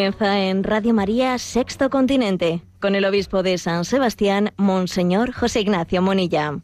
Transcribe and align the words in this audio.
Comienza 0.00 0.38
en 0.38 0.64
Radio 0.64 0.94
María 0.94 1.36
Sexto 1.36 1.90
Continente 1.90 2.62
con 2.80 2.94
el 2.94 3.04
obispo 3.04 3.42
de 3.42 3.58
San 3.58 3.84
Sebastián, 3.84 4.54
Monseñor 4.56 5.30
José 5.30 5.60
Ignacio 5.60 6.00
Monilla. 6.00 6.58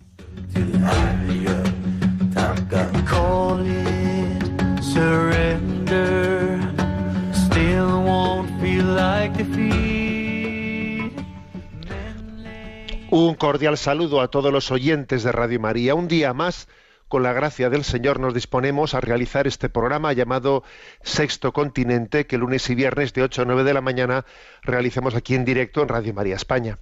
Un 13.10 13.34
cordial 13.34 13.76
saludo 13.76 14.22
a 14.22 14.28
todos 14.28 14.50
los 14.50 14.70
oyentes 14.70 15.24
de 15.24 15.32
Radio 15.32 15.60
María. 15.60 15.94
Un 15.94 16.08
día 16.08 16.32
más 16.32 16.68
con 17.08 17.22
la 17.22 17.32
gracia 17.32 17.70
del 17.70 17.84
Señor 17.84 18.18
nos 18.18 18.34
disponemos 18.34 18.94
a 18.94 19.00
realizar 19.00 19.46
este 19.46 19.68
programa 19.68 20.12
llamado 20.12 20.64
Sexto 21.02 21.52
Continente, 21.52 22.26
que 22.26 22.38
lunes 22.38 22.68
y 22.70 22.74
viernes 22.74 23.12
de 23.12 23.22
8 23.22 23.42
a 23.42 23.44
9 23.44 23.64
de 23.64 23.74
la 23.74 23.80
mañana 23.80 24.24
realicemos 24.62 25.14
aquí 25.14 25.34
en 25.34 25.44
directo 25.44 25.82
en 25.82 25.88
Radio 25.88 26.14
María 26.14 26.36
España. 26.36 26.78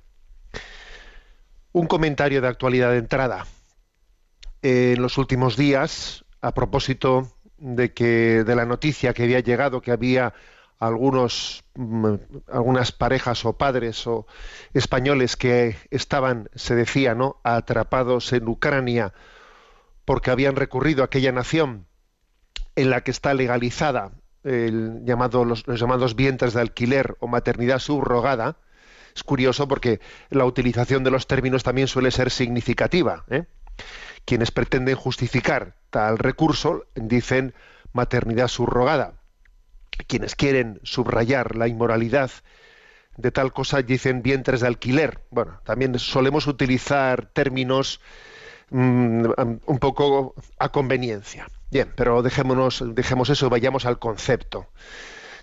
Un 1.72 1.86
comentario 1.86 2.40
de 2.40 2.48
actualidad 2.48 2.90
de 2.90 2.98
entrada. 2.98 3.46
En 4.62 5.02
los 5.02 5.18
últimos 5.18 5.56
días, 5.56 6.24
a 6.40 6.54
propósito 6.54 7.30
de 7.58 7.92
que 7.92 8.44
de 8.44 8.56
la 8.56 8.64
noticia 8.64 9.12
que 9.12 9.24
había 9.24 9.40
llegado 9.40 9.80
que 9.80 9.92
había 9.92 10.34
algunos 10.78 11.64
mm, 11.74 12.14
algunas 12.52 12.92
parejas 12.92 13.44
o 13.44 13.54
padres 13.54 14.06
o 14.06 14.26
españoles 14.74 15.36
que 15.36 15.76
estaban 15.90 16.50
se 16.54 16.74
decía 16.74 17.14
no 17.14 17.40
atrapados 17.42 18.32
en 18.32 18.48
Ucrania 18.48 19.12
porque 20.04 20.30
habían 20.30 20.56
recurrido 20.56 21.02
a 21.02 21.06
aquella 21.06 21.32
nación 21.32 21.86
en 22.76 22.90
la 22.90 23.02
que 23.02 23.10
está 23.10 23.34
legalizada 23.34 24.12
el 24.44 25.04
llamado, 25.04 25.44
los, 25.44 25.64
llamados 25.66 26.14
vientres 26.14 26.52
de 26.52 26.60
alquiler 26.60 27.16
o 27.20 27.26
maternidad 27.26 27.78
subrogada, 27.78 28.58
es 29.14 29.22
curioso 29.22 29.66
porque 29.68 30.00
la 30.30 30.44
utilización 30.44 31.04
de 31.04 31.10
los 31.10 31.26
términos 31.26 31.62
también 31.62 31.88
suele 31.88 32.10
ser 32.10 32.30
significativa. 32.30 33.24
¿eh? 33.30 33.44
Quienes 34.24 34.50
pretenden 34.50 34.96
justificar 34.96 35.76
tal 35.90 36.18
recurso 36.18 36.84
dicen 36.94 37.54
maternidad 37.92 38.48
subrogada. 38.48 39.14
Quienes 40.08 40.34
quieren 40.34 40.80
subrayar 40.82 41.56
la 41.56 41.68
inmoralidad 41.68 42.30
de 43.16 43.30
tal 43.30 43.52
cosa 43.52 43.80
dicen 43.82 44.22
vientres 44.22 44.60
de 44.60 44.66
alquiler. 44.66 45.20
Bueno, 45.30 45.60
también 45.64 45.96
solemos 45.98 46.48
utilizar 46.48 47.26
términos 47.26 48.00
Mm, 48.76 49.26
un 49.66 49.78
poco 49.78 50.34
a 50.58 50.68
conveniencia. 50.70 51.46
Bien, 51.70 51.92
pero 51.94 52.22
dejémonos, 52.22 52.82
dejemos 52.92 53.30
eso 53.30 53.48
vayamos 53.48 53.86
al 53.86 54.00
concepto. 54.00 54.66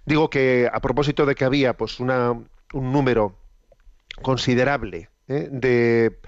Digo 0.06 0.30
que 0.30 0.70
a 0.72 0.82
propósito 0.82 1.26
de 1.26 1.34
que 1.34 1.46
había 1.46 1.72
pues 1.78 2.02
una, 2.02 2.32
un 2.32 2.92
número 2.92 3.38
considerable 4.22 5.10
¿eh? 5.30 5.48
de, 5.50 6.20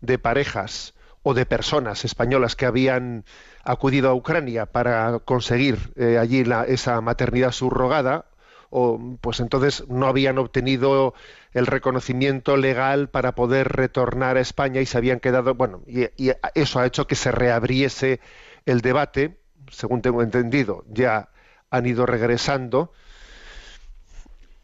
de 0.00 0.18
parejas 0.18 0.94
o 1.22 1.32
de 1.32 1.46
personas 1.46 2.04
españolas 2.04 2.56
que 2.56 2.66
habían 2.66 3.24
acudido 3.62 4.10
a 4.10 4.14
Ucrania 4.14 4.66
para 4.66 5.20
conseguir 5.20 5.92
eh, 5.94 6.18
allí 6.18 6.42
la, 6.42 6.64
esa 6.64 7.00
maternidad 7.00 7.52
subrogada, 7.52 8.24
o 8.70 8.98
pues 9.20 9.38
entonces 9.38 9.84
no 9.88 10.08
habían 10.08 10.38
obtenido 10.38 11.14
el 11.52 11.66
reconocimiento 11.66 12.56
legal 12.56 13.08
para 13.08 13.34
poder 13.34 13.68
retornar 13.68 14.36
a 14.36 14.40
España 14.40 14.80
y 14.80 14.86
se 14.86 14.98
habían 14.98 15.20
quedado, 15.20 15.54
bueno, 15.54 15.82
y, 15.86 16.08
eso 16.54 16.80
ha 16.80 16.86
hecho 16.86 17.06
que 17.06 17.14
se 17.14 17.32
reabriese 17.32 18.20
el 18.66 18.80
debate, 18.80 19.38
según 19.70 20.02
tengo 20.02 20.22
entendido, 20.22 20.84
ya 20.88 21.30
han 21.70 21.86
ido 21.86 22.06
regresando. 22.06 22.92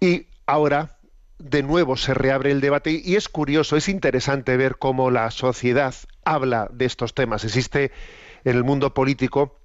Y 0.00 0.26
ahora 0.46 0.98
de 1.38 1.62
nuevo 1.62 1.96
se 1.96 2.14
reabre 2.14 2.50
el 2.50 2.60
debate. 2.60 3.02
Y 3.04 3.16
es 3.16 3.28
curioso, 3.28 3.76
es 3.76 3.88
interesante 3.88 4.56
ver 4.56 4.76
cómo 4.76 5.10
la 5.10 5.30
sociedad 5.30 5.94
habla 6.24 6.68
de 6.72 6.84
estos 6.84 7.14
temas. 7.14 7.44
Existe 7.44 7.92
en 8.44 8.56
el 8.56 8.64
mundo 8.64 8.94
político 8.94 9.58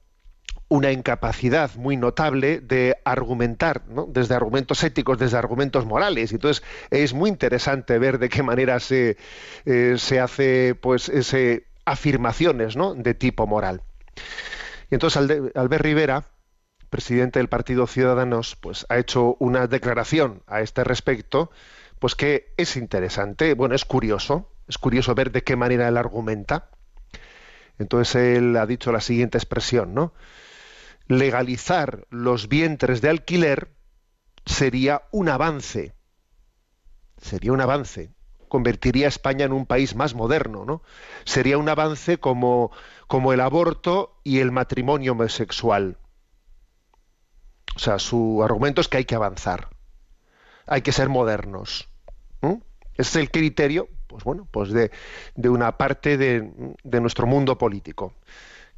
una 0.70 0.92
incapacidad 0.92 1.76
muy 1.76 1.98
notable 1.98 2.62
de 2.62 2.98
argumentar, 3.04 3.84
desde 4.08 4.36
argumentos 4.36 4.84
éticos, 4.84 5.18
desde 5.18 5.38
argumentos 5.38 5.86
morales. 5.86 6.32
Entonces 6.32 6.64
es 6.92 7.14
muy 7.14 7.30
interesante 7.30 7.98
ver 7.98 8.20
de 8.20 8.30
qué 8.30 8.44
manera 8.44 8.80
se, 8.80 9.18
eh, 9.66 9.96
se 9.98 10.20
hace 10.20 10.76
pues 10.76 11.10
ese 11.10 11.66
afirmaciones 11.86 12.76
de 12.98 13.14
tipo 13.16 13.48
moral. 13.48 13.82
Y 14.92 14.96
entonces 14.96 15.18
Albert 15.56 15.84
Rivera, 15.84 16.26
presidente 16.92 17.40
del 17.40 17.50
Partido 17.50 17.88
Ciudadanos, 17.88 18.56
pues 18.56 18.86
ha 18.90 18.98
hecho 19.00 19.36
una 19.40 19.66
declaración 19.66 20.44
a 20.46 20.62
este 20.62 20.84
respecto, 20.84 21.50
pues 21.98 22.16
que 22.16 22.54
es 22.58 22.78
interesante, 22.78 23.56
bueno, 23.56 23.74
es 23.74 23.86
curioso, 23.86 24.52
es 24.68 24.78
curioso 24.78 25.16
ver 25.16 25.32
de 25.32 25.44
qué 25.44 25.56
manera 25.56 25.88
él 25.88 25.98
argumenta. 25.98 26.70
Entonces 27.80 28.16
él 28.16 28.56
ha 28.56 28.68
dicho 28.68 28.92
la 28.92 29.02
siguiente 29.02 29.38
expresión, 29.38 29.96
¿no? 29.96 30.14
Legalizar 31.10 32.06
los 32.10 32.48
vientres 32.48 33.02
de 33.02 33.10
alquiler 33.10 33.74
sería 34.46 35.02
un 35.12 35.28
avance. 35.28 35.94
Sería 37.18 37.52
un 37.52 37.60
avance. 37.60 38.14
Convertiría 38.48 39.08
a 39.08 39.10
España 39.10 39.46
en 39.46 39.52
un 39.52 39.66
país 39.66 39.96
más 39.96 40.14
moderno, 40.16 40.66
¿no? 40.66 40.82
Sería 41.26 41.58
un 41.58 41.68
avance 41.68 42.20
como, 42.20 42.72
como 43.08 43.34
el 43.34 43.42
aborto 43.42 44.22
y 44.24 44.40
el 44.40 44.52
matrimonio 44.52 45.12
homosexual. 45.12 45.98
O 47.76 47.80
sea, 47.80 47.98
su 47.98 48.44
argumento 48.44 48.82
es 48.82 48.88
que 48.88 48.98
hay 48.98 49.06
que 49.06 49.16
avanzar. 49.16 49.70
Hay 50.68 50.82
que 50.82 50.92
ser 50.92 51.10
modernos. 51.10 51.90
Es 52.96 53.16
el 53.16 53.32
criterio, 53.32 53.88
pues 54.08 54.24
bueno, 54.24 54.48
pues 54.52 54.72
de, 54.72 54.92
de 55.36 55.50
una 55.50 55.78
parte 55.78 56.18
de, 56.18 56.76
de 56.84 57.02
nuestro 57.02 57.26
mundo 57.28 57.58
político. 57.58 58.14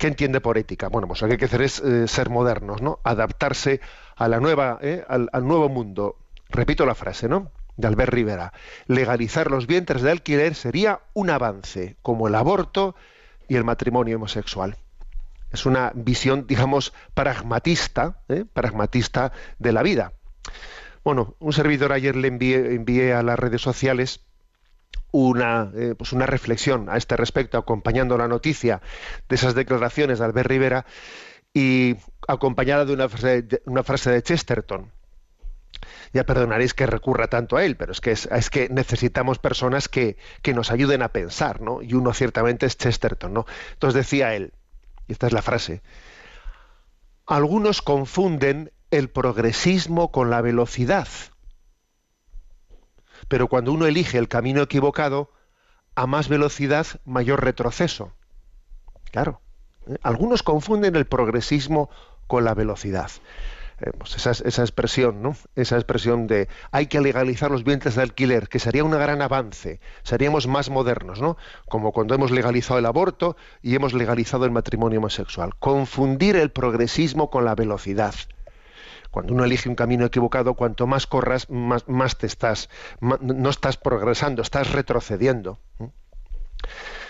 ¿Qué 0.01 0.07
entiende 0.07 0.41
por 0.41 0.57
ética? 0.57 0.87
Bueno, 0.87 1.07
pues 1.07 1.21
lo 1.21 1.27
que 1.27 1.33
hay 1.33 1.37
que 1.37 1.45
hacer 1.45 1.61
es 1.61 1.77
eh, 1.77 2.07
ser 2.07 2.31
modernos, 2.31 2.81
¿no? 2.81 2.99
Adaptarse 3.03 3.81
a 4.15 4.27
la 4.27 4.39
nueva, 4.39 4.79
eh, 4.81 5.05
al, 5.07 5.29
nuevo 5.43 5.69
mundo. 5.69 6.15
Repito 6.49 6.87
la 6.87 6.95
frase, 6.95 7.29
¿no? 7.29 7.51
De 7.77 7.87
Albert 7.87 8.11
Rivera. 8.11 8.51
Legalizar 8.87 9.51
los 9.51 9.67
vientres 9.67 10.01
de 10.01 10.09
alquiler 10.09 10.55
sería 10.55 11.01
un 11.13 11.29
avance, 11.29 11.97
como 12.01 12.27
el 12.27 12.33
aborto 12.33 12.95
y 13.47 13.57
el 13.57 13.63
matrimonio 13.63 14.15
homosexual. 14.15 14.75
Es 15.51 15.67
una 15.67 15.91
visión, 15.93 16.47
digamos, 16.47 16.93
pragmatista, 17.13 18.23
¿eh? 18.27 18.45
pragmatista 18.51 19.31
de 19.59 19.71
la 19.71 19.83
vida. 19.83 20.13
Bueno, 21.03 21.35
un 21.37 21.53
servidor 21.53 21.93
ayer 21.93 22.15
le 22.15 22.27
envié, 22.27 22.73
envié 22.73 23.13
a 23.13 23.21
las 23.21 23.37
redes 23.37 23.61
sociales 23.61 24.21
una, 25.11 25.71
eh, 25.75 25.95
pues 25.97 26.13
una 26.13 26.25
reflexión 26.25 26.89
a 26.89 26.97
este 26.97 27.17
respecto, 27.17 27.57
acompañando 27.57 28.17
la 28.17 28.27
noticia 28.27 28.81
de 29.27 29.35
esas 29.35 29.55
declaraciones 29.55 30.19
de 30.19 30.25
Albert 30.25 30.49
Rivera 30.49 30.85
y 31.53 31.97
acompañada 32.27 32.85
de 32.85 32.93
una 32.93 33.09
frase 33.09 33.41
de, 33.41 33.61
una 33.65 33.83
frase 33.83 34.11
de 34.11 34.23
Chesterton. 34.23 34.91
Ya 36.13 36.25
perdonaréis 36.25 36.73
que 36.73 36.85
recurra 36.85 37.27
tanto 37.27 37.57
a 37.57 37.63
él, 37.63 37.75
pero 37.77 37.91
es 37.91 38.01
que, 38.01 38.11
es, 38.11 38.49
que 38.49 38.69
necesitamos 38.69 39.39
personas 39.39 39.87
que, 39.87 40.17
que, 40.41 40.53
nos 40.53 40.71
ayuden 40.71 41.01
a 41.01 41.09
pensar, 41.09 41.61
¿no? 41.61 41.81
Y 41.81 41.93
uno 41.93 42.13
ciertamente 42.13 42.65
es 42.65 42.77
Chesterton, 42.77 43.33
¿no? 43.33 43.45
Entonces 43.73 43.95
decía 43.95 44.35
él, 44.35 44.53
y 45.07 45.13
esta 45.13 45.27
es 45.27 45.33
la 45.33 45.41
frase, 45.41 45.81
algunos 47.25 47.81
confunden 47.81 48.71
el 48.91 49.09
progresismo 49.09 50.11
con 50.11 50.29
la 50.29 50.41
velocidad 50.41 51.07
pero 53.31 53.47
cuando 53.47 53.71
uno 53.71 53.85
elige 53.85 54.17
el 54.17 54.27
camino 54.27 54.61
equivocado, 54.61 55.31
a 55.95 56.05
más 56.05 56.27
velocidad, 56.27 56.85
mayor 57.05 57.41
retroceso. 57.41 58.11
Claro. 59.09 59.39
¿eh? 59.87 59.95
Algunos 60.03 60.43
confunden 60.43 60.97
el 60.97 61.05
progresismo 61.05 61.89
con 62.27 62.43
la 62.43 62.53
velocidad. 62.53 63.09
Eh, 63.79 63.91
pues 63.97 64.17
esa, 64.17 64.31
esa, 64.31 64.63
expresión, 64.63 65.21
¿no? 65.21 65.37
Esa 65.55 65.77
expresión 65.77 66.27
de 66.27 66.49
hay 66.71 66.87
que 66.87 66.99
legalizar 66.99 67.49
los 67.49 67.63
vientres 67.63 67.95
de 67.95 68.01
alquiler, 68.01 68.49
que 68.49 68.59
sería 68.59 68.83
un 68.83 68.91
gran 68.91 69.21
avance, 69.21 69.79
seríamos 70.03 70.47
más 70.47 70.69
modernos, 70.69 71.21
¿no? 71.21 71.37
Como 71.69 71.93
cuando 71.93 72.13
hemos 72.13 72.31
legalizado 72.31 72.79
el 72.79 72.85
aborto 72.85 73.37
y 73.61 73.75
hemos 73.75 73.93
legalizado 73.93 74.43
el 74.43 74.51
matrimonio 74.51 74.99
homosexual. 74.99 75.55
Confundir 75.57 76.35
el 76.35 76.51
progresismo 76.51 77.29
con 77.29 77.45
la 77.45 77.55
velocidad. 77.55 78.13
Cuando 79.11 79.33
uno 79.33 79.43
elige 79.43 79.67
un 79.67 79.75
camino 79.75 80.05
equivocado, 80.05 80.53
cuanto 80.53 80.87
más 80.87 81.05
corras, 81.05 81.49
más, 81.49 82.17
te 82.17 82.27
estás, 82.27 82.69
no 83.01 83.49
estás 83.49 83.77
progresando, 83.77 84.41
estás 84.41 84.71
retrocediendo. 84.71 85.59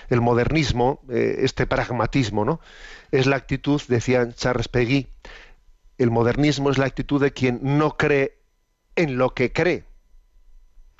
El 0.09 0.19
modernismo, 0.19 1.01
eh, 1.09 1.38
este 1.39 1.68
pragmatismo, 1.68 2.44
¿no? 2.44 2.59
Es 3.12 3.27
la 3.27 3.36
actitud, 3.36 3.81
decía 3.88 4.27
Charles 4.33 4.68
Peguy, 4.68 5.07
el 6.00 6.09
modernismo 6.09 6.71
es 6.71 6.80
la 6.80 6.88
actitud 6.88 7.21
de 7.21 7.31
quien 7.31 7.59
no 7.62 7.95
cree 7.98 8.39
en 8.95 9.18
lo 9.18 9.36
que 9.36 9.54
cree. 9.54 9.86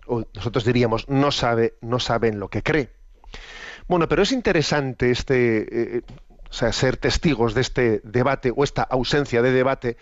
O 0.06 0.24
nosotros 0.36 0.64
diríamos, 0.64 1.10
no 1.10 1.32
sabe, 1.32 1.76
no 1.82 2.00
sabe 2.00 2.28
en 2.28 2.40
lo 2.40 2.50
que 2.50 2.62
cree. 2.62 2.92
Bueno, 3.88 4.08
pero 4.08 4.22
es 4.22 4.32
interesante 4.32 5.10
este, 5.10 5.98
eh, 5.98 6.02
o 6.52 6.54
sea, 6.54 6.72
ser 6.74 6.98
testigos 6.98 7.54
de 7.54 7.62
este 7.62 8.02
debate 8.04 8.52
o 8.54 8.64
esta 8.64 8.84
ausencia 8.84 9.42
de 9.42 9.52
debate, 9.52 9.98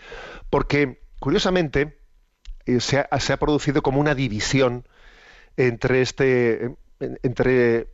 porque 0.50 1.04
curiosamente 1.20 2.00
eh, 2.66 2.80
se, 2.80 2.98
ha, 3.00 3.38
producido 3.38 3.84
como 3.84 4.00
una 4.00 4.16
división 4.16 4.88
entre 5.58 6.02
este 6.02 6.76
entre 7.00 7.88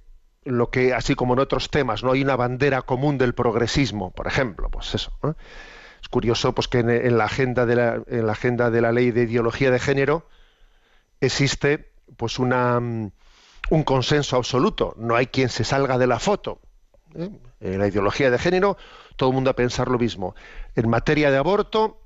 lo 0.44 0.70
que 0.72 0.94
así 0.94 1.16
como 1.16 1.34
en 1.34 1.40
otros 1.40 1.70
temas 1.70 2.04
no 2.04 2.12
hay 2.12 2.24
una 2.24 2.36
bandera 2.36 2.82
común 2.82 3.18
del 3.18 3.34
progresismo 3.34 4.12
por 4.12 4.28
ejemplo 4.28 4.70
pues 4.70 4.96
eso 4.96 5.12
es 6.02 6.10
curioso 6.10 6.54
pues 6.54 6.68
que 6.68 6.80
en, 6.80 7.18
la 7.18 7.26
agenda 7.26 7.66
de 7.66 7.76
la, 7.76 8.04
en 8.08 8.26
la 8.26 8.32
agenda 8.32 8.72
de 8.72 8.82
la 8.82 8.92
ley 8.92 9.12
de 9.12 9.24
ideología 9.24 9.70
de 9.70 9.80
género 9.80 10.28
existe 11.20 11.92
pues 12.18 12.40
una 12.40 12.80
mm, 12.80 13.12
un 13.70 13.84
consenso 13.84 14.38
absoluto. 14.38 14.94
No 14.98 15.16
hay 15.16 15.28
quien 15.28 15.50
se 15.50 15.64
salga 15.64 15.98
de 15.98 16.08
la 16.08 16.20
foto 16.20 16.60
¿eh? 17.16 17.30
en 17.60 17.80
la 17.80 17.88
ideología 17.88 18.32
de 18.32 18.38
género 18.38 18.78
todo 19.16 19.30
el 19.30 19.36
mundo 19.36 19.50
a 19.50 19.56
pensar 19.56 19.88
lo 19.90 19.98
mismo 19.98 20.36
en 20.76 20.90
materia 20.90 21.32
de 21.32 21.38
aborto 21.38 22.02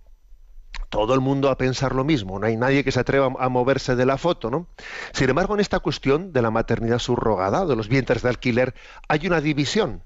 todo 0.89 1.13
el 1.13 1.19
mundo 1.19 1.49
a 1.49 1.57
pensar 1.57 1.93
lo 1.93 2.03
mismo, 2.03 2.39
no 2.39 2.47
hay 2.47 2.57
nadie 2.57 2.83
que 2.83 2.91
se 2.91 2.99
atreva 2.99 3.31
a 3.37 3.49
moverse 3.49 3.95
de 3.95 4.05
la 4.05 4.17
foto, 4.17 4.49
¿no? 4.49 4.67
Sin 5.13 5.29
embargo, 5.29 5.53
en 5.53 5.59
esta 5.59 5.79
cuestión 5.79 6.33
de 6.33 6.41
la 6.41 6.51
maternidad 6.51 6.99
subrogada, 6.99 7.65
de 7.65 7.75
los 7.75 7.87
vientres 7.87 8.23
de 8.23 8.29
alquiler, 8.29 8.73
hay 9.07 9.27
una 9.27 9.39
división, 9.39 10.03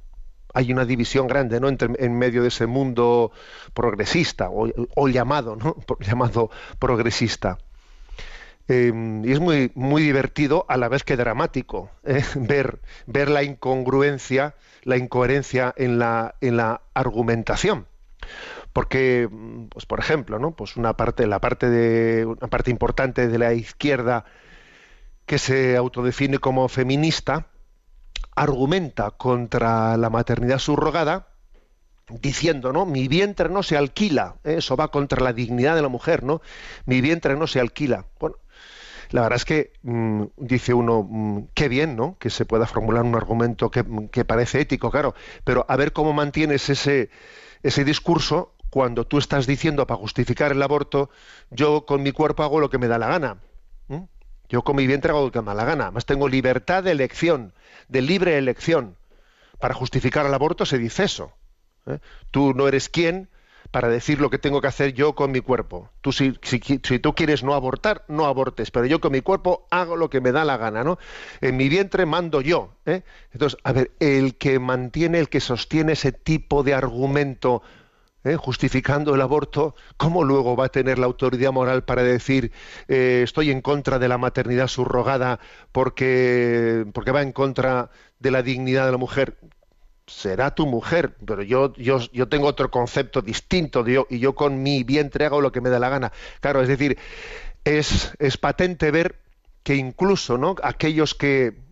hay 0.54 0.72
una 0.72 0.86
división 0.86 1.28
grande, 1.28 1.60
¿no? 1.60 1.70
en 1.70 2.18
medio 2.18 2.42
de 2.42 2.50
ese 2.50 2.68
mundo 2.68 3.32
progresista 3.74 4.50
o, 4.52 5.08
llamado, 5.08 5.56
¿no? 5.56 5.76
llamado 6.00 6.50
progresista. 6.80 7.58
Em, 8.68 9.26
y 9.26 9.32
es 9.34 9.42
muy, 9.42 9.72
muy 9.76 10.02
divertido 10.04 10.66
a 10.70 10.78
la 10.78 10.88
vez 10.88 11.04
que 11.04 11.18
dramático 11.18 11.92
¿eh? 12.06 12.24
ver, 12.36 12.80
ver 13.08 13.30
la 13.30 13.44
incongruencia, 13.44 14.56
la 14.84 14.96
incoherencia 14.96 15.74
en 15.76 16.00
la, 16.00 16.36
en 16.40 16.58
la 16.58 16.82
argumentación 16.94 17.88
porque 18.72 19.28
mm, 19.30 19.66
pues 19.66 19.86
por 19.86 20.00
ejemplo 20.00 20.40
no 20.40 20.52
pues 20.52 20.78
una 20.78 20.96
parte 20.98 21.28
la 21.28 21.40
parte 21.40 21.70
de 21.70 22.26
una 22.26 22.48
parte 22.48 22.72
importante 22.72 23.28
de 23.28 23.38
la 23.38 23.54
izquierda 23.54 24.26
que 25.26 25.38
se 25.38 25.78
autodefine 25.78 26.40
como 26.40 26.68
feminista 26.68 27.48
argumenta 28.36 29.12
contra 29.12 29.96
la 29.98 30.10
maternidad 30.10 30.60
subrogada 30.60 31.28
diciendo 32.10 32.74
no 32.74 32.86
mi 32.86 33.08
vientre 33.08 33.50
no 33.50 33.62
se 33.62 33.78
alquila 33.78 34.36
¿eh? 34.44 34.56
eso 34.58 34.76
va 34.76 34.90
contra 34.90 35.22
la 35.22 35.34
dignidad 35.34 35.76
de 35.76 35.82
la 35.82 35.90
mujer 35.90 36.24
no 36.24 36.42
mi 36.86 37.02
vientre 37.02 37.36
no 37.36 37.48
se 37.48 37.60
alquila 37.60 38.06
bueno 38.20 38.38
la 39.14 39.22
verdad 39.22 39.36
es 39.36 39.46
que 39.46 39.74
mm, 39.84 40.24
dice 40.38 40.74
uno, 40.74 41.08
mm, 41.08 41.50
qué 41.54 41.70
bien, 41.70 41.96
¿no? 41.96 42.18
Que 42.18 42.32
se 42.32 42.46
pueda 42.46 42.66
formular 42.66 43.04
un 43.04 43.16
argumento 43.16 43.70
que, 43.70 43.86
que, 44.12 44.26
parece 44.26 44.60
ético, 44.60 44.90
claro, 44.90 45.14
pero 45.44 45.68
a 45.70 45.76
ver 45.78 45.94
cómo 45.94 46.14
mantienes 46.14 46.68
ese, 46.72 47.12
ese 47.62 47.86
discurso 47.86 48.56
cuando 48.72 49.06
tú 49.06 49.20
estás 49.20 49.46
diciendo 49.46 49.86
para 49.86 50.00
justificar 50.00 50.52
el 50.52 50.64
aborto, 50.64 51.12
yo 51.52 51.86
con 51.86 52.02
mi 52.02 52.12
cuerpo 52.12 52.42
hago 52.42 52.60
lo 52.60 52.72
que 52.72 52.80
me 52.80 52.88
da 52.88 52.98
la 52.98 53.08
gana. 53.08 53.38
Yo 54.50 54.64
con 54.64 54.76
mi 54.76 54.88
vientre 54.88 55.12
hago 55.12 55.26
lo 55.26 55.32
que 55.32 55.42
me 55.42 55.48
da 55.48 55.54
la 55.54 55.66
gana. 55.66 55.84
Además 55.86 56.08
tengo 56.08 56.28
libertad 56.28 56.84
de 56.84 56.92
elección, 56.92 57.54
de 57.90 58.02
libre 58.02 58.38
elección. 58.40 58.98
Para 59.60 59.76
justificar 59.76 60.26
el 60.26 60.34
aborto 60.34 60.66
se 60.66 60.80
dice 60.80 61.04
eso. 61.04 61.32
¿eh? 61.86 62.00
Tú 62.32 62.54
no 62.56 62.68
eres 62.68 62.90
quien 62.90 63.30
para 63.74 63.88
decir 63.90 64.22
lo 64.22 64.30
que 64.30 64.38
tengo 64.38 64.62
que 64.62 64.68
hacer 64.68 64.94
yo 64.94 65.16
con 65.16 65.32
mi 65.32 65.42
cuerpo. 65.42 65.90
Tú 66.02 66.12
si, 66.12 66.32
tú 66.32 67.16
quieres 67.16 67.44
no 67.44 67.56
abortar, 67.56 68.06
no 68.08 68.28
abortes, 68.28 68.70
pero 68.70 68.86
yo 68.86 69.02
con 69.02 69.12
mi 69.12 69.22
cuerpo 69.22 69.66
hago 69.72 69.96
lo 69.96 70.12
que 70.12 70.22
me 70.22 70.32
da 70.32 70.46
la 70.46 70.58
gana, 70.58 70.84
¿no? 70.84 71.00
En 71.42 71.58
mi 71.58 71.70
vientre 71.70 72.06
mando 72.06 72.40
yo. 72.42 72.76
¿eh? 72.86 73.02
Entonces, 73.32 73.60
a 73.64 73.72
ver, 73.74 73.90
el 74.00 74.36
que 74.36 74.60
mantiene, 74.60 75.18
el 75.18 75.28
que 75.28 75.40
sostiene 75.40 75.94
ese 75.94 76.12
tipo 76.12 76.62
de 76.62 76.76
argumento 76.76 77.64
¿eh? 78.24 78.36
justificando 78.36 79.16
el 79.16 79.22
aborto, 79.22 79.74
¿cómo 79.98 80.24
luego 80.24 80.56
va 80.56 80.66
a 80.66 80.70
tener 80.70 81.00
la 81.00 81.08
autoridad 81.08 81.52
moral 81.52 81.84
para 81.84 82.04
decir 82.04 82.52
eh, 82.88 83.22
estoy 83.24 83.50
en 83.50 83.62
contra 83.62 83.98
de 83.98 84.08
la 84.08 84.20
maternidad 84.20 84.68
subrogada 84.68 85.40
porque, 85.72 86.86
porque 86.94 87.10
va 87.12 87.24
en 87.24 87.32
contra 87.32 87.90
de 88.20 88.30
la 88.30 88.44
dignidad 88.44 88.86
de 88.86 88.92
la 88.92 89.00
mujer? 89.00 89.36
Será 90.06 90.54
tu 90.54 90.66
mujer, 90.66 91.16
pero 91.26 91.44
yo, 91.44 91.74
yo, 91.76 92.00
yo 92.12 92.28
tengo 92.28 92.48
otro 92.48 92.70
concepto 92.70 93.22
distinto 93.22 93.84
de 93.84 94.06
y 94.10 94.20
yo 94.20 94.36
con 94.36 94.62
mi 94.62 94.84
vientre 94.84 95.26
hago 95.26 95.40
lo 95.40 95.52
que 95.52 95.62
me 95.62 95.70
da 95.70 95.80
la 95.80 95.90
gana. 95.90 96.12
Claro, 96.42 96.62
es 96.62 96.68
decir, 96.68 96.98
es, 97.64 98.14
es 98.20 98.38
patente 98.38 98.92
ver 98.92 99.20
que 99.64 99.76
incluso 99.76 100.38
¿no? 100.38 100.56
aquellos 100.62 101.16
que 101.16 101.64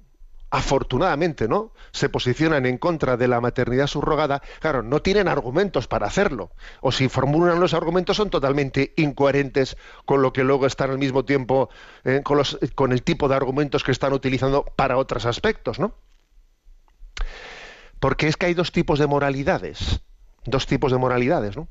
afortunadamente, 0.51 1.47
¿no? 1.47 1.71
Se 1.91 2.09
posicionan 2.09 2.65
en 2.65 2.77
contra 2.77 3.15
de 3.15 3.29
la 3.29 3.39
maternidad 3.39 3.87
subrogada, 3.87 4.41
claro, 4.59 4.83
no 4.83 5.01
tienen 5.01 5.29
argumentos 5.29 5.87
para 5.87 6.07
hacerlo. 6.07 6.51
O 6.81 6.91
si 6.91 7.07
formulan 7.07 7.61
los 7.61 7.73
argumentos 7.73 8.17
son 8.17 8.29
totalmente 8.29 8.93
incoherentes 8.97 9.77
con 10.05 10.21
lo 10.21 10.33
que 10.33 10.43
luego 10.43 10.67
están 10.67 10.91
al 10.91 10.97
mismo 10.97 11.23
tiempo, 11.23 11.69
eh, 12.03 12.19
con, 12.23 12.37
los, 12.37 12.59
con 12.75 12.91
el 12.91 13.01
tipo 13.01 13.29
de 13.29 13.35
argumentos 13.35 13.83
que 13.83 13.93
están 13.93 14.11
utilizando 14.11 14.65
para 14.75 14.97
otros 14.97 15.25
aspectos, 15.25 15.79
¿no? 15.79 15.95
Porque 18.01 18.27
es 18.27 18.35
que 18.35 18.47
hay 18.47 18.55
dos 18.55 18.71
tipos 18.71 18.97
de 18.97 19.05
moralidades, 19.05 20.01
dos 20.43 20.65
tipos 20.65 20.91
de 20.91 20.97
moralidades, 20.97 21.55
¿no? 21.55 21.67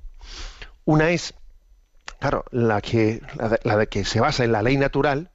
Una 0.85 1.11
es, 1.11 1.35
claro, 2.21 2.44
la 2.53 2.81
que 2.81 3.21
la 3.65 3.77
de 3.77 3.88
que 3.88 4.05
se 4.05 4.21
basa 4.21 4.44
en 4.44 4.53
la 4.53 4.62
ley 4.62 4.77
natural, 4.77 5.32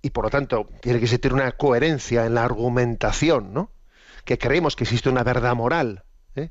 y 0.00 0.10
por 0.10 0.26
lo 0.26 0.30
tanto 0.30 0.68
tiene 0.80 1.00
que 1.00 1.06
existir 1.06 1.34
una 1.34 1.50
coherencia 1.50 2.24
en 2.24 2.34
la 2.34 2.44
argumentación, 2.44 3.52
¿no? 3.52 3.72
Que 4.24 4.38
creemos 4.38 4.76
que 4.76 4.84
existe 4.84 5.08
una 5.08 5.24
verdad 5.24 5.56
moral, 5.56 6.04
¿eh? 6.36 6.50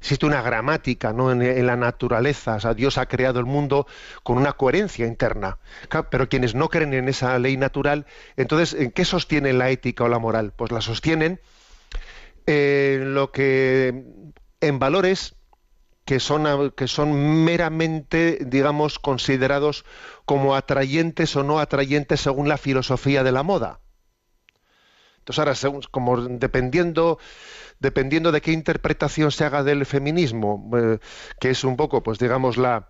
existe 0.00 0.24
una 0.24 0.40
gramática, 0.40 1.12
¿no? 1.12 1.30
En, 1.32 1.66
la 1.66 1.76
naturaleza, 1.76 2.54
o 2.54 2.60
sea, 2.60 2.72
Dios 2.72 2.96
ha 2.96 3.04
creado 3.04 3.38
el 3.38 3.44
mundo 3.44 3.86
con 4.22 4.38
una 4.38 4.54
coherencia 4.54 5.06
interna. 5.06 5.58
pero 6.08 6.30
quienes 6.30 6.54
no 6.54 6.70
creen 6.70 6.94
en 6.94 7.10
esa 7.10 7.38
ley 7.38 7.58
natural, 7.58 8.06
entonces, 8.38 8.72
¿en 8.80 8.92
qué 8.92 9.04
sostienen 9.04 9.58
la 9.58 9.68
ética 9.68 10.04
o 10.04 10.08
la 10.08 10.18
moral? 10.18 10.54
Pues 10.56 10.72
la 10.72 10.80
sostienen 10.80 11.38
en 12.46 13.14
lo 13.14 13.32
que 13.32 14.04
en 14.60 14.78
valores 14.78 15.34
que 16.04 16.20
son, 16.20 16.72
que 16.72 16.88
son 16.88 17.44
meramente, 17.44 18.38
digamos, 18.44 18.98
considerados 18.98 19.84
como 20.24 20.56
atrayentes 20.56 21.36
o 21.36 21.44
no 21.44 21.60
atrayentes 21.60 22.20
según 22.20 22.48
la 22.48 22.58
filosofía 22.58 23.22
de 23.22 23.32
la 23.32 23.42
moda. 23.42 23.80
Entonces 25.18 25.38
ahora, 25.64 25.82
como 25.90 26.16
dependiendo, 26.16 27.18
dependiendo 27.78 28.32
de 28.32 28.40
qué 28.40 28.52
interpretación 28.52 29.30
se 29.30 29.44
haga 29.44 29.62
del 29.62 29.86
feminismo, 29.86 30.70
eh, 30.76 30.98
que 31.38 31.50
es 31.50 31.62
un 31.62 31.76
poco, 31.76 32.02
pues 32.02 32.18
digamos, 32.18 32.56
la, 32.56 32.89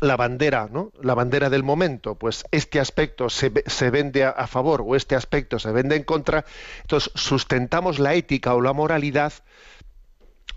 la 0.00 0.16
bandera, 0.16 0.68
¿no? 0.70 0.92
La 1.00 1.14
bandera 1.14 1.50
del 1.50 1.62
momento, 1.62 2.16
pues 2.16 2.44
este 2.50 2.80
aspecto 2.80 3.28
se, 3.28 3.50
vende 3.90 4.24
a, 4.24 4.30
a, 4.30 4.46
favor 4.46 4.82
o 4.84 4.96
este 4.96 5.14
aspecto 5.14 5.58
se 5.58 5.70
vende 5.70 5.96
en 5.96 6.04
contra, 6.04 6.44
entonces 6.82 7.12
sustentamos 7.14 7.98
la 7.98 8.14
ética 8.14 8.54
o 8.54 8.60
la 8.60 8.72
moralidad 8.72 9.32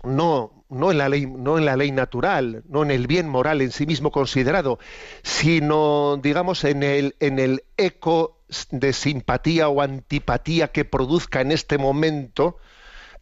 no, 0.06 0.64
no, 0.68 0.90
en 0.90 0.98
la 0.98 1.08
ley, 1.08 1.26
no 1.26 1.58
en 1.58 1.64
la 1.64 1.76
ley 1.76 1.92
natural, 1.92 2.62
no 2.68 2.82
en 2.82 2.90
el 2.90 3.06
bien 3.06 3.28
moral 3.28 3.60
en 3.60 3.72
sí 3.72 3.86
mismo 3.86 4.10
considerado, 4.10 4.78
sino, 5.22 6.16
digamos, 6.22 6.64
en 6.64 6.82
el, 6.82 7.16
en 7.20 7.38
el 7.38 7.64
eco 7.76 8.40
de 8.70 8.92
simpatía 8.92 9.68
o 9.68 9.82
antipatía 9.82 10.68
que 10.68 10.84
produzca 10.84 11.40
en 11.40 11.52
este 11.52 11.78
momento 11.78 12.58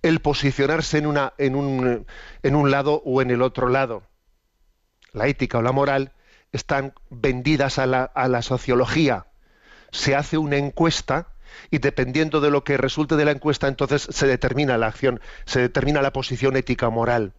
el 0.02 0.20
posicionarse 0.20 0.98
en, 0.98 1.06
una, 1.06 1.32
en, 1.38 1.54
un, 1.54 2.06
en 2.42 2.54
un 2.54 2.70
lado 2.70 3.02
o 3.04 3.22
en 3.22 3.30
el 3.30 3.42
otro 3.42 3.68
lado. 3.68 4.02
La 5.14 5.26
ética 5.28 5.58
o 5.58 5.62
la 5.62 5.72
moral 5.72 6.12
están 6.52 6.92
vendidas 7.08 7.78
a 7.78 7.86
la, 7.86 8.42
sociología. 8.42 9.26
Se 9.90 10.14
hace 10.14 10.36
una 10.38 10.56
encuesta 10.56 11.28
y 11.70 11.78
dependiendo 11.78 12.40
de 12.40 12.50
lo 12.50 12.64
que 12.64 12.76
resulte 12.76 13.16
de 13.16 13.24
la 13.24 13.30
encuesta, 13.30 13.68
entonces 13.68 14.06
se 14.10 14.26
determina 14.26 14.76
la 14.76 14.88
acción, 14.88 15.20
se 15.46 15.60
determina 15.60 16.02
la 16.02 16.12
posición 16.12 16.56
ética 16.56 16.90
moral. 16.90 17.32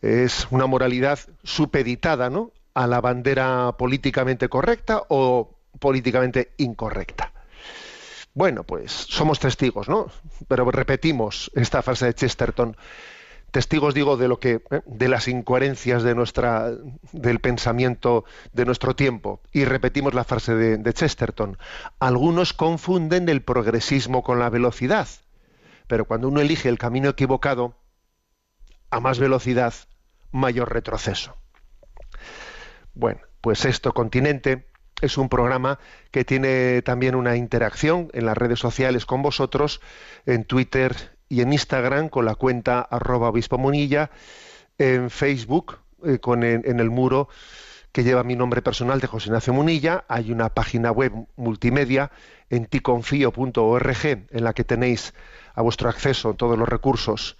Es 0.00 0.46
una 0.50 0.66
moralidad 0.66 1.18
supeditada 1.42 2.28
¿no? 2.28 2.52
a 2.74 2.86
la 2.86 3.00
bandera 3.00 3.72
políticamente 3.78 4.48
correcta 4.48 5.02
o 5.08 5.54
políticamente 5.78 6.52
incorrecta. 6.58 7.32
Bueno, 8.34 8.64
pues 8.64 8.90
somos 8.92 9.38
testigos, 9.38 9.88
¿no? 9.88 10.10
Pero 10.48 10.70
repetimos 10.70 11.50
esta 11.54 11.82
frase 11.82 12.06
de 12.06 12.14
Chesterton 12.14 12.76
testigos 13.52 13.94
digo 13.94 14.16
de 14.16 14.26
lo 14.26 14.40
que 14.40 14.62
¿eh? 14.70 14.80
de 14.86 15.08
las 15.08 15.28
incoherencias 15.28 16.02
de 16.02 16.14
nuestra 16.16 16.72
del 17.12 17.38
pensamiento 17.38 18.24
de 18.52 18.64
nuestro 18.64 18.96
tiempo 18.96 19.40
y 19.52 19.64
repetimos 19.64 20.14
la 20.14 20.24
frase 20.24 20.54
de, 20.54 20.92
Chesterton 20.92 21.58
algunos 22.00 22.54
confunden 22.54 23.28
el 23.28 23.42
progresismo 23.42 24.22
con 24.24 24.40
la 24.40 24.50
velocidad 24.50 25.06
pero 25.86 26.06
cuando 26.06 26.28
uno 26.28 26.40
elige 26.40 26.68
el 26.68 26.78
camino 26.78 27.10
equivocado 27.10 27.76
a 28.90 29.00
más 29.00 29.18
velocidad 29.18 29.74
mayor 30.32 30.72
retroceso 30.72 31.36
bueno 32.94 33.20
pues 33.42 33.66
esto 33.66 33.92
continente 33.92 34.66
es 35.02 35.18
un 35.18 35.28
programa 35.28 35.78
que 36.10 36.24
tiene 36.24 36.80
también 36.80 37.14
una 37.14 37.36
interacción 37.36 38.08
en 38.14 38.24
las 38.24 38.38
redes 38.38 38.60
sociales 38.60 39.04
con 39.04 39.20
vosotros 39.20 39.82
en 40.24 40.44
Twitter 40.44 41.11
y 41.32 41.40
en 41.40 41.50
Instagram 41.50 42.10
con 42.10 42.26
la 42.26 42.34
cuenta 42.34 42.82
arroba 42.82 43.30
obispo 43.30 43.56
Munilla, 43.56 44.10
en 44.76 45.08
Facebook 45.08 45.78
eh, 46.04 46.18
con 46.18 46.42
en, 46.42 46.78
el 46.78 46.90
muro 46.90 47.30
que 47.90 48.04
lleva 48.04 48.22
mi 48.22 48.36
nombre 48.36 48.60
personal 48.60 49.00
de 49.00 49.06
José 49.06 49.28
Ignacio 49.28 49.54
Munilla. 49.54 50.04
Hay 50.08 50.30
una 50.30 50.50
página 50.50 50.92
web 50.92 51.10
multimedia 51.36 52.10
en 52.50 52.66
ticonfío.org 52.66 54.04
en 54.04 54.44
la 54.44 54.52
que 54.52 54.64
tenéis 54.64 55.14
a 55.54 55.62
vuestro 55.62 55.88
acceso 55.88 56.34
todos 56.34 56.58
los 56.58 56.68
recursos 56.68 57.38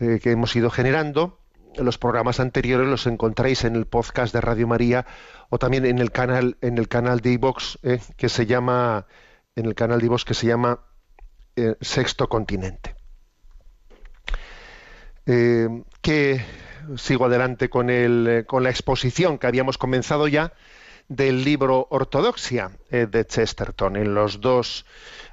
eh, 0.00 0.18
que 0.22 0.30
hemos 0.30 0.56
ido 0.56 0.70
generando. 0.70 1.38
Los 1.76 1.98
programas 1.98 2.40
anteriores 2.40 2.88
los 2.88 3.06
encontráis 3.06 3.64
en 3.64 3.76
el 3.76 3.84
podcast 3.84 4.32
de 4.32 4.40
Radio 4.40 4.66
María 4.66 5.04
o 5.50 5.58
también 5.58 5.84
en 5.84 5.98
el 5.98 6.12
canal 6.12 6.56
en 6.62 6.78
el 6.78 6.88
canal 6.88 7.20
de 7.20 7.32
iVox 7.32 7.78
eh, 7.82 8.00
que 8.16 8.30
se 8.30 8.46
llama 8.46 9.06
en 9.54 9.66
el 9.66 9.74
canal 9.74 10.00
de 10.00 10.06
iVox 10.06 10.24
que 10.24 10.32
se 10.32 10.46
llama 10.46 10.80
Sexto 11.82 12.30
Continente. 12.30 12.91
Que 15.24 16.44
sigo 16.96 17.26
adelante 17.26 17.68
con, 17.70 17.90
el, 17.90 18.26
eh, 18.28 18.44
con 18.44 18.62
la 18.62 18.70
exposición 18.70 19.38
que 19.38 19.46
habíamos 19.46 19.78
comenzado 19.78 20.28
ya 20.28 20.52
del 21.08 21.44
libro 21.44 21.86
Ortodoxia 21.90 22.72
eh, 22.90 23.06
de 23.10 23.26
Chesterton. 23.26 23.96
En 23.96 24.14
los 24.14 24.40
dos, 24.40 24.86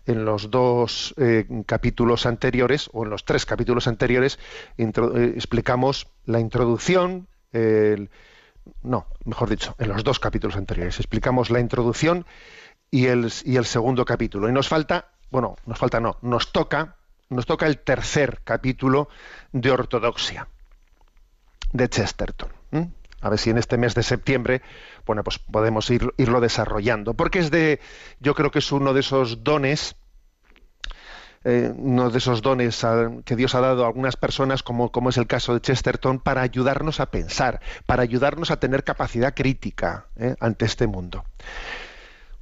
en 0.06 0.26
los 0.26 0.52
dos 0.52 1.14
eh, 1.18 1.46
capítulos 1.66 2.26
anteriores, 2.26 2.90
o 2.94 3.04
en 3.04 3.10
los 3.10 3.26
tres 3.26 3.46
capítulos 3.46 3.88
anteriores, 3.88 4.40
explicamos 4.78 6.08
la 6.26 6.40
introducción, 6.40 7.28
no, 8.84 9.08
mejor 9.26 9.50
dicho, 9.50 9.76
en 9.80 9.90
los 9.90 10.04
dos 10.04 10.20
capítulos 10.20 10.56
anteriores, 10.56 11.00
explicamos 11.00 11.50
la 11.50 11.60
introducción 11.60 12.26
y 12.92 13.08
el, 13.08 13.32
y 13.44 13.56
el 13.56 13.66
segundo 13.66 14.06
capítulo. 14.06 14.50
Y 14.50 14.52
nos 14.52 14.68
falta, 14.68 15.12
bueno, 15.32 15.56
nos 15.66 15.80
falta 15.80 16.00
no, 16.00 16.18
nos 16.22 16.52
toca, 16.52 16.98
nos 17.30 17.46
toca 17.46 17.68
el 17.68 17.80
tercer 17.80 18.42
capítulo 18.44 19.10
de 19.52 19.72
Ortodoxia 19.72 20.48
de 21.72 21.88
Chesterton. 21.88 22.50
A 23.22 23.30
ver 23.30 23.38
si 23.38 23.50
en 23.50 23.58
este 23.58 23.78
mes 23.78 23.96
de 23.96 24.04
septiembre, 24.04 24.62
bueno, 25.06 25.24
pues 25.24 25.40
podemos 25.40 25.90
ir, 25.90 26.14
irlo 26.18 26.40
desarrollando. 26.40 27.16
Porque 27.16 27.40
es 27.40 27.52
de, 27.52 27.82
yo 28.20 28.34
creo 28.34 28.50
que 28.50 28.60
es 28.60 28.72
uno 28.72 28.94
de 28.94 29.02
esos 29.02 29.44
dones, 29.44 29.98
eh, 31.44 31.72
uno 31.76 32.10
de 32.10 32.18
esos 32.18 32.42
dones 32.42 32.86
que 33.26 33.36
Dios 33.36 33.56
ha 33.56 33.60
dado 33.60 33.84
a 33.84 33.88
algunas 33.88 34.16
personas, 34.16 34.64
como, 34.64 34.92
como 34.92 35.10
es 35.10 35.18
el 35.18 35.28
caso 35.28 35.54
de 35.54 35.60
Chesterton, 35.60 36.20
para 36.20 36.42
ayudarnos 36.42 37.02
a 37.02 37.12
pensar, 37.12 37.60
para 37.86 38.04
ayudarnos 38.04 38.52
a 38.52 38.60
tener 38.60 38.86
capacidad 38.86 39.34
crítica 39.36 40.08
¿eh? 40.16 40.36
ante 40.40 40.66
este 40.66 40.88
mundo. 40.88 41.26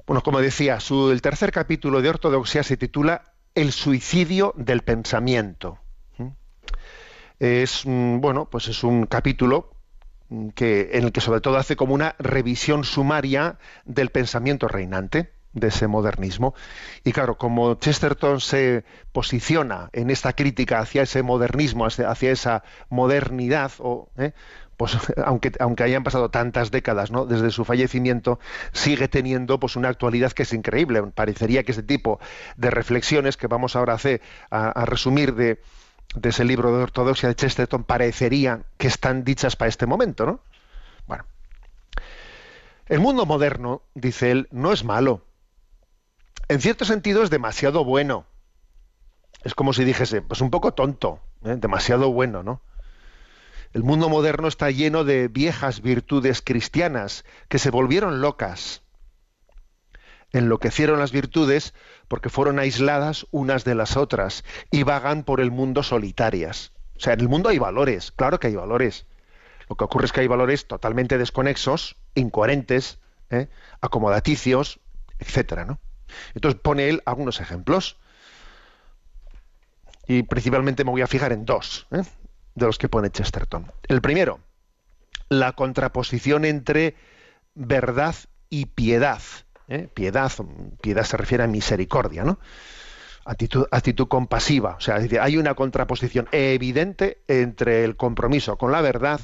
Bueno, 0.06 0.22
como 0.22 0.40
decía, 0.40 0.78
su, 0.78 1.10
el 1.10 1.20
tercer 1.20 1.50
capítulo 1.50 2.00
de 2.00 2.08
Ortodoxia 2.08 2.62
se 2.62 2.76
titula 2.76 3.24
El 3.58 3.72
suicidio 3.72 4.54
del 4.56 4.82
pensamiento 4.82 5.80
es 7.40 7.82
bueno, 7.84 8.48
pues 8.48 8.68
es 8.68 8.84
un 8.84 9.06
capítulo 9.06 9.72
que, 10.54 10.90
en 10.92 11.02
el 11.02 11.10
que 11.10 11.20
sobre 11.20 11.40
todo 11.40 11.56
hace 11.56 11.74
como 11.74 11.92
una 11.92 12.14
revisión 12.20 12.84
sumaria 12.84 13.58
del 13.84 14.10
pensamiento 14.10 14.68
reinante 14.68 15.32
de 15.54 15.66
ese 15.66 15.88
modernismo. 15.88 16.54
Y 17.02 17.10
claro, 17.10 17.36
como 17.36 17.74
Chesterton 17.74 18.40
se 18.40 18.84
posiciona 19.10 19.90
en 19.92 20.10
esta 20.10 20.34
crítica 20.34 20.78
hacia 20.78 21.02
ese 21.02 21.24
modernismo, 21.24 21.84
hacia, 21.84 22.30
esa 22.30 22.62
modernidad, 22.90 23.72
o, 23.80 24.08
¿eh? 24.18 24.34
Pues 24.78 24.96
aunque, 25.24 25.52
aunque 25.60 25.82
hayan 25.82 26.04
pasado 26.04 26.30
tantas 26.30 26.70
décadas 26.70 27.10
¿no? 27.10 27.26
desde 27.26 27.50
su 27.50 27.66
fallecimiento, 27.66 28.38
sigue 28.72 29.08
teniendo 29.08 29.60
pues 29.60 29.76
una 29.76 29.90
actualidad 29.90 30.32
que 30.32 30.44
es 30.44 30.54
increíble. 30.54 31.02
Parecería 31.14 31.64
que 31.64 31.72
ese 31.72 31.82
tipo 31.82 32.18
de 32.56 32.70
reflexiones 32.70 33.36
que 33.36 33.46
vamos 33.46 33.76
ahora 33.76 33.92
a 33.92 33.96
hacer, 33.96 34.22
a 34.50 34.86
resumir 34.86 35.34
de, 35.34 35.60
de 36.14 36.30
ese 36.30 36.44
libro 36.44 36.76
de 36.76 36.82
ortodoxia 36.82 37.28
de 37.28 37.34
Chesterton 37.34 37.84
parecería 37.84 38.62
que 38.76 38.86
están 38.86 39.24
dichas 39.24 39.56
para 39.56 39.68
este 39.68 39.86
momento, 39.86 40.26
¿no? 40.26 40.40
Bueno. 41.06 41.24
El 42.86 43.00
mundo 43.00 43.26
moderno, 43.26 43.82
dice 43.94 44.30
él, 44.30 44.48
no 44.50 44.72
es 44.72 44.84
malo. 44.84 45.22
En 46.48 46.60
cierto 46.60 46.84
sentido 46.84 47.22
es 47.22 47.30
demasiado 47.30 47.84
bueno. 47.84 48.24
Es 49.44 49.54
como 49.54 49.72
si 49.72 49.84
dijese, 49.84 50.22
pues 50.22 50.40
un 50.40 50.50
poco 50.50 50.72
tonto, 50.72 51.20
¿eh? 51.44 51.56
demasiado 51.56 52.10
bueno, 52.10 52.42
¿no? 52.42 52.62
El 53.72 53.82
mundo 53.82 54.08
moderno 54.08 54.48
está 54.48 54.70
lleno 54.70 55.04
de 55.04 55.28
viejas 55.28 55.82
virtudes 55.82 56.40
cristianas 56.42 57.24
que 57.48 57.58
se 57.58 57.70
volvieron 57.70 58.20
locas. 58.22 58.82
Enloquecieron 60.32 60.98
las 60.98 61.12
virtudes 61.12 61.74
porque 62.08 62.30
fueron 62.30 62.58
aisladas 62.58 63.26
unas 63.30 63.64
de 63.64 63.74
las 63.74 63.96
otras 63.96 64.44
y 64.70 64.82
vagan 64.84 65.22
por 65.22 65.40
el 65.40 65.50
mundo 65.50 65.82
solitarias. 65.82 66.72
O 66.96 67.00
sea, 67.00 67.12
en 67.12 67.20
el 67.20 67.28
mundo 67.28 67.50
hay 67.50 67.58
valores, 67.58 68.10
claro 68.10 68.40
que 68.40 68.48
hay 68.48 68.56
valores. 68.56 69.06
Lo 69.68 69.76
que 69.76 69.84
ocurre 69.84 70.06
es 70.06 70.12
que 70.12 70.20
hay 70.20 70.26
valores 70.26 70.66
totalmente 70.66 71.18
desconexos, 71.18 71.96
incoherentes, 72.14 72.98
¿eh? 73.30 73.48
acomodaticios, 73.80 74.80
etcétera, 75.18 75.66
¿no? 75.66 75.78
Entonces 76.34 76.58
pone 76.60 76.88
él 76.88 77.02
algunos 77.04 77.40
ejemplos. 77.40 77.98
Y 80.06 80.22
principalmente 80.22 80.84
me 80.84 80.90
voy 80.90 81.02
a 81.02 81.06
fijar 81.06 81.32
en 81.32 81.44
dos 81.44 81.86
¿eh? 81.90 82.02
De 82.58 82.66
los 82.66 82.78
que 82.78 82.88
pone 82.88 83.10
Chesterton. 83.10 83.70
El 83.88 84.00
primero, 84.00 84.40
la 85.28 85.52
contraposición 85.52 86.44
entre 86.44 86.96
verdad 87.54 88.14
y 88.50 88.66
piedad. 88.66 89.20
¿eh? 89.68 89.88
piedad, 89.92 90.32
piedad 90.80 91.04
se 91.04 91.16
refiere 91.16 91.44
a 91.44 91.46
misericordia, 91.46 92.24
¿no? 92.24 92.38
Actitud, 93.24 93.66
actitud 93.70 94.08
compasiva, 94.08 94.76
o 94.76 94.80
sea, 94.80 94.96
hay 94.96 95.36
una 95.36 95.54
contraposición 95.54 96.28
evidente 96.32 97.22
entre 97.28 97.84
el 97.84 97.94
compromiso 97.96 98.56
con 98.56 98.72
la 98.72 98.80
verdad 98.80 99.20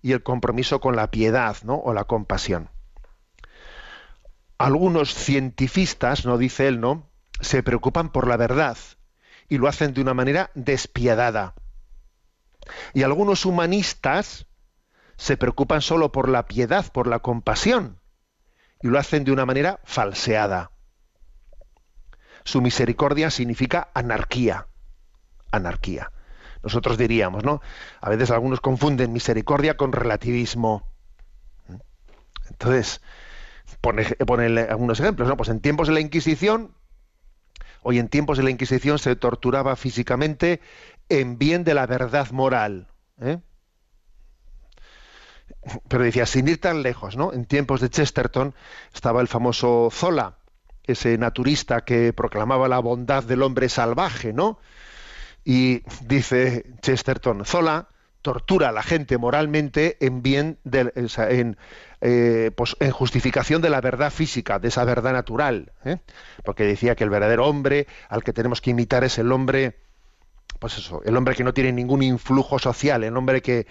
y 0.00 0.12
el 0.12 0.22
compromiso 0.22 0.80
con 0.80 0.96
la 0.96 1.10
piedad, 1.10 1.56
¿no? 1.62 1.74
O 1.74 1.92
la 1.92 2.04
compasión. 2.04 2.70
Algunos 4.56 5.14
cientifistas, 5.14 6.24
no 6.24 6.38
dice 6.38 6.66
él, 6.66 6.80
¿no? 6.80 7.10
Se 7.40 7.62
preocupan 7.62 8.10
por 8.10 8.26
la 8.26 8.38
verdad 8.38 8.78
y 9.50 9.58
lo 9.58 9.68
hacen 9.68 9.92
de 9.92 10.00
una 10.00 10.14
manera 10.14 10.50
despiadada. 10.54 11.54
Y 12.94 13.02
algunos 13.02 13.44
humanistas 13.44 14.46
se 15.16 15.36
preocupan 15.36 15.80
solo 15.80 16.12
por 16.12 16.28
la 16.28 16.46
piedad, 16.46 16.90
por 16.92 17.06
la 17.06 17.20
compasión 17.20 18.00
y 18.82 18.88
lo 18.88 18.98
hacen 18.98 19.24
de 19.24 19.32
una 19.32 19.46
manera 19.46 19.80
falseada. 19.84 20.70
Su 22.44 22.60
misericordia 22.60 23.30
significa 23.30 23.90
anarquía. 23.94 24.68
Anarquía. 25.50 26.12
Nosotros 26.62 26.98
diríamos, 26.98 27.44
¿no? 27.44 27.60
A 28.00 28.10
veces 28.10 28.30
algunos 28.30 28.60
confunden 28.60 29.12
misericordia 29.12 29.76
con 29.76 29.92
relativismo. 29.92 30.88
Entonces, 32.50 33.00
pone, 33.80 34.06
algunos 34.68 35.00
ejemplos, 35.00 35.28
¿no? 35.28 35.36
Pues 35.36 35.48
en 35.48 35.60
tiempos 35.60 35.88
de 35.88 35.94
la 35.94 36.00
Inquisición, 36.00 36.74
hoy 37.82 37.98
en 37.98 38.08
tiempos 38.08 38.38
de 38.38 38.44
la 38.44 38.50
Inquisición 38.50 38.98
se 38.98 39.16
torturaba 39.16 39.74
físicamente 39.76 40.60
en 41.08 41.38
bien 41.38 41.64
de 41.64 41.74
la 41.74 41.86
verdad 41.86 42.30
moral. 42.30 42.88
¿eh? 43.20 43.38
pero 45.88 46.04
decía, 46.04 46.26
sin 46.26 46.48
ir 46.48 46.60
tan 46.60 46.82
lejos, 46.82 47.16
¿no? 47.16 47.32
En 47.32 47.44
tiempos 47.44 47.80
de 47.80 47.90
Chesterton 47.90 48.54
estaba 48.94 49.20
el 49.20 49.28
famoso 49.28 49.88
Zola, 49.92 50.38
ese 50.84 51.18
naturista 51.18 51.84
que 51.84 52.12
proclamaba 52.12 52.68
la 52.68 52.78
bondad 52.78 53.24
del 53.24 53.42
hombre 53.42 53.68
salvaje, 53.68 54.32
¿no? 54.32 54.58
Y 55.44 55.82
dice 56.02 56.66
Chesterton, 56.82 57.44
Zola 57.44 57.88
tortura 58.22 58.70
a 58.70 58.72
la 58.72 58.82
gente 58.82 59.18
moralmente 59.18 60.04
en 60.04 60.20
bien 60.20 60.58
de, 60.64 60.92
en, 60.96 61.56
eh, 62.00 62.50
pues, 62.56 62.76
en 62.80 62.90
justificación 62.90 63.62
de 63.62 63.70
la 63.70 63.80
verdad 63.80 64.12
física, 64.12 64.58
de 64.58 64.66
esa 64.66 64.84
verdad 64.84 65.12
natural, 65.12 65.72
¿eh? 65.84 65.98
porque 66.44 66.64
decía 66.64 66.96
que 66.96 67.04
el 67.04 67.10
verdadero 67.10 67.46
hombre 67.46 67.86
al 68.08 68.24
que 68.24 68.32
tenemos 68.32 68.60
que 68.60 68.70
imitar 68.70 69.04
es 69.04 69.18
el 69.18 69.30
hombre 69.30 69.76
pues 70.58 70.78
eso, 70.78 71.02
el 71.04 71.16
hombre 71.16 71.34
que 71.34 71.44
no 71.44 71.54
tiene 71.54 71.72
ningún 71.72 72.02
influjo 72.02 72.58
social, 72.58 73.04
el 73.04 73.16
hombre 73.16 73.42
que, 73.42 73.66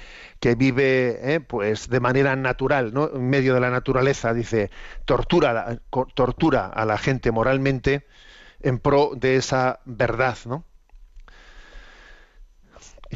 vive 0.58 1.34
eh, 1.34 1.40
pues 1.40 1.90
de 1.90 2.00
manera 2.00 2.36
natural, 2.36 2.94
¿no? 2.94 3.10
en 3.14 3.30
medio 3.30 3.54
de 3.54 3.60
la 3.60 3.70
naturaleza, 3.70 4.34
dice, 4.34 4.70
tortura, 5.06 5.80
tortura 6.14 6.68
a 6.68 6.86
la 6.86 6.98
gente 6.98 7.32
moralmente 7.32 8.06
en 8.62 8.80
pro 8.80 9.12
de 9.16 9.36
esa 9.36 9.80
verdad, 9.86 10.38
¿no? 10.46 10.66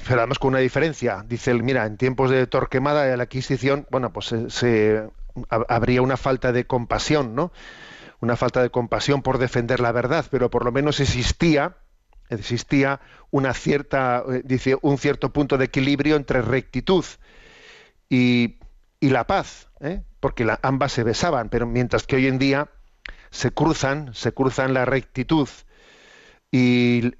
Pero 0.08 0.20
además 0.20 0.40
con 0.40 0.50
una 0.50 0.60
diferencia, 0.60 1.24
dice 1.28 1.52
él, 1.52 1.64
mira, 1.64 1.86
en 1.86 1.98
tiempos 1.98 2.30
de 2.30 2.46
Torquemada 2.48 3.04
de 3.04 3.18
la 3.18 3.24
Adquisición, 3.24 3.88
bueno, 3.90 4.14
pues 4.14 4.34
se, 4.50 5.10
habría 5.50 6.02
una 6.02 6.18
falta 6.18 6.52
de 6.52 6.66
compasión, 6.66 7.36
¿no? 7.36 7.52
Una 8.22 8.36
falta 8.36 8.62
de 8.62 8.70
compasión 8.70 9.22
por 9.22 9.38
defender 9.38 9.80
la 9.80 9.92
verdad, 9.92 10.26
pero 10.30 10.50
por 10.50 10.66
lo 10.66 10.72
menos 10.72 11.00
existía 11.00 11.78
existía 12.30 13.00
una 13.32 13.54
cierta, 13.54 14.24
eh, 14.32 14.42
dice, 14.46 14.78
un 14.82 14.98
cierto 14.98 15.32
punto 15.32 15.58
de 15.58 15.66
equilibrio 15.66 16.16
entre 16.16 16.42
rectitud 16.42 17.06
y, 18.10 18.56
la 19.02 19.26
paz, 19.26 19.70
¿eh? 19.80 20.02
porque 20.20 20.48
ambas 20.62 20.92
se 20.92 21.04
besaban, 21.04 21.50
pero 21.50 21.66
mientras 21.66 22.06
que 22.06 22.18
hoy 22.18 22.28
en 22.28 22.38
día 22.38 22.70
se 23.32 23.52
cruzan, 23.52 24.14
se 24.14 24.34
cruzan 24.34 24.74
la 24.74 24.86
rectitud 24.86 25.48
y, 26.52 27.14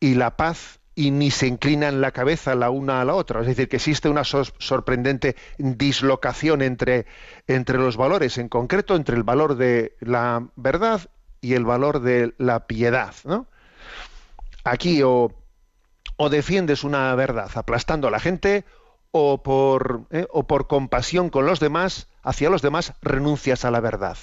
la 0.00 0.36
paz 0.36 0.80
y 0.94 1.10
ni 1.10 1.30
se 1.30 1.46
inclinan 1.46 2.00
la 2.00 2.12
cabeza 2.12 2.54
la 2.54 2.70
una 2.70 3.00
a 3.00 3.04
la 3.04 3.14
otra. 3.14 3.40
Es 3.40 3.46
decir, 3.46 3.68
que 3.68 3.76
existe 3.76 4.08
una 4.08 4.22
sorprendente 4.24 5.34
dislocación 5.58 6.62
entre, 6.62 7.06
entre 7.46 7.78
los 7.78 7.96
valores, 7.96 8.38
en 8.38 8.48
concreto 8.48 8.96
entre 8.96 9.16
el 9.16 9.22
valor 9.22 9.56
de 9.56 9.96
la 10.00 10.46
verdad 10.56 11.08
y 11.40 11.54
el 11.54 11.64
valor 11.64 12.00
de 12.00 12.34
la 12.38 12.66
piedad. 12.66 13.14
Aquí 14.64 15.02
o, 15.02 15.32
o, 16.16 16.28
defiendes 16.28 16.84
una 16.84 17.14
verdad 17.14 17.50
aplastando 17.54 18.08
a 18.08 18.10
la 18.10 18.18
gente 18.18 18.64
o 19.10 19.42
por, 19.42 20.06
¿eh? 20.10 20.26
o 20.30 20.46
por 20.46 20.66
compasión 20.66 21.30
con 21.30 21.46
los 21.46 21.60
demás, 21.60 22.08
hacia 22.22 22.50
los 22.50 22.62
demás, 22.62 22.94
renuncias 23.02 23.64
a 23.64 23.70
la 23.70 23.80
verdad. 23.80 24.18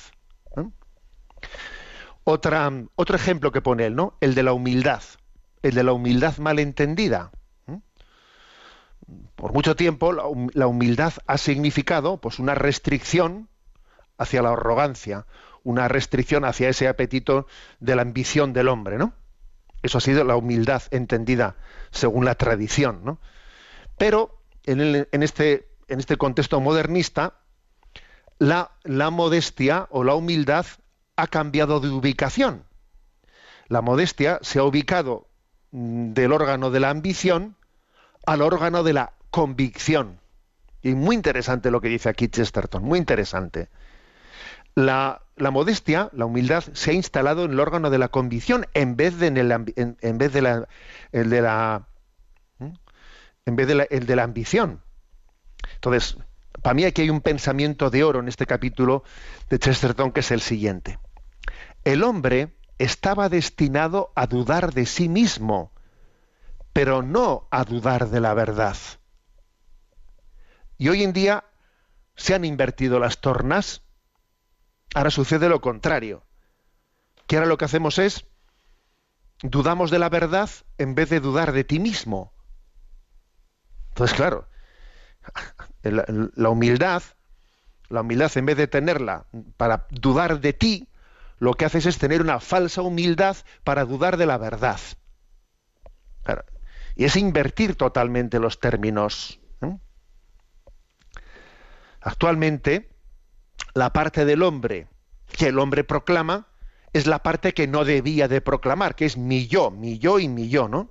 Otro 2.24 3.16
ejemplo 3.16 3.52
que 3.52 3.62
pone 3.62 3.86
él, 3.86 3.96
¿no? 3.96 4.18
El 4.22 4.36
de 4.36 4.44
la 4.44 4.54
humildad 4.54 5.02
el 5.62 5.76
de 5.76 5.84
la 5.84 5.94
humildad 5.94 6.38
malentendida. 6.38 7.32
Por 9.36 9.54
mucho 9.54 9.76
tiempo 9.76 10.14
la 10.14 10.68
humildad 10.68 11.14
ha 11.28 11.38
significado 11.38 12.22
pues 12.22 12.40
una 12.40 12.56
restricción 12.56 13.50
hacia 14.18 14.42
la 14.42 14.52
arrogancia, 14.52 15.26
una 15.64 15.88
restricción 15.88 16.46
hacia 16.46 16.70
ese 16.70 16.88
apetito 16.88 17.48
de 17.80 17.96
la 17.96 18.04
ambición 18.04 18.54
del 18.54 18.68
hombre, 18.68 18.98
¿no? 18.98 19.14
Eso 19.84 19.98
ha 19.98 20.02
sido 20.02 20.24
la 20.24 20.36
humildad 20.36 20.84
entendida 20.92 21.56
según 21.92 22.26
la 22.26 22.36
tradición, 22.36 23.02
¿no? 23.04 23.20
Pero 23.98 24.42
en, 24.64 25.06
este, 25.24 25.68
en 25.88 26.00
este 26.00 26.18
contexto 26.18 26.60
modernista, 26.60 27.36
la, 28.40 28.72
la 28.84 29.10
modestia 29.10 29.88
o 29.92 30.04
la 30.04 30.16
humildad 30.16 30.66
ha 31.16 31.28
cambiado 31.28 31.80
de 31.80 31.90
ubicación. 31.90 32.64
La 33.68 33.82
modestia 33.82 34.40
se 34.42 34.60
ha 34.60 34.64
ubicado 34.64 35.28
Mm, 35.72 36.12
del 36.14 36.34
órgano 36.34 36.70
de 36.70 36.82
la 36.82 36.90
ambición 36.90 37.56
al 38.26 38.42
órgano 38.42 38.84
de 38.84 38.94
la 38.94 39.14
convicción. 39.30 40.20
Y 40.82 40.96
muy 40.96 41.16
interesante 41.16 41.72
lo 41.72 41.80
que 41.82 41.88
dice 41.88 42.10
aquí 42.10 42.28
Chesterton, 42.28 42.84
muy 42.84 43.00
interesante. 43.00 43.70
La, 44.76 45.22
modestia, 45.50 46.10
la 46.14 46.26
humildad, 46.26 46.64
se 46.74 46.92
ha 46.92 46.94
instalado 46.94 47.46
en 47.46 47.52
el 47.52 47.60
órgano 47.60 47.90
de 47.90 47.98
la 47.98 48.10
convicción 48.10 48.68
en 48.76 48.96
vez 48.96 49.18
de 49.18 49.28
en, 49.28 49.38
el, 49.38 49.52
en, 49.76 50.18
vez 50.20 50.34
de 50.34 50.42
la, 50.42 50.68
el 51.12 51.30
de 51.32 51.42
la 51.42 51.88
en 53.46 53.56
vez 53.56 53.68
de 53.68 53.88
el 53.90 54.06
de 54.06 54.16
la 54.16 54.24
ambición. 54.24 54.84
Entonces, 55.76 56.18
para 56.62 56.74
mí 56.74 56.86
aquí 56.86 57.02
hay 57.02 57.10
un 57.10 57.22
pensamiento 57.22 57.90
de 57.90 58.04
oro 58.04 58.20
en 58.20 58.28
este 58.28 58.46
capítulo 58.46 59.04
de 59.50 59.58
Chesterton 59.58 60.12
que 60.12 60.20
es 60.20 60.30
el 60.30 60.42
siguiente. 60.42 61.00
El 61.84 62.04
hombre 62.04 62.54
estaba 62.78 63.30
destinado 63.30 64.12
a 64.16 64.28
dudar 64.28 64.74
de 64.74 64.86
sí 64.86 65.10
mismo, 65.10 65.72
pero 66.74 67.02
no 67.02 67.48
a 67.50 67.64
dudar 67.64 68.10
de 68.10 68.20
la 68.20 68.34
verdad. 68.34 68.78
Y 70.78 70.90
hoy 70.90 71.04
en 71.04 71.14
día 71.14 71.46
se 72.16 72.34
han 72.34 72.46
invertido 72.46 73.00
las 73.00 73.22
tornas. 73.22 73.84
Ahora 74.94 75.10
sucede 75.10 75.50
lo 75.50 75.62
contrario. 75.62 76.24
Que 77.28 77.38
ahora 77.38 77.48
lo 77.48 77.58
que 77.58 77.66
hacemos 77.66 77.98
es 77.98 78.26
dudamos 79.42 79.90
de 79.92 80.00
la 80.00 80.10
verdad 80.10 80.50
en 80.78 80.96
vez 80.96 81.10
de 81.10 81.20
dudar 81.20 81.52
de 81.52 81.64
ti 81.64 81.80
mismo. 81.80 82.34
Entonces, 83.90 84.16
claro, 84.16 84.48
la 85.84 86.50
humildad, 86.50 87.04
la 87.90 88.02
humildad 88.02 88.32
en 88.36 88.46
vez 88.46 88.58
de 88.58 88.68
tenerla 88.68 89.26
para 89.58 89.88
dudar 89.90 90.40
de 90.40 90.54
ti, 90.54 90.88
lo 91.40 91.54
que 91.54 91.66
haces 91.66 91.86
es 91.86 91.98
tener 91.98 92.22
una 92.22 92.40
falsa 92.40 92.82
humildad 92.82 93.36
para 93.64 93.86
dudar 93.86 94.18
de 94.18 94.26
la 94.26 94.38
verdad. 94.38 94.80
Y 96.96 97.06
es 97.06 97.16
invertir 97.16 97.76
totalmente 97.76 98.40
los 98.40 98.60
términos. 98.60 99.40
¿eh? 99.62 99.78
Actualmente, 102.02 102.90
la 103.74 103.92
parte 103.92 104.26
del 104.26 104.44
hombre 104.44 104.88
que 105.38 105.48
el 105.48 105.60
hombre 105.60 105.84
proclama 105.84 106.48
es 106.94 107.08
la 107.08 107.24
parte 107.24 107.54
que 107.54 107.68
no 107.68 107.86
debía 107.86 108.28
de 108.28 108.42
proclamar, 108.42 108.96
que 108.96 109.06
es 109.06 109.18
mi 109.18 109.48
yo, 109.48 109.72
mi 109.72 109.98
yo 109.98 110.20
y 110.20 110.28
mi 110.28 110.50
yo, 110.50 110.68
¿no? 110.68 110.90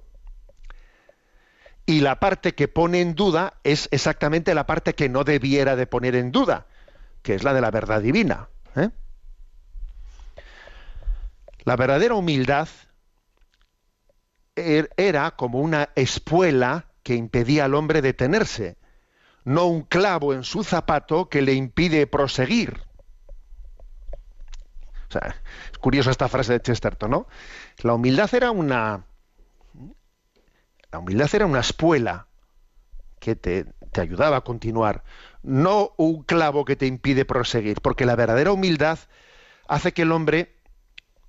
Y 1.86 2.00
la 2.00 2.20
parte 2.20 2.54
que 2.54 2.68
pone 2.68 3.00
en 3.00 3.14
duda 3.14 3.54
es 3.64 3.88
exactamente 3.90 4.54
la 4.54 4.66
parte 4.66 4.94
que 4.94 5.08
no 5.08 5.24
debiera 5.24 5.76
de 5.76 5.86
poner 5.86 6.14
en 6.14 6.30
duda, 6.30 6.66
que 7.22 7.34
es 7.34 7.42
la 7.42 7.52
de 7.52 7.60
la 7.60 7.70
verdad 7.70 8.00
divina. 8.00 8.48
¿eh? 8.76 8.90
La 11.64 11.76
verdadera 11.76 12.14
humildad 12.14 12.68
er, 14.54 14.90
era 14.96 15.32
como 15.32 15.60
una 15.60 15.90
espuela 15.96 16.86
que 17.02 17.14
impedía 17.14 17.64
al 17.64 17.74
hombre 17.74 18.02
detenerse, 18.02 18.76
no 19.44 19.66
un 19.66 19.82
clavo 19.82 20.32
en 20.32 20.44
su 20.44 20.62
zapato 20.64 21.28
que 21.28 21.42
le 21.42 21.54
impide 21.54 22.06
proseguir. 22.06 22.82
Es 25.18 25.78
curiosa 25.78 26.10
esta 26.10 26.28
frase 26.28 26.54
de 26.54 26.60
Chesterton, 26.60 27.10
¿no? 27.10 27.26
La 27.82 27.94
humildad 27.94 28.32
era 28.34 28.50
una 28.50 29.04
la 30.92 30.98
humildad 30.98 31.28
era 31.32 31.46
una 31.46 31.60
espuela 31.60 32.26
que 33.20 33.36
te, 33.36 33.64
te 33.92 34.00
ayudaba 34.00 34.38
a 34.38 34.40
continuar, 34.40 35.04
no 35.42 35.92
un 35.96 36.22
clavo 36.22 36.64
que 36.64 36.76
te 36.76 36.86
impide 36.86 37.24
proseguir, 37.24 37.80
porque 37.80 38.06
la 38.06 38.16
verdadera 38.16 38.52
humildad 38.52 38.98
hace 39.68 39.92
que 39.92 40.02
el 40.02 40.12
hombre 40.12 40.56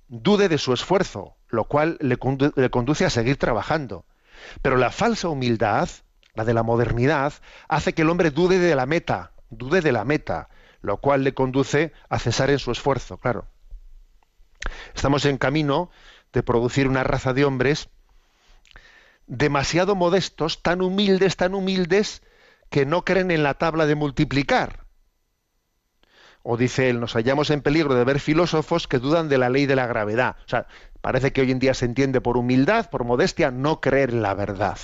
dude 0.08 0.48
de 0.48 0.58
su 0.58 0.72
esfuerzo, 0.72 1.36
lo 1.48 1.64
cual 1.64 1.96
le, 2.00 2.18
conduce 2.18 3.04
a 3.04 3.10
seguir 3.10 3.36
trabajando. 3.36 4.04
Pero 4.60 4.76
la 4.76 4.90
falsa 4.90 5.28
humildad, 5.28 5.88
la 6.34 6.44
de 6.44 6.54
la 6.54 6.62
modernidad, 6.62 7.32
hace 7.68 7.92
que 7.92 8.02
el 8.02 8.10
hombre 8.10 8.30
dude 8.30 8.58
de 8.58 8.74
la 8.74 8.86
meta, 8.86 9.32
dude 9.50 9.80
de 9.80 9.92
la 9.92 10.04
meta, 10.04 10.48
lo 10.80 10.96
cual 10.96 11.24
le 11.24 11.34
conduce 11.34 11.92
a 12.08 12.18
cesar 12.18 12.50
en 12.50 12.58
su 12.58 12.72
esfuerzo, 12.72 13.16
claro. 13.16 13.46
Estamos 14.94 15.24
en 15.24 15.38
camino 15.38 15.90
de 16.32 16.42
producir 16.42 16.88
una 16.88 17.04
raza 17.04 17.32
de 17.32 17.44
hombres 17.44 17.88
demasiado 19.26 19.94
modestos, 19.94 20.62
tan 20.62 20.82
humildes, 20.82 21.36
tan 21.36 21.54
humildes, 21.54 22.22
que 22.70 22.86
no 22.86 23.04
creen 23.04 23.30
en 23.30 23.42
la 23.42 23.54
tabla 23.54 23.86
de 23.86 23.94
multiplicar, 23.94 24.82
o 26.42 26.56
dice 26.56 26.90
él, 26.90 27.00
nos 27.00 27.12
hallamos 27.14 27.50
en 27.50 27.62
peligro 27.62 27.94
de 27.94 28.04
ver 28.04 28.18
filósofos 28.18 28.88
que 28.88 28.98
dudan 28.98 29.28
de 29.28 29.38
la 29.38 29.48
ley 29.48 29.66
de 29.66 29.76
la 29.76 29.86
gravedad. 29.86 30.36
O 30.44 30.48
sea, 30.48 30.66
parece 31.00 31.32
que 31.32 31.40
hoy 31.40 31.52
en 31.52 31.60
día 31.60 31.74
se 31.74 31.84
entiende 31.84 32.20
por 32.20 32.36
humildad, 32.36 32.90
por 32.90 33.04
modestia, 33.04 33.50
no 33.50 33.80
creer 33.80 34.10
en 34.10 34.22
la 34.22 34.34
verdad. 34.34 34.78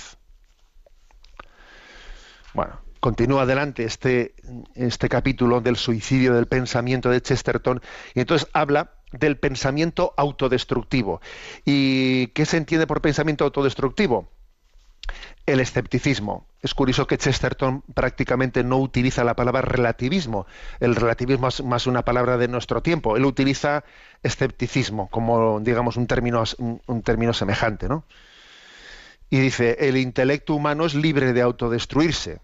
Bueno, 2.53 2.79
continúa 3.01 3.43
adelante 3.43 3.83
este, 3.83 4.35
este 4.73 5.09
capítulo 5.09 5.59
del 5.59 5.75
suicidio 5.75 6.33
del 6.33 6.47
pensamiento 6.47 7.09
de 7.09 7.21
Chesterton 7.21 7.81
y 8.13 8.21
entonces 8.21 8.47
habla 8.53 8.93
del 9.11 9.37
pensamiento 9.37 10.13
autodestructivo. 10.17 11.21
¿Y 11.65 12.27
qué 12.27 12.45
se 12.45 12.57
entiende 12.57 12.87
por 12.87 13.01
pensamiento 13.01 13.43
autodestructivo? 13.43 14.29
el 15.45 15.59
escepticismo. 15.59 16.45
Es 16.61 16.73
curioso 16.73 17.07
que 17.07 17.17
Chesterton 17.17 17.81
prácticamente 17.93 18.63
no 18.63 18.77
utiliza 18.77 19.23
la 19.23 19.35
palabra 19.35 19.61
relativismo. 19.61 20.45
El 20.79 20.95
relativismo 20.95 21.47
es 21.47 21.63
más 21.63 21.87
una 21.87 22.03
palabra 22.03 22.37
de 22.37 22.47
nuestro 22.47 22.81
tiempo. 22.81 23.17
Él 23.17 23.25
utiliza 23.25 23.83
escepticismo 24.23 25.09
como, 25.09 25.59
digamos, 25.59 25.97
un 25.97 26.07
término, 26.07 26.43
un 26.59 27.01
término 27.01 27.33
semejante, 27.33 27.87
¿no? 27.87 28.05
Y 29.29 29.39
dice, 29.39 29.77
el 29.79 29.97
intelecto 29.97 30.55
humano 30.55 30.85
es 30.85 30.95
libre 30.95 31.33
de 31.33 31.41
autodestruirse. 31.41 32.41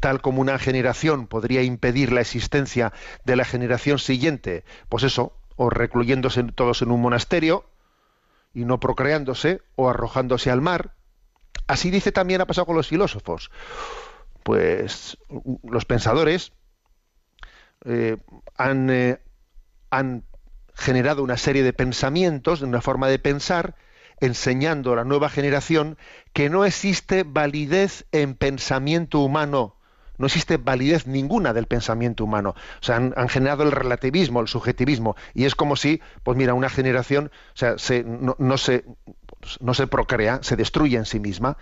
Tal 0.00 0.20
como 0.20 0.40
una 0.40 0.58
generación 0.58 1.28
podría 1.28 1.62
impedir 1.62 2.12
la 2.12 2.22
existencia 2.22 2.92
de 3.24 3.36
la 3.36 3.44
generación 3.44 3.98
siguiente, 3.98 4.64
pues 4.88 5.04
eso, 5.04 5.36
o 5.56 5.70
recluyéndose 5.70 6.42
todos 6.44 6.82
en 6.82 6.90
un 6.90 7.00
monasterio 7.00 7.64
y 8.54 8.64
no 8.64 8.80
procreándose, 8.80 9.62
o 9.76 9.88
arrojándose 9.88 10.50
al 10.50 10.60
mar, 10.60 10.94
Así 11.66 11.90
dice 11.90 12.12
también 12.12 12.40
ha 12.40 12.46
pasado 12.46 12.66
con 12.66 12.76
los 12.76 12.88
filósofos. 12.88 13.50
Pues 14.42 15.16
los 15.62 15.84
pensadores 15.84 16.52
eh, 17.84 18.18
han, 18.56 18.90
eh, 18.90 19.20
han 19.90 20.24
generado 20.74 21.22
una 21.22 21.36
serie 21.36 21.62
de 21.62 21.72
pensamientos, 21.72 22.62
una 22.62 22.80
forma 22.80 23.08
de 23.08 23.18
pensar, 23.18 23.76
enseñando 24.20 24.92
a 24.92 24.96
la 24.96 25.04
nueva 25.04 25.28
generación 25.28 25.96
que 26.32 26.50
no 26.50 26.64
existe 26.64 27.24
validez 27.24 28.06
en 28.12 28.34
pensamiento 28.34 29.20
humano, 29.20 29.76
no 30.18 30.26
existe 30.26 30.56
validez 30.56 31.06
ninguna 31.06 31.52
del 31.52 31.66
pensamiento 31.66 32.24
humano. 32.24 32.50
O 32.50 32.84
sea, 32.84 32.96
han, 32.96 33.28
generado 33.28 33.62
el 33.62 33.72
relativismo, 33.72 34.40
el 34.40 34.48
subjetivismo, 34.48 35.16
y 35.34 35.44
es 35.44 35.54
como 35.54 35.76
si, 35.76 36.00
pues 36.22 36.36
mira, 36.36 36.54
una 36.54 36.68
generación, 36.68 37.30
o 37.54 37.56
sea, 37.56 37.78
se, 37.78 38.04
no, 38.04 38.36
no, 38.38 38.58
se, 38.58 38.84
no 39.60 39.74
se 39.74 39.86
procrea, 39.86 40.40
se 40.42 40.56
destruye 40.56 40.96
en 40.96 41.06
sí 41.06 41.20
misma. 41.20 41.56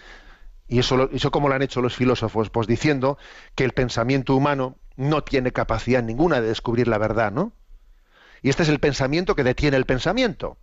Y 0.68 0.78
eso, 0.78 1.10
eso 1.10 1.30
como 1.30 1.48
lo 1.48 1.54
han 1.54 1.62
hecho 1.62 1.82
los 1.82 1.96
filósofos, 1.96 2.50
pues 2.50 2.66
diciendo 2.66 3.18
que 3.54 3.64
el 3.64 3.72
pensamiento 3.72 4.36
humano 4.36 4.76
no 4.96 5.24
tiene 5.24 5.52
capacidad 5.52 6.02
ninguna 6.02 6.40
de 6.40 6.48
descubrir 6.48 6.86
la 6.86 6.98
verdad, 6.98 7.32
¿no? 7.32 7.52
Y 8.42 8.50
este 8.50 8.62
es 8.62 8.68
el 8.68 8.78
pensamiento 8.78 9.34
que 9.34 9.44
detiene 9.44 9.76
el 9.76 9.84
pensamiento, 9.84 10.58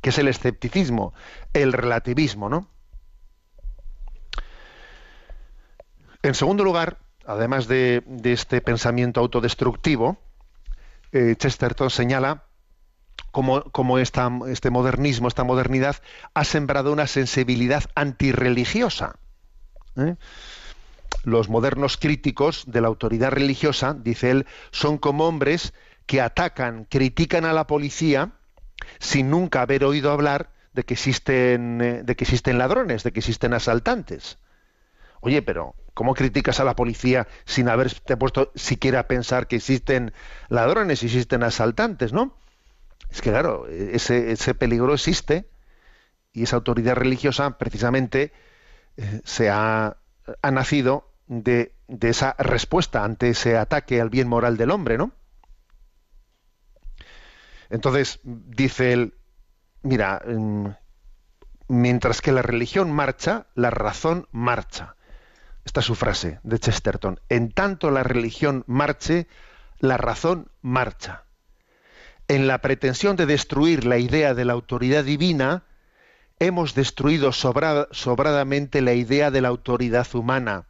que 0.00 0.10
es 0.10 0.18
el 0.18 0.28
escepticismo, 0.28 1.12
el 1.52 1.72
relativismo, 1.72 2.48
¿no? 2.48 2.70
En 6.26 6.34
segundo 6.34 6.64
lugar, 6.64 6.98
además 7.24 7.68
de, 7.68 8.02
este 8.24 8.60
pensamiento 8.60 9.20
autodestructivo, 9.20 10.18
eh, 11.12 11.36
Chesterton 11.38 11.88
señala 11.88 12.42
cómo, 13.30 13.98
este 14.00 14.70
modernismo, 14.70 15.28
esta 15.28 15.44
modernidad, 15.44 15.94
ha 16.34 16.42
sembrado 16.42 16.92
una 16.92 17.06
sensibilidad 17.06 17.84
antirreligiosa. 17.94 19.20
¿eh? 19.94 20.16
Los 21.22 21.48
modernos 21.48 21.96
críticos 21.96 22.64
de 22.66 22.80
la 22.80 22.88
autoridad 22.88 23.30
religiosa, 23.30 23.94
dice 23.94 24.32
él, 24.32 24.46
son 24.72 24.98
como 24.98 25.28
hombres 25.28 25.74
que 26.06 26.20
atacan, 26.20 26.86
critican 26.90 27.44
a 27.44 27.52
la 27.52 27.68
policía 27.68 28.32
sin 28.98 29.30
nunca 29.30 29.62
haber 29.62 29.84
oído 29.84 30.10
hablar 30.10 30.50
de 30.72 30.82
que 30.82 30.94
existen, 30.94 31.80
eh, 31.80 32.02
de 32.02 32.16
que 32.16 32.24
existen 32.24 32.58
ladrones, 32.58 33.04
de 33.04 33.12
que 33.12 33.20
existen 33.20 33.54
asaltantes. 33.54 34.38
Oye, 35.20 35.42
pero 35.42 35.74
¿cómo 35.94 36.14
criticas 36.14 36.60
a 36.60 36.64
la 36.64 36.76
policía 36.76 37.26
sin 37.44 37.68
haberte 37.68 38.16
puesto 38.16 38.52
siquiera 38.54 39.00
a 39.00 39.08
pensar 39.08 39.46
que 39.46 39.56
existen 39.56 40.12
ladrones, 40.48 41.02
existen 41.02 41.42
asaltantes, 41.42 42.12
no? 42.12 42.34
Es 43.10 43.22
que 43.22 43.30
claro, 43.30 43.66
ese, 43.68 44.32
ese 44.32 44.54
peligro 44.54 44.94
existe 44.94 45.48
y 46.32 46.42
esa 46.42 46.56
autoridad 46.56 46.96
religiosa 46.96 47.58
precisamente 47.58 48.32
eh, 48.96 49.20
se 49.24 49.50
ha, 49.50 49.96
ha 50.42 50.50
nacido 50.50 51.12
de, 51.26 51.72
de, 51.88 52.08
esa 52.08 52.34
respuesta 52.38 53.04
ante 53.04 53.30
ese 53.30 53.56
ataque 53.56 54.00
al 54.00 54.10
bien 54.10 54.28
moral 54.28 54.56
del 54.56 54.70
hombre, 54.70 54.98
¿no? 54.98 55.12
Entonces, 57.70 58.20
dice 58.22 58.92
él, 58.92 59.14
mira, 59.82 60.22
mm, 60.26 60.68
mientras 61.68 62.20
que 62.20 62.32
la 62.32 62.42
religión 62.42 62.92
marcha, 62.92 63.46
la 63.54 63.70
razón 63.70 64.28
marcha. 64.30 64.95
Esta 65.66 65.80
es 65.80 65.86
su 65.86 65.96
frase 65.96 66.38
de 66.44 66.60
Chesterton. 66.60 67.20
En 67.28 67.50
tanto 67.50 67.90
la 67.90 68.04
religión 68.04 68.62
marche, 68.68 69.26
la 69.80 69.96
razón 69.96 70.48
marcha. 70.62 71.24
En 72.28 72.46
la 72.46 72.60
pretensión 72.62 73.16
de 73.16 73.26
destruir 73.26 73.84
la 73.84 73.98
idea 73.98 74.32
de 74.32 74.44
la 74.44 74.52
autoridad 74.52 75.02
divina, 75.02 75.64
hemos 76.38 76.74
destruido 76.74 77.32
sobradamente 77.32 78.80
la 78.80 78.94
idea 78.94 79.32
de 79.32 79.40
la 79.40 79.48
autoridad 79.48 80.06
humana. 80.14 80.66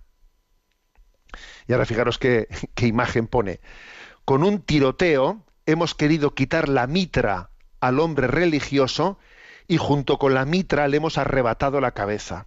Y 1.68 1.74
ahora 1.74 1.84
fijaros 1.84 2.18
qué, 2.18 2.48
imagen 2.80 3.26
pone. 3.26 3.60
Con 4.24 4.42
un 4.42 4.62
tiroteo 4.62 5.44
hemos 5.66 5.94
querido 5.94 6.34
quitar 6.34 6.70
la 6.70 6.86
mitra 6.86 7.50
al 7.80 8.00
hombre 8.00 8.28
religioso 8.28 9.18
y 9.68 9.76
junto 9.76 10.18
con 10.18 10.32
la 10.32 10.46
mitra 10.46 10.88
le 10.88 10.96
hemos 10.96 11.18
arrebatado 11.18 11.82
la 11.82 11.92
cabeza. 11.92 12.46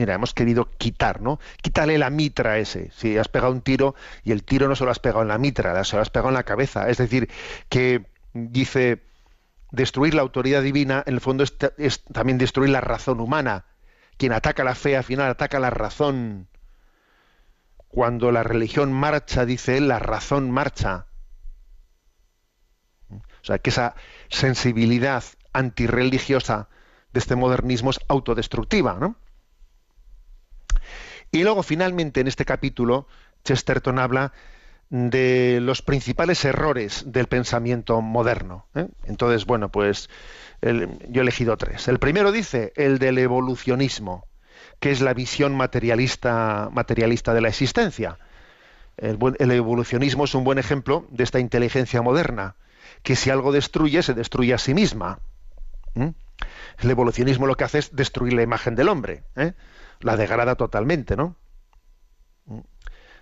Mira, 0.00 0.14
hemos 0.14 0.32
querido 0.32 0.70
quitar, 0.78 1.20
¿no? 1.20 1.38
Quítale 1.60 1.98
la 1.98 2.08
mitra 2.08 2.52
a 2.52 2.58
ese. 2.58 2.90
Si 2.96 3.18
has 3.18 3.28
pegado 3.28 3.52
un 3.52 3.60
tiro 3.60 3.94
y 4.24 4.32
el 4.32 4.44
tiro 4.44 4.66
no 4.66 4.74
se 4.74 4.86
lo 4.86 4.90
has 4.90 4.98
pegado 4.98 5.20
en 5.20 5.28
la 5.28 5.36
mitra, 5.36 5.84
se 5.84 5.94
lo 5.94 6.00
has 6.00 6.08
pegado 6.08 6.30
en 6.30 6.36
la 6.36 6.44
cabeza. 6.44 6.88
Es 6.88 6.96
decir, 6.96 7.28
que 7.68 8.06
dice 8.32 9.02
destruir 9.72 10.14
la 10.14 10.22
autoridad 10.22 10.62
divina, 10.62 11.02
en 11.04 11.12
el 11.12 11.20
fondo 11.20 11.44
es, 11.44 12.02
también 12.04 12.38
destruir 12.38 12.70
la 12.70 12.80
razón 12.80 13.20
humana. 13.20 13.66
Quien 14.16 14.32
ataca 14.32 14.64
la 14.64 14.74
fe 14.74 14.96
al 14.96 15.04
final 15.04 15.28
ataca 15.28 15.60
la 15.60 15.68
razón. 15.68 16.48
Cuando 17.88 18.32
la 18.32 18.42
religión 18.42 18.90
marcha, 18.90 19.44
dice 19.44 19.76
él, 19.76 19.88
la 19.88 19.98
razón 19.98 20.50
marcha. 20.50 21.08
O 23.10 23.44
sea, 23.44 23.58
que 23.58 23.68
esa 23.68 23.96
sensibilidad 24.30 25.24
antirreligiosa 25.52 26.70
de 27.12 27.20
este 27.20 27.36
modernismo 27.36 27.90
es 27.90 28.00
autodestructiva, 28.08 28.94
¿no? 28.94 29.16
Y 31.32 31.42
luego, 31.42 31.62
finalmente, 31.62 32.20
en 32.20 32.26
este 32.26 32.44
capítulo, 32.44 33.06
Chesterton 33.44 33.98
habla 33.98 34.32
de 34.90 35.60
los 35.62 35.82
principales 35.82 36.44
errores 36.44 37.04
del 37.06 37.28
pensamiento 37.28 38.00
moderno. 38.00 38.66
¿eh? 38.74 38.88
Entonces, 39.04 39.46
bueno, 39.46 39.70
pues 39.70 40.10
yo 40.62 41.20
he 41.20 41.22
elegido 41.22 41.56
tres. 41.56 41.88
El 41.88 41.98
primero 41.98 42.32
dice 42.32 42.72
el 42.76 42.98
del 42.98 43.18
evolucionismo, 43.18 44.26
que 44.80 44.90
es 44.90 45.00
la 45.00 45.14
visión 45.14 45.54
materialista, 45.54 46.68
materialista 46.72 47.32
de 47.32 47.40
la 47.40 47.48
existencia. 47.48 48.18
El, 48.96 49.50
evolucionismo 49.50 50.24
es 50.24 50.34
un 50.34 50.44
buen 50.44 50.58
ejemplo 50.58 51.06
de 51.10 51.24
esta 51.24 51.38
inteligencia 51.38 52.02
moderna, 52.02 52.56
que 53.02 53.16
si 53.16 53.30
algo 53.30 53.52
destruye, 53.52 54.02
se 54.02 54.12
destruye 54.12 54.52
a 54.52 54.58
sí 54.58 54.74
misma. 54.74 55.20
El 55.94 56.90
evolucionismo 56.90 57.46
lo 57.46 57.54
que 57.54 57.64
hace 57.64 57.78
es 57.78 57.94
destruir 57.94 58.34
la 58.34 58.42
imagen 58.42 58.74
del 58.74 58.88
hombre. 58.88 59.22
¿eh? 59.36 59.52
La 60.00 60.16
degrada 60.16 60.56
totalmente, 60.56 61.16
¿no? 61.16 61.36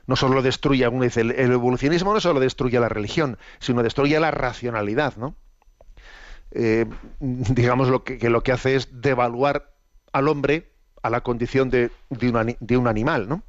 No 0.07 0.17
solo 0.17 0.41
destruye, 0.41 0.85
alguno 0.85 1.05
dice, 1.05 1.21
el, 1.21 1.33
evolucionismo 1.33 2.15
no 2.15 2.21
solo 2.21 2.41
destruye 2.41 2.81
la 2.81 2.89
religión, 2.89 3.37
sino 3.59 3.83
destruye 3.83 4.19
la 4.19 4.31
racionalidad, 4.31 5.17
¿no? 5.17 5.35
Eh, 6.51 6.87
digamos 7.21 7.89
lo 7.89 8.05
que, 8.05 8.31
lo 8.31 8.43
que 8.43 8.53
hace 8.53 8.75
es 8.75 9.03
devaluar 9.03 9.75
al 10.13 10.29
hombre 10.29 10.73
a 11.03 11.11
la 11.11 11.21
condición 11.21 11.69
de, 11.69 11.91
de, 12.09 12.77
un, 12.77 12.89
animal, 12.89 13.29
¿no? 13.29 13.43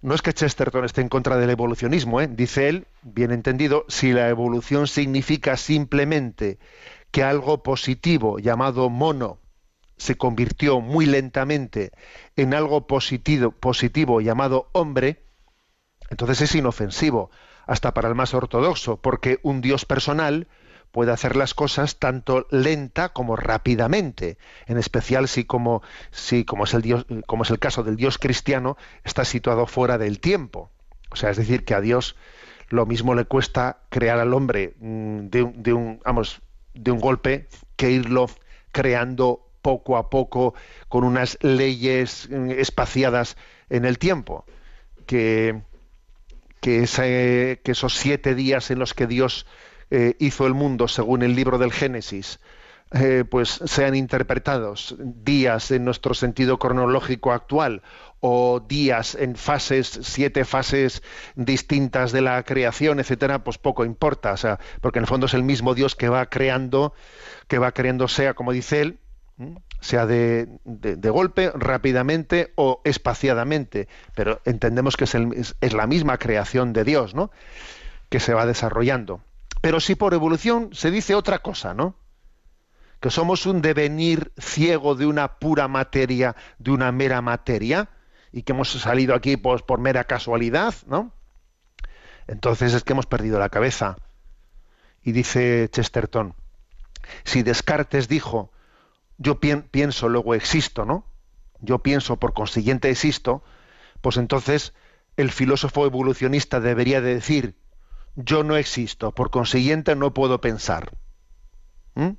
No 0.00 0.14
es 0.14 0.22
que 0.22 0.32
Chesterton 0.32 0.84
esté 0.84 1.00
en 1.00 1.08
contra 1.08 1.36
del 1.36 1.50
evolucionismo, 1.50 2.20
¿eh? 2.20 2.28
dice 2.28 2.68
él, 2.68 2.86
bien 3.02 3.30
entendido, 3.30 3.84
si 3.88 4.12
la 4.12 4.28
evolución 4.28 4.86
significa 4.86 5.56
simplemente 5.56 6.58
que 7.10 7.22
algo 7.22 7.62
positivo 7.62 8.38
llamado 8.38 8.90
mono 8.90 9.38
se 9.98 10.16
convirtió 10.16 10.80
muy 10.80 11.06
lentamente 11.06 11.92
en 12.36 12.54
algo 12.54 12.86
positivo, 12.86 13.50
positivo 13.50 14.20
llamado 14.20 14.70
hombre, 14.72 15.24
entonces 16.08 16.40
es 16.40 16.54
inofensivo, 16.54 17.30
hasta 17.66 17.92
para 17.92 18.08
el 18.08 18.14
más 18.14 18.32
ortodoxo, 18.32 18.96
porque 18.96 19.40
un 19.42 19.60
Dios 19.60 19.84
personal 19.84 20.48
puede 20.90 21.12
hacer 21.12 21.36
las 21.36 21.52
cosas 21.52 21.98
tanto 21.98 22.46
lenta 22.50 23.10
como 23.10 23.36
rápidamente, 23.36 24.38
en 24.66 24.78
especial 24.78 25.28
si 25.28 25.44
como, 25.44 25.82
si, 26.10 26.44
como, 26.44 26.64
es 26.64 26.72
el 26.72 26.82
Dios, 26.82 27.06
como 27.26 27.42
es 27.42 27.50
el 27.50 27.58
caso 27.58 27.82
del 27.82 27.96
Dios 27.96 28.16
cristiano, 28.18 28.78
está 29.04 29.24
situado 29.24 29.66
fuera 29.66 29.98
del 29.98 30.20
tiempo. 30.20 30.70
O 31.10 31.16
sea, 31.16 31.30
es 31.30 31.36
decir, 31.36 31.64
que 31.64 31.74
a 31.74 31.80
Dios 31.80 32.16
lo 32.68 32.86
mismo 32.86 33.14
le 33.14 33.24
cuesta 33.24 33.80
crear 33.90 34.18
al 34.18 34.32
hombre 34.32 34.74
mm, 34.78 35.28
de, 35.28 35.52
de 35.54 35.72
un, 35.72 36.00
vamos, 36.04 36.40
de 36.74 36.90
un 36.90 37.00
golpe 37.00 37.48
que 37.76 37.90
irlo 37.90 38.30
creando 38.72 39.47
poco 39.62 39.96
a 39.96 40.10
poco 40.10 40.54
con 40.88 41.04
unas 41.04 41.38
leyes 41.42 42.28
mm, 42.30 42.50
espaciadas 42.50 43.36
en 43.70 43.84
el 43.84 43.98
tiempo, 43.98 44.44
que, 45.06 45.60
que, 46.60 46.82
esos 46.82 47.94
siete 47.94 48.34
días 48.34 48.70
en 48.70 48.78
los 48.78 48.94
que 48.94 49.06
Dios 49.06 49.46
eh, 49.90 50.14
hizo 50.18 50.46
el 50.46 50.54
mundo 50.54 50.88
según 50.88 51.22
el 51.22 51.34
libro 51.34 51.58
del 51.58 51.72
Génesis, 51.72 52.40
eh, 52.92 53.24
pues 53.28 53.60
sean 53.66 53.94
interpretados. 53.94 54.96
Días 54.98 55.70
en 55.70 55.84
nuestro 55.84 56.14
sentido 56.14 56.58
cronológico 56.58 57.32
actual 57.32 57.82
o 58.20 58.60
días 58.60 59.14
en 59.14 59.36
fases, 59.36 60.00
siete 60.02 60.44
fases 60.44 61.02
distintas 61.36 62.12
de 62.12 62.22
la 62.22 62.42
creación, 62.44 62.98
etcétera, 62.98 63.44
pues 63.44 63.58
poco 63.58 63.84
importa, 63.84 64.32
o 64.32 64.36
sea, 64.36 64.58
porque 64.80 64.98
en 64.98 65.04
el 65.04 65.08
fondo 65.08 65.26
es 65.26 65.34
el 65.34 65.42
mismo 65.42 65.74
Dios 65.74 65.94
que 65.94 66.08
va 66.08 66.26
creando, 66.26 66.94
que 67.46 67.58
va 67.58 67.72
creando 67.72 68.08
sea, 68.08 68.34
como 68.34 68.52
dice 68.52 68.80
él, 68.80 68.98
sea 69.80 70.06
de, 70.06 70.48
golpe, 71.10 71.52
rápidamente 71.54 72.52
o 72.56 72.80
espaciadamente, 72.84 73.88
pero 74.14 74.40
entendemos 74.44 74.96
que 74.96 75.04
es, 75.04 75.72
la 75.72 75.86
misma 75.86 76.18
creación 76.18 76.72
de 76.72 76.84
Dios, 76.84 77.14
¿no? 77.14 77.30
Que 78.08 78.20
se 78.20 78.34
va 78.34 78.46
desarrollando. 78.46 79.20
Pero 79.60 79.80
si 79.80 79.94
por 79.94 80.14
evolución 80.14 80.70
se 80.72 80.90
dice 80.90 81.14
otra 81.14 81.38
cosa, 81.40 81.74
¿no? 81.74 81.94
Que 83.00 83.10
somos 83.10 83.46
un 83.46 83.62
devenir 83.62 84.32
ciego 84.38 84.96
de 84.96 85.06
una 85.06 85.38
pura 85.38 85.68
materia, 85.68 86.34
de 86.58 86.72
una 86.72 86.90
mera 86.90 87.22
materia, 87.22 87.90
y 88.32 88.42
que 88.42 88.52
hemos 88.52 88.70
salido 88.70 89.14
aquí 89.14 89.36
pues, 89.36 89.62
por 89.62 89.78
mera 89.78 90.04
casualidad, 90.04 90.74
¿no? 90.86 91.12
Entonces 92.26 92.74
es 92.74 92.82
que 92.82 92.92
hemos 92.92 93.06
perdido 93.06 93.38
la 93.38 93.48
cabeza. 93.48 93.96
Y 95.02 95.12
dice 95.12 95.68
Chesterton, 95.70 96.34
si 97.24 97.42
Descartes 97.42 98.08
dijo 98.08 98.50
yo 99.18 99.40
pienso, 99.40 100.08
luego 100.08 100.34
existo, 100.34 100.84
¿no? 100.84 101.04
Yo 101.60 101.80
pienso, 101.80 102.16
por 102.16 102.32
consiguiente 102.32 102.88
existo, 102.88 103.42
pues 104.00 104.16
entonces 104.16 104.72
el 105.16 105.32
filósofo 105.32 105.84
evolucionista 105.84 106.60
debería 106.60 107.00
de 107.00 107.14
decir, 107.14 107.56
yo 108.14 108.44
no 108.44 108.56
existo, 108.56 109.12
por 109.12 109.30
consiguiente 109.30 109.96
no 109.96 110.14
puedo 110.14 110.40
pensar. 110.40 110.92
¿Mm? 111.94 112.10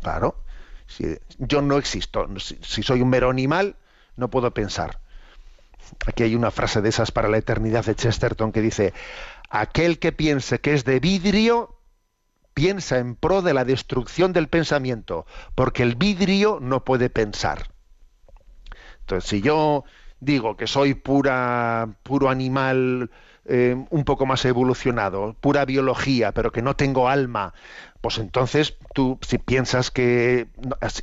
Claro, 0.00 0.44
si 0.86 1.18
yo 1.38 1.62
no 1.62 1.76
existo, 1.76 2.26
si, 2.38 2.82
soy 2.82 3.02
un 3.02 3.10
mero 3.10 3.28
animal, 3.28 3.76
no 4.16 4.30
puedo 4.30 4.52
pensar. 4.54 5.00
Aquí 6.06 6.22
hay 6.22 6.34
una 6.34 6.50
frase 6.50 6.80
de 6.80 6.88
esas 6.88 7.10
para 7.10 7.28
la 7.28 7.38
eternidad 7.38 7.84
de 7.84 7.94
Chesterton 7.94 8.52
que 8.52 8.62
dice, 8.62 8.94
aquel 9.50 9.98
que 9.98 10.12
piense 10.12 10.60
que 10.60 10.74
es 10.74 10.84
de 10.84 11.00
vidrio, 11.00 11.75
piensa 12.56 12.96
en 12.96 13.16
pro 13.16 13.42
de 13.42 13.52
la 13.52 13.66
destrucción 13.66 14.32
del 14.32 14.48
pensamiento, 14.48 15.26
porque 15.54 15.82
el 15.82 15.94
vidrio 15.94 16.58
no 16.58 16.84
puede 16.84 17.10
pensar. 17.10 17.68
Entonces, 19.00 19.28
si 19.28 19.42
yo, 19.42 19.84
digo 20.20 20.56
que 20.56 20.66
soy 20.66 20.94
pura, 20.94 21.86
puro 22.02 22.30
animal 22.30 23.10
eh, 23.44 23.76
un 23.90 24.04
poco 24.04 24.24
más 24.24 24.42
evolucionado, 24.46 25.36
pura 25.38 25.66
biología, 25.66 26.32
pero 26.32 26.50
que 26.50 26.62
no 26.62 26.74
tengo 26.74 27.10
alma, 27.10 27.52
pues 28.00 28.16
entonces 28.16 28.78
tú 28.94 29.18
si 29.20 29.36
piensas 29.36 29.90
que 29.90 30.48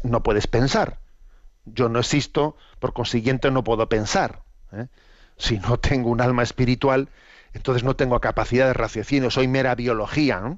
no, 0.02 0.24
puedes 0.24 0.48
pensar. 0.48 1.02
Yo 1.66 1.88
no 1.88 2.00
existo, 2.00 2.58
por 2.80 2.94
consiguiente 2.94 3.52
no 3.52 3.64
puedo 3.64 3.88
pensar. 3.90 4.42
¿eh? 4.72 4.88
Si 5.38 5.60
no 5.60 5.78
tengo 5.78 6.10
un 6.10 6.20
alma 6.20 6.42
espiritual, 6.42 7.10
entonces 7.54 7.84
no 7.84 7.96
tengo 7.96 8.20
capacidad 8.20 8.66
de 8.66 8.74
raciocinio, 8.74 9.30
soy 9.30 9.48
mera 9.48 9.76
biología. 9.76 10.58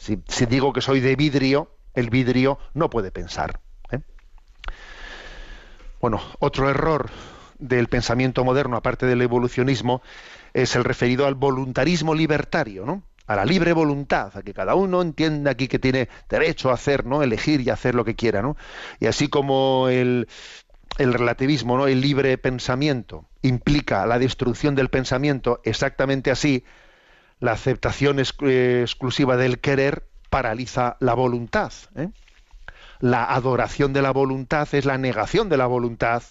Si, 0.00 0.46
digo 0.46 0.72
que 0.72 0.80
soy 0.80 1.00
de 1.00 1.14
vidrio, 1.14 1.76
el 1.92 2.08
vidrio 2.08 2.58
no 2.72 2.88
puede 2.88 3.12
pensar. 3.12 3.60
¿eh? 3.92 4.00
Bueno, 6.00 6.22
otro 6.38 6.70
error 6.70 7.10
del 7.58 7.88
pensamiento 7.88 8.42
moderno, 8.42 8.78
aparte 8.78 9.04
del 9.04 9.20
evolucionismo, 9.20 10.00
es 10.54 10.74
el 10.74 10.84
referido 10.84 11.26
al 11.26 11.34
voluntarismo 11.34 12.14
libertario, 12.14 12.86
¿no? 12.86 13.02
a 13.26 13.36
la 13.36 13.44
libre 13.44 13.74
voluntad, 13.74 14.34
a 14.34 14.42
que 14.42 14.54
cada 14.54 14.74
uno 14.74 15.02
entienda 15.02 15.50
aquí 15.50 15.68
que 15.68 15.78
tiene 15.78 16.08
derecho 16.30 16.70
a 16.70 16.74
hacer, 16.74 17.04
¿no? 17.04 17.22
elegir 17.22 17.60
y 17.60 17.68
hacer 17.68 17.94
lo 17.94 18.06
que 18.06 18.16
quiera, 18.16 18.40
¿no? 18.40 18.56
Y 19.00 19.06
así 19.06 19.28
como 19.28 19.88
el, 19.88 20.28
el 20.96 21.12
relativismo, 21.12 21.76
¿no? 21.76 21.86
el 21.86 22.00
libre 22.00 22.38
pensamiento, 22.38 23.28
implica 23.42 24.06
la 24.06 24.18
destrucción 24.18 24.74
del 24.74 24.88
pensamiento, 24.88 25.60
exactamente 25.62 26.30
así, 26.30 26.64
la 27.40 27.52
aceptación 27.52 28.18
eh, 28.18 28.80
exclusiva 28.82 29.36
del 29.36 29.58
querer 29.58 30.06
paraliza 30.28 30.96
la 31.00 31.14
voluntad. 31.14 31.72
¿eh? 31.96 32.10
La 33.00 33.24
adoración 33.24 33.92
de 33.92 34.02
la 34.02 34.12
voluntad 34.12 34.68
es 34.72 34.84
la 34.84 34.98
negación 34.98 35.48
de 35.48 35.56
la 35.56 35.66
voluntad. 35.66 36.22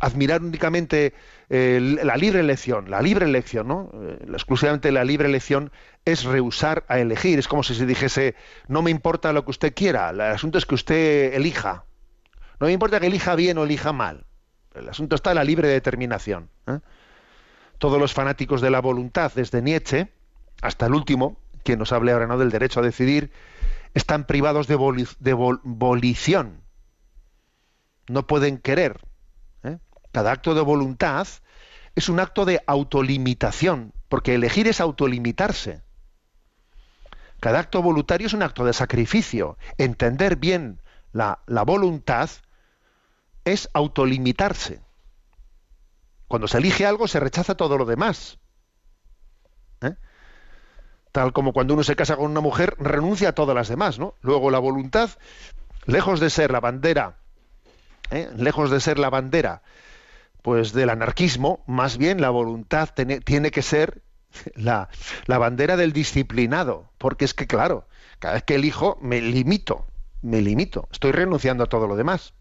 Admirar 0.00 0.42
únicamente 0.42 1.14
eh, 1.50 1.98
la 2.02 2.16
libre 2.16 2.40
elección, 2.40 2.90
la 2.90 3.00
libre 3.00 3.26
elección, 3.26 3.68
¿no? 3.68 3.90
exclusivamente 4.32 4.92
la 4.92 5.04
libre 5.04 5.28
elección 5.28 5.72
es 6.04 6.24
rehusar 6.24 6.84
a 6.88 6.98
elegir. 6.98 7.38
Es 7.38 7.48
como 7.48 7.62
si 7.62 7.74
se 7.74 7.86
dijese, 7.86 8.34
no 8.68 8.82
me 8.82 8.90
importa 8.90 9.32
lo 9.32 9.44
que 9.44 9.50
usted 9.50 9.74
quiera, 9.74 10.10
el 10.10 10.20
asunto 10.20 10.58
es 10.58 10.66
que 10.66 10.74
usted 10.74 11.34
elija. 11.34 11.84
No 12.60 12.66
me 12.66 12.72
importa 12.72 13.00
que 13.00 13.06
elija 13.06 13.34
bien 13.34 13.58
o 13.58 13.64
elija 13.64 13.92
mal. 13.92 14.26
El 14.74 14.88
asunto 14.88 15.16
está 15.16 15.30
en 15.30 15.36
la 15.36 15.44
libre 15.44 15.68
determinación. 15.68 16.50
Todos 17.84 18.00
los 18.00 18.14
fanáticos 18.14 18.62
de 18.62 18.70
la 18.70 18.80
voluntad, 18.80 19.30
desde 19.34 19.60
Nietzsche 19.60 20.10
hasta 20.62 20.86
el 20.86 20.94
último, 20.94 21.36
quien 21.64 21.78
nos 21.78 21.92
hable 21.92 22.12
ahora 22.12 22.26
no 22.26 22.38
del 22.38 22.48
derecho 22.48 22.80
a 22.80 22.82
decidir, 22.82 23.30
están 23.92 24.24
privados 24.24 24.68
de, 24.68 24.74
volición. 24.74 26.62
No 28.08 28.26
pueden 28.26 28.56
querer. 28.56 29.02
¿eh? 29.64 29.80
Cada 30.12 30.32
acto 30.32 30.54
de 30.54 30.62
voluntad 30.62 31.28
es 31.94 32.08
un 32.08 32.20
acto 32.20 32.46
de 32.46 32.62
autolimitación, 32.66 33.92
porque 34.08 34.34
elegir 34.34 34.66
es 34.66 34.80
autolimitarse. 34.80 35.82
Cada 37.38 37.58
acto 37.58 37.82
voluntario 37.82 38.28
es 38.28 38.32
un 38.32 38.42
acto 38.42 38.64
de 38.64 38.72
sacrificio. 38.72 39.58
Entender 39.76 40.36
bien 40.36 40.80
la, 41.12 41.40
la 41.44 41.64
voluntad 41.64 42.30
es 43.44 43.68
autolimitarse. 43.74 44.83
Cuando 46.28 46.48
se 46.48 46.58
elige 46.58 46.86
algo 46.86 47.08
se 47.08 47.20
rechaza 47.20 47.56
todo 47.56 47.78
lo 47.78 47.84
demás. 47.84 48.38
¿Eh? 49.82 49.94
Tal 51.12 51.32
como 51.32 51.52
cuando 51.52 51.74
uno 51.74 51.84
se 51.84 51.96
casa 51.96 52.16
con 52.16 52.30
una 52.30 52.40
mujer 52.40 52.76
renuncia 52.78 53.30
a 53.30 53.34
todas 53.34 53.54
las 53.54 53.68
demás, 53.68 53.98
¿no? 53.98 54.14
Luego 54.20 54.50
la 54.50 54.58
voluntad, 54.58 55.10
lejos 55.86 56.20
de 56.20 56.30
ser 56.30 56.50
la 56.50 56.60
bandera, 56.60 57.18
¿eh? 58.10 58.30
lejos 58.36 58.70
de 58.70 58.80
ser 58.80 58.98
la 58.98 59.10
bandera, 59.10 59.62
pues 60.42 60.72
del 60.72 60.90
anarquismo, 60.90 61.62
más 61.66 61.98
bien 61.98 62.20
la 62.20 62.30
voluntad 62.30 62.90
tiene 63.24 63.50
que 63.50 63.62
ser 63.62 64.02
la, 64.54 64.88
la 65.26 65.38
bandera 65.38 65.76
del 65.76 65.92
disciplinado, 65.92 66.90
porque 66.98 67.24
es 67.24 67.34
que 67.34 67.46
claro, 67.46 67.86
cada 68.18 68.34
vez 68.34 68.42
que 68.42 68.56
elijo 68.56 68.98
me 69.00 69.20
limito, 69.20 69.86
me 70.22 70.40
limito, 70.40 70.88
estoy 70.90 71.12
renunciando 71.12 71.64
a 71.64 71.68
todo 71.68 71.86
lo 71.86 71.96
demás. 71.96 72.34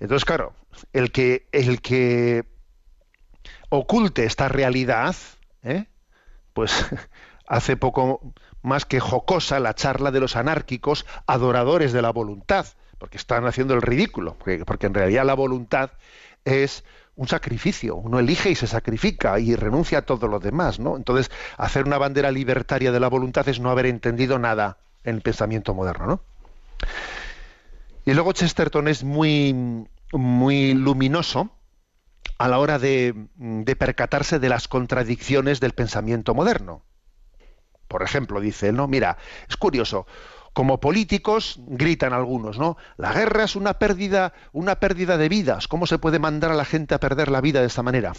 Entonces, 0.00 0.24
claro, 0.24 0.52
el 0.92 1.10
que, 1.12 1.48
el 1.52 1.80
que 1.80 2.44
oculte 3.68 4.24
esta 4.24 4.48
realidad, 4.48 5.16
¿eh? 5.62 5.86
pues 6.52 6.86
hace 7.46 7.76
poco 7.76 8.32
más 8.62 8.84
que 8.84 9.00
jocosa 9.00 9.60
la 9.60 9.74
charla 9.74 10.10
de 10.10 10.20
los 10.20 10.36
anárquicos 10.36 11.06
adoradores 11.26 11.92
de 11.92 12.02
la 12.02 12.10
voluntad, 12.10 12.66
porque 12.98 13.16
están 13.16 13.46
haciendo 13.46 13.74
el 13.74 13.82
ridículo, 13.82 14.36
porque, 14.38 14.86
en 14.86 14.94
realidad 14.94 15.24
la 15.24 15.34
voluntad 15.34 15.90
es 16.44 16.84
un 17.16 17.28
sacrificio, 17.28 17.96
uno 17.96 18.18
elige 18.20 18.50
y 18.50 18.54
se 18.54 18.66
sacrifica 18.66 19.38
y 19.40 19.56
renuncia 19.56 19.98
a 19.98 20.02
todo 20.02 20.28
lo 20.28 20.38
demás, 20.38 20.78
¿no? 20.78 20.96
Entonces, 20.96 21.30
hacer 21.56 21.84
una 21.84 21.98
bandera 21.98 22.30
libertaria 22.30 22.92
de 22.92 23.00
la 23.00 23.08
voluntad 23.08 23.48
es 23.48 23.58
no 23.58 23.70
haber 23.70 23.86
entendido 23.86 24.38
nada 24.38 24.78
en 25.02 25.16
el 25.16 25.20
pensamiento 25.22 25.74
moderno, 25.74 26.06
¿no? 26.06 26.20
Y 28.08 28.14
luego 28.14 28.32
Chesterton 28.32 28.88
es 28.88 29.04
muy, 29.04 29.84
muy 30.14 30.72
luminoso 30.72 31.50
a 32.38 32.48
la 32.48 32.58
hora 32.58 32.78
de, 32.78 33.14
percatarse 33.78 34.38
de 34.38 34.48
las 34.48 34.66
contradicciones 34.66 35.60
del 35.60 35.74
pensamiento 35.74 36.34
moderno. 36.34 36.80
Por 37.86 38.02
ejemplo, 38.02 38.40
dice 38.40 38.70
él, 38.70 38.76
¿no? 38.76 38.88
Mira, 38.88 39.18
es 39.46 39.58
curioso, 39.58 40.06
como 40.54 40.80
políticos 40.80 41.60
gritan 41.66 42.14
algunos, 42.14 42.58
¿no? 42.58 42.78
La 42.96 43.12
guerra 43.12 43.44
es 43.44 43.56
una 43.56 43.74
pérdida, 43.74 44.32
una 44.52 44.80
pérdida 44.80 45.18
de 45.18 45.28
vidas. 45.28 45.68
¿Cómo 45.68 45.86
se 45.86 45.98
puede 45.98 46.18
mandar 46.18 46.50
a 46.50 46.54
la 46.54 46.64
gente 46.64 46.94
a 46.94 47.00
perder 47.00 47.30
la 47.30 47.42
vida 47.42 47.60
de 47.60 47.66
esta 47.66 47.82
manera? 47.82 48.14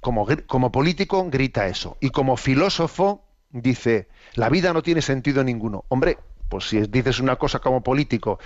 Como, 0.00 0.26
como 0.48 0.72
político 0.72 1.30
grita 1.30 1.68
eso. 1.68 1.96
Y 2.00 2.10
como 2.10 2.36
filósofo 2.36 3.24
dice, 3.50 4.08
la 4.34 4.48
vida 4.48 4.72
no 4.72 4.82
tiene 4.82 5.00
sentido 5.00 5.44
ninguno. 5.44 5.84
Hombre, 5.86 6.18
pues 6.48 6.68
si 6.68 6.80
dices 6.80 7.20
una 7.20 7.36
cosa 7.36 7.58
como 7.58 7.82
político 7.82 8.38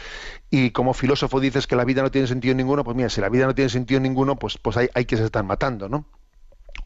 y 0.50 0.70
como 0.70 0.94
filósofo 0.94 1.40
dices 1.40 1.66
que 1.66 1.76
la 1.76 1.84
vida 1.84 2.02
no 2.02 2.10
tiene 2.10 2.26
sentido 2.26 2.54
ninguno, 2.54 2.84
pues 2.84 2.96
mira, 2.96 3.08
si 3.08 3.20
la 3.20 3.28
vida 3.28 3.46
no 3.46 3.54
tiene 3.54 3.68
sentido 3.68 4.00
ninguno, 4.00 4.38
pues, 4.38 4.58
pues 4.58 4.76
hay, 4.76 4.88
hay 4.94 5.04
que 5.04 5.16
se 5.16 5.24
están 5.24 5.46
matando, 5.46 5.88
¿no? 5.88 6.06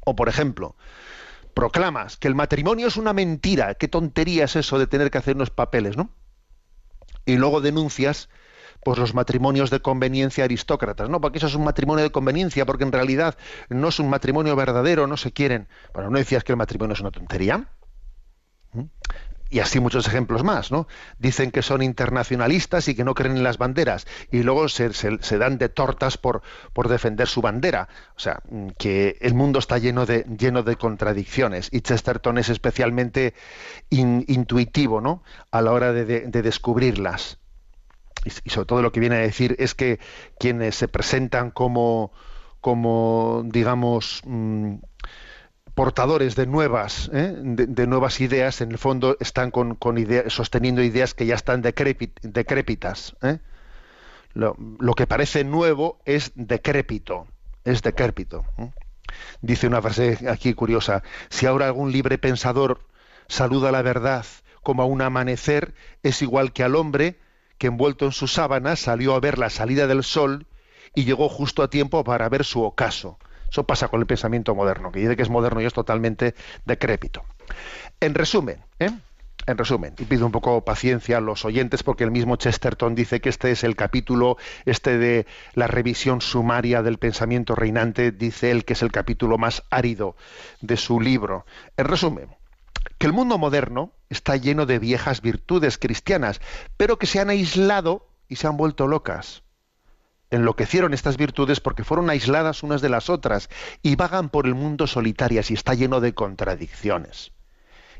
O 0.05 0.15
por 0.17 0.29
ejemplo, 0.29 0.77
proclamas 1.55 2.17
que 2.17 2.29
el 2.29 2.35
matrimonio 2.35 2.89
es 2.89 2.97
una 2.97 3.13
mentira, 3.13 3.75
qué 3.75 3.89
tontería 3.89 4.45
es 4.45 4.57
eso 4.57 4.79
de 4.79 4.87
tener 4.87 5.11
que 5.11 5.19
hacer 5.19 5.37
unos 5.37 5.51
papeles, 5.51 5.97
¿no? 5.97 6.11
Y 7.27 7.37
luego 7.37 7.61
denuncias 7.61 8.29
pues 8.85 8.99
los 8.99 9.15
matrimonios 9.15 9.71
de 9.71 9.81
conveniencia 9.81 10.45
aristócratas, 10.45 11.09
no, 11.09 11.21
porque 11.21 11.39
eso 11.39 11.47
es 11.47 11.55
un 11.55 11.65
matrimonio 11.65 12.05
de 12.05 12.11
conveniencia, 12.11 12.67
porque 12.67 12.85
en 12.85 12.93
realidad 12.93 13.37
no 13.71 13.89
es 13.89 13.99
un 13.99 14.11
matrimonio 14.11 14.55
verdadero, 14.55 15.07
no 15.07 15.17
se 15.17 15.33
quieren. 15.33 15.69
Bueno, 15.95 16.11
¿no 16.11 16.19
decías 16.19 16.45
que 16.45 16.53
el 16.53 16.59
matrimonio 16.59 16.93
es 16.93 17.01
una 17.01 17.11
tontería? 17.11 17.67
Y 19.51 19.61
así 19.61 19.79
muchos 19.79 20.09
ejemplos 20.09 20.43
más, 20.43 20.73
¿no? 20.73 20.89
Dicen 21.19 21.51
que 21.51 21.63
son 21.63 21.83
internacionalistas 21.83 22.89
y 22.89 22.95
que 22.95 23.05
no 23.05 23.15
creen 23.15 23.37
en 23.37 23.45
las 23.45 23.59
banderas 23.59 24.07
y 24.33 24.43
luego 24.43 24.69
se, 24.69 24.91
dan 25.39 25.59
de 25.59 25.69
tortas 25.69 26.17
por, 26.17 26.43
por, 26.73 26.89
defender 26.89 27.29
su 27.29 27.41
bandera. 27.41 27.89
O 28.17 28.21
sea, 28.21 28.41
mm, 28.51 28.69
que 28.79 29.19
el 29.21 29.35
mundo 29.35 29.59
está 29.59 29.79
lleno 29.79 30.07
de, 30.07 30.25
lleno 30.39 30.63
de 30.63 30.77
contradicciones 30.77 31.69
y 31.71 31.83
Chesterton 31.83 32.39
es 32.39 32.49
especialmente 32.49 33.35
intuitivo, 33.91 35.01
¿no? 35.01 35.23
A 35.51 35.61
la 35.61 35.73
hora 35.73 35.93
de, 35.93 36.05
descubrirlas. 36.43 37.39
Y, 38.25 38.51
sobre 38.51 38.67
todo 38.67 38.83
lo 38.83 38.93
que 38.93 39.01
viene 39.01 39.17
a 39.17 39.21
decir 39.21 39.55
es 39.59 39.75
que 39.75 40.01
quienes 40.39 40.75
se 40.75 40.89
presentan 40.89 41.51
como, 41.51 42.13
como 42.61 43.43
digamos, 43.45 44.23
mm, 44.25 44.77
portadores 45.75 46.37
de 46.37 46.47
nuevas, 46.47 47.11
¿eh? 47.13 47.35
de, 47.37 47.87
nuevas 47.87 48.21
ideas, 48.21 48.61
en 48.61 48.71
el 48.71 48.79
fondo 48.79 49.17
están 49.21 49.51
con, 49.51 49.79
sosteniendo 50.29 50.83
ideas 50.83 51.15
que 51.15 51.27
ya 51.27 51.35
están 51.35 51.63
decrépitas. 51.63 53.17
¿eh? 53.23 53.39
Lo, 54.35 54.57
que 54.95 55.07
parece 55.07 55.45
nuevo 55.45 55.99
es 56.05 56.33
decrépito, 56.37 57.27
es 57.65 57.83
decrépito. 57.83 58.45
¿eh? 58.59 58.71
Dice 59.43 59.67
una 59.67 59.83
frase 59.83 60.19
aquí 60.29 60.55
curiosa, 60.55 61.03
si 61.29 61.47
ahora 61.47 61.67
algún 61.67 61.93
libre 61.93 62.19
pensador 62.19 62.81
saluda 63.27 63.73
la 63.73 63.83
verdad 63.83 64.25
como 64.63 64.83
a 64.83 64.87
un 64.87 65.03
amanecer, 65.03 65.75
es 66.03 66.23
igual 66.23 66.53
que 66.53 66.63
al 66.63 66.75
hombre 66.75 67.19
que 67.59 67.67
envuelto 67.67 68.07
en 68.07 68.13
sus 68.13 68.33
sábanas 68.33 68.81
salió 68.81 69.15
a 69.15 69.21
ver 69.21 69.39
la 69.39 69.51
salida 69.51 69.87
del 69.87 70.03
sol 70.03 70.47
y 70.95 71.05
llegó 71.05 71.29
justo 71.29 71.63
a 71.63 71.69
tiempo 71.69 72.03
para 72.05 72.29
ver 72.29 72.45
su 72.45 72.63
ocaso. 72.63 73.19
Eso 73.55 73.63
pasa 73.63 73.87
con 73.87 74.01
el 74.01 74.07
pensamiento 74.09 74.53
moderno, 74.57 74.91
que 74.91 74.99
dice 74.99 75.15
que 75.15 75.23
es 75.23 75.31
moderno 75.31 75.61
y 75.61 75.65
es 75.65 75.73
totalmente 75.73 76.35
decrépito. 76.65 77.23
En 78.01 78.13
resumen, 78.17 78.65
¿eh? 78.81 78.91
en 79.47 79.57
resumen, 79.57 79.95
y 79.97 80.07
pido 80.07 80.27
un 80.27 80.33
poco 80.33 80.65
paciencia 80.65 81.19
a 81.19 81.21
los 81.21 81.45
oyentes 81.45 81.85
porque 81.85 82.03
el 82.03 82.11
mismo 82.11 82.35
Chesterton 82.35 82.97
dice 82.97 83.21
que 83.21 83.29
este 83.29 83.53
es 83.53 83.63
el 83.63 83.77
capítulo, 83.77 84.39
este 84.65 84.99
de 84.99 85.29
la 85.53 85.69
revisión 85.69 86.21
sumaria 86.21 86.83
del 86.83 86.99
pensamiento 86.99 87.55
reinante, 87.55 88.11
dice 88.11 88.51
él 88.51 88.65
que 88.65 88.73
es 88.73 88.83
el 88.83 88.91
capítulo 88.91 89.39
más 89.39 89.63
árido 89.71 90.17
de 90.61 90.77
su 90.77 91.01
libro. 91.01 91.47
En 91.77 91.85
resumen, 91.85 92.31
que 92.99 93.07
el 93.07 93.13
mundo 93.13 93.39
moderno 93.39 93.93
está 94.11 94.37
lleno 94.37 94.67
de 94.67 94.81
viejas 94.81 95.21
virtudes 95.21 95.79
cristianas, 95.79 96.41
pero 96.77 96.99
que 96.99 97.07
se 97.07 97.21
han 97.21 97.31
aislado 97.31 98.09
y 98.29 98.35
se 98.35 98.49
han 98.49 98.57
vuelto 98.57 98.89
locas. 98.89 99.44
Enloquecieron 100.31 100.95
estas 100.95 101.17
virtudes 101.17 101.61
porque 101.61 101.85
fueron 101.85 102.11
aisladas 102.11 102.63
unas 102.63 102.81
de 102.81 102.89
las 102.89 103.11
otras 103.11 103.49
y 103.83 103.97
vagan 103.97 104.29
por 104.29 104.47
el 104.47 104.55
mundo 104.55 104.87
solitarias 104.87 105.51
y 105.51 105.55
está 105.55 105.75
lleno 105.75 106.01
de 106.01 106.15
contradicciones. 106.15 107.33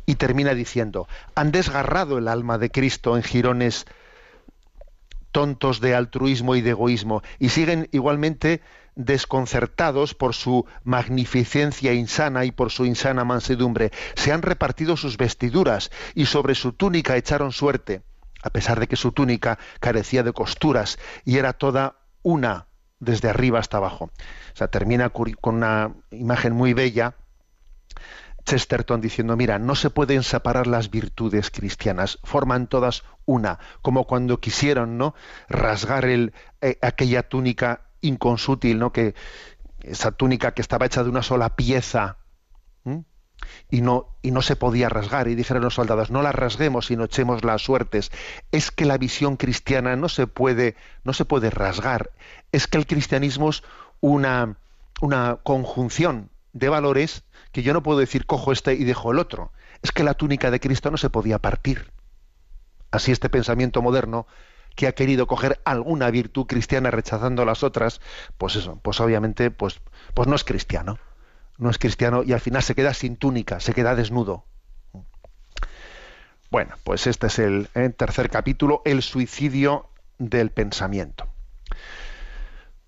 Y 0.07 0.17
termina 0.17 0.55
diciendo, 0.55 1.09
han 1.35 1.51
desgarrado 1.51 2.19
el 2.19 2.29
alma 2.29 2.59
de 2.59 2.71
Cristo 2.71 3.17
en 3.17 3.23
jirones 3.23 3.87
tontos 5.33 5.81
de 5.81 5.95
altruismo 5.95 6.55
y 6.55 6.61
de 6.61 6.71
egoísmo 6.71 7.23
y 7.41 7.49
siguen 7.49 7.89
igualmente 7.91 8.61
desconcertados 8.95 10.15
por 10.15 10.35
su 10.35 10.67
magnificencia 10.85 11.93
insana 11.93 12.45
y 12.45 12.53
por 12.53 12.71
su 12.71 12.85
insana 12.85 13.25
mansedumbre. 13.25 13.91
Se 14.15 14.33
han 14.33 14.43
repartido 14.43 14.97
sus 14.97 15.17
vestiduras 15.17 15.91
y 16.15 16.27
sobre 16.27 16.55
su 16.55 16.73
túnica 16.73 17.17
echaron 17.17 17.51
suerte, 17.51 18.03
a 18.43 18.51
pesar 18.51 18.79
de 18.79 18.87
que 18.87 18.95
su 18.95 19.11
túnica 19.11 19.59
carecía 19.81 20.23
de 20.23 20.33
costuras 20.33 20.99
y 21.25 21.39
era 21.39 21.53
toda 21.53 21.97
una 22.25 22.67
desde 22.99 23.29
arriba 23.29 23.61
hasta 23.61 23.77
abajo. 23.77 24.07
O 24.07 24.57
sea, 24.57 24.67
termina 24.67 25.11
con 25.11 25.37
una 25.45 25.95
imagen 26.11 26.55
muy 26.55 26.75
bella 26.75 27.15
Chesterton 28.45 29.01
diciendo, 29.01 29.37
mira, 29.37 29.59
no 29.59 29.75
se 29.75 29.91
pueden 29.91 30.23
separar 30.23 30.67
las 30.67 30.91
virtudes 30.91 31.51
cristianas, 31.51 32.19
forman 32.25 32.67
todas 32.67 33.03
una, 33.25 33.59
como 33.81 34.07
cuando 34.07 34.39
quisieron, 34.39 34.99
¿no? 34.99 35.15
rasgar 35.49 36.05
eh, 36.07 36.31
aquella 36.83 37.23
túnica 37.23 37.89
inconsútil, 38.03 38.79
¿no? 38.79 38.93
que 38.93 39.15
esa 39.81 40.13
túnica 40.13 40.53
que 40.53 40.63
estaba 40.63 40.87
hecha 40.87 41.03
de 41.03 41.11
una 41.11 41.23
sola 41.23 41.57
pieza 41.57 42.19
y 43.71 43.81
no 43.81 44.09
y 44.23 44.31
no 44.31 44.43
se 44.43 44.57
podía 44.57 44.89
rasgar 44.89 45.29
y 45.29 45.35
dijeron 45.35 45.63
los 45.63 45.75
soldados, 45.75 46.11
no 46.11 46.23
la 46.23 46.33
rasguemos 46.33 46.87
sino 46.87 47.05
echemos 47.05 47.45
las 47.45 47.63
suertes. 47.63 48.11
Es 48.53 48.71
que 48.71 48.85
la 48.85 48.99
visión 48.99 49.37
cristiana 49.37 49.97
no 49.97 50.09
se 50.09 50.27
puede 50.27 50.77
no 51.05 51.13
se 51.13 51.25
puede 51.25 51.51
rasgar, 51.51 52.11
es 52.53 52.67
que 52.67 52.79
el 52.79 52.87
cristianismo 52.87 53.51
es 53.51 53.63
una 54.01 54.57
una 55.01 55.39
conjunción 55.43 56.31
de 56.53 56.69
valores 56.69 57.25
que 57.53 57.63
yo 57.63 57.73
no 57.73 57.83
puedo 57.83 57.99
decir 57.99 58.27
cojo 58.27 58.53
este 58.53 58.75
y 58.75 58.85
dejo 58.85 59.13
el 59.13 59.19
otro. 59.19 59.53
Es 59.83 59.93
que 59.93 60.05
la 60.05 60.15
túnica 60.15 60.51
de 60.51 60.61
Cristo 60.61 60.91
no 60.91 60.97
se 60.97 61.11
podía 61.11 61.39
partir. 61.39 61.93
Así 62.91 63.13
este 63.13 63.29
pensamiento 63.29 63.83
moderno 63.83 64.27
que 64.75 64.87
ha 64.87 64.93
querido 64.93 65.27
coger 65.27 65.61
alguna 65.65 66.11
virtud 66.11 66.47
cristiana 66.47 66.91
rechazando 66.91 67.45
las 67.45 67.63
otras, 67.63 68.01
pues 68.39 68.57
eso, 68.57 68.79
pues 68.83 69.01
obviamente 69.01 69.51
pues, 69.51 69.81
pues 70.15 70.29
no 70.29 70.35
es 70.37 70.45
cristiano. 70.45 70.99
No 71.59 71.71
es 71.71 71.79
cristiano 71.79 72.23
y 72.23 72.33
al 72.33 72.41
final 72.41 72.63
se 72.63 72.75
queda 72.75 72.95
sin 72.95 73.17
túnica, 73.17 73.61
se 73.61 73.75
queda 73.75 73.95
desnudo. 73.95 74.45
Bueno, 76.51 76.75
pues 76.85 77.07
este 77.07 77.27
es 77.27 77.39
el, 77.39 77.69
tercer 77.97 78.31
capítulo, 78.31 78.83
el 78.85 79.03
suicidio 79.03 79.89
del 80.19 80.51
pensamiento. 80.51 81.27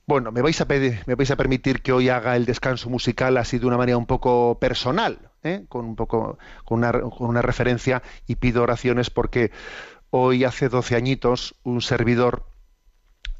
Bueno, 0.06 0.30
me 0.30 0.40
vais, 0.40 0.60
a 0.60 0.66
me 0.66 1.14
vais 1.16 1.30
a 1.32 1.36
permitir 1.36 1.82
que 1.82 1.92
hoy 1.92 2.08
haga 2.08 2.36
el 2.36 2.44
descanso 2.44 2.88
musical 2.88 3.36
así 3.36 3.58
de 3.58 3.66
una 3.66 3.76
manera 3.76 3.98
un 3.98 4.06
poco 4.06 4.60
personal, 4.60 5.18
¿eh? 5.42 5.64
con 5.68 5.84
un 5.84 5.96
poco 5.96 6.38
con 6.64 6.78
una, 6.78 6.92
con 6.92 7.28
una, 7.28 7.42
referencia 7.42 8.04
y 8.28 8.36
pido 8.36 8.62
oraciones 8.62 9.10
porque 9.10 9.50
hoy 10.10 10.44
hace 10.44 10.68
12 10.68 10.94
añitos 10.94 11.56
un 11.64 11.80
servidor 11.80 12.46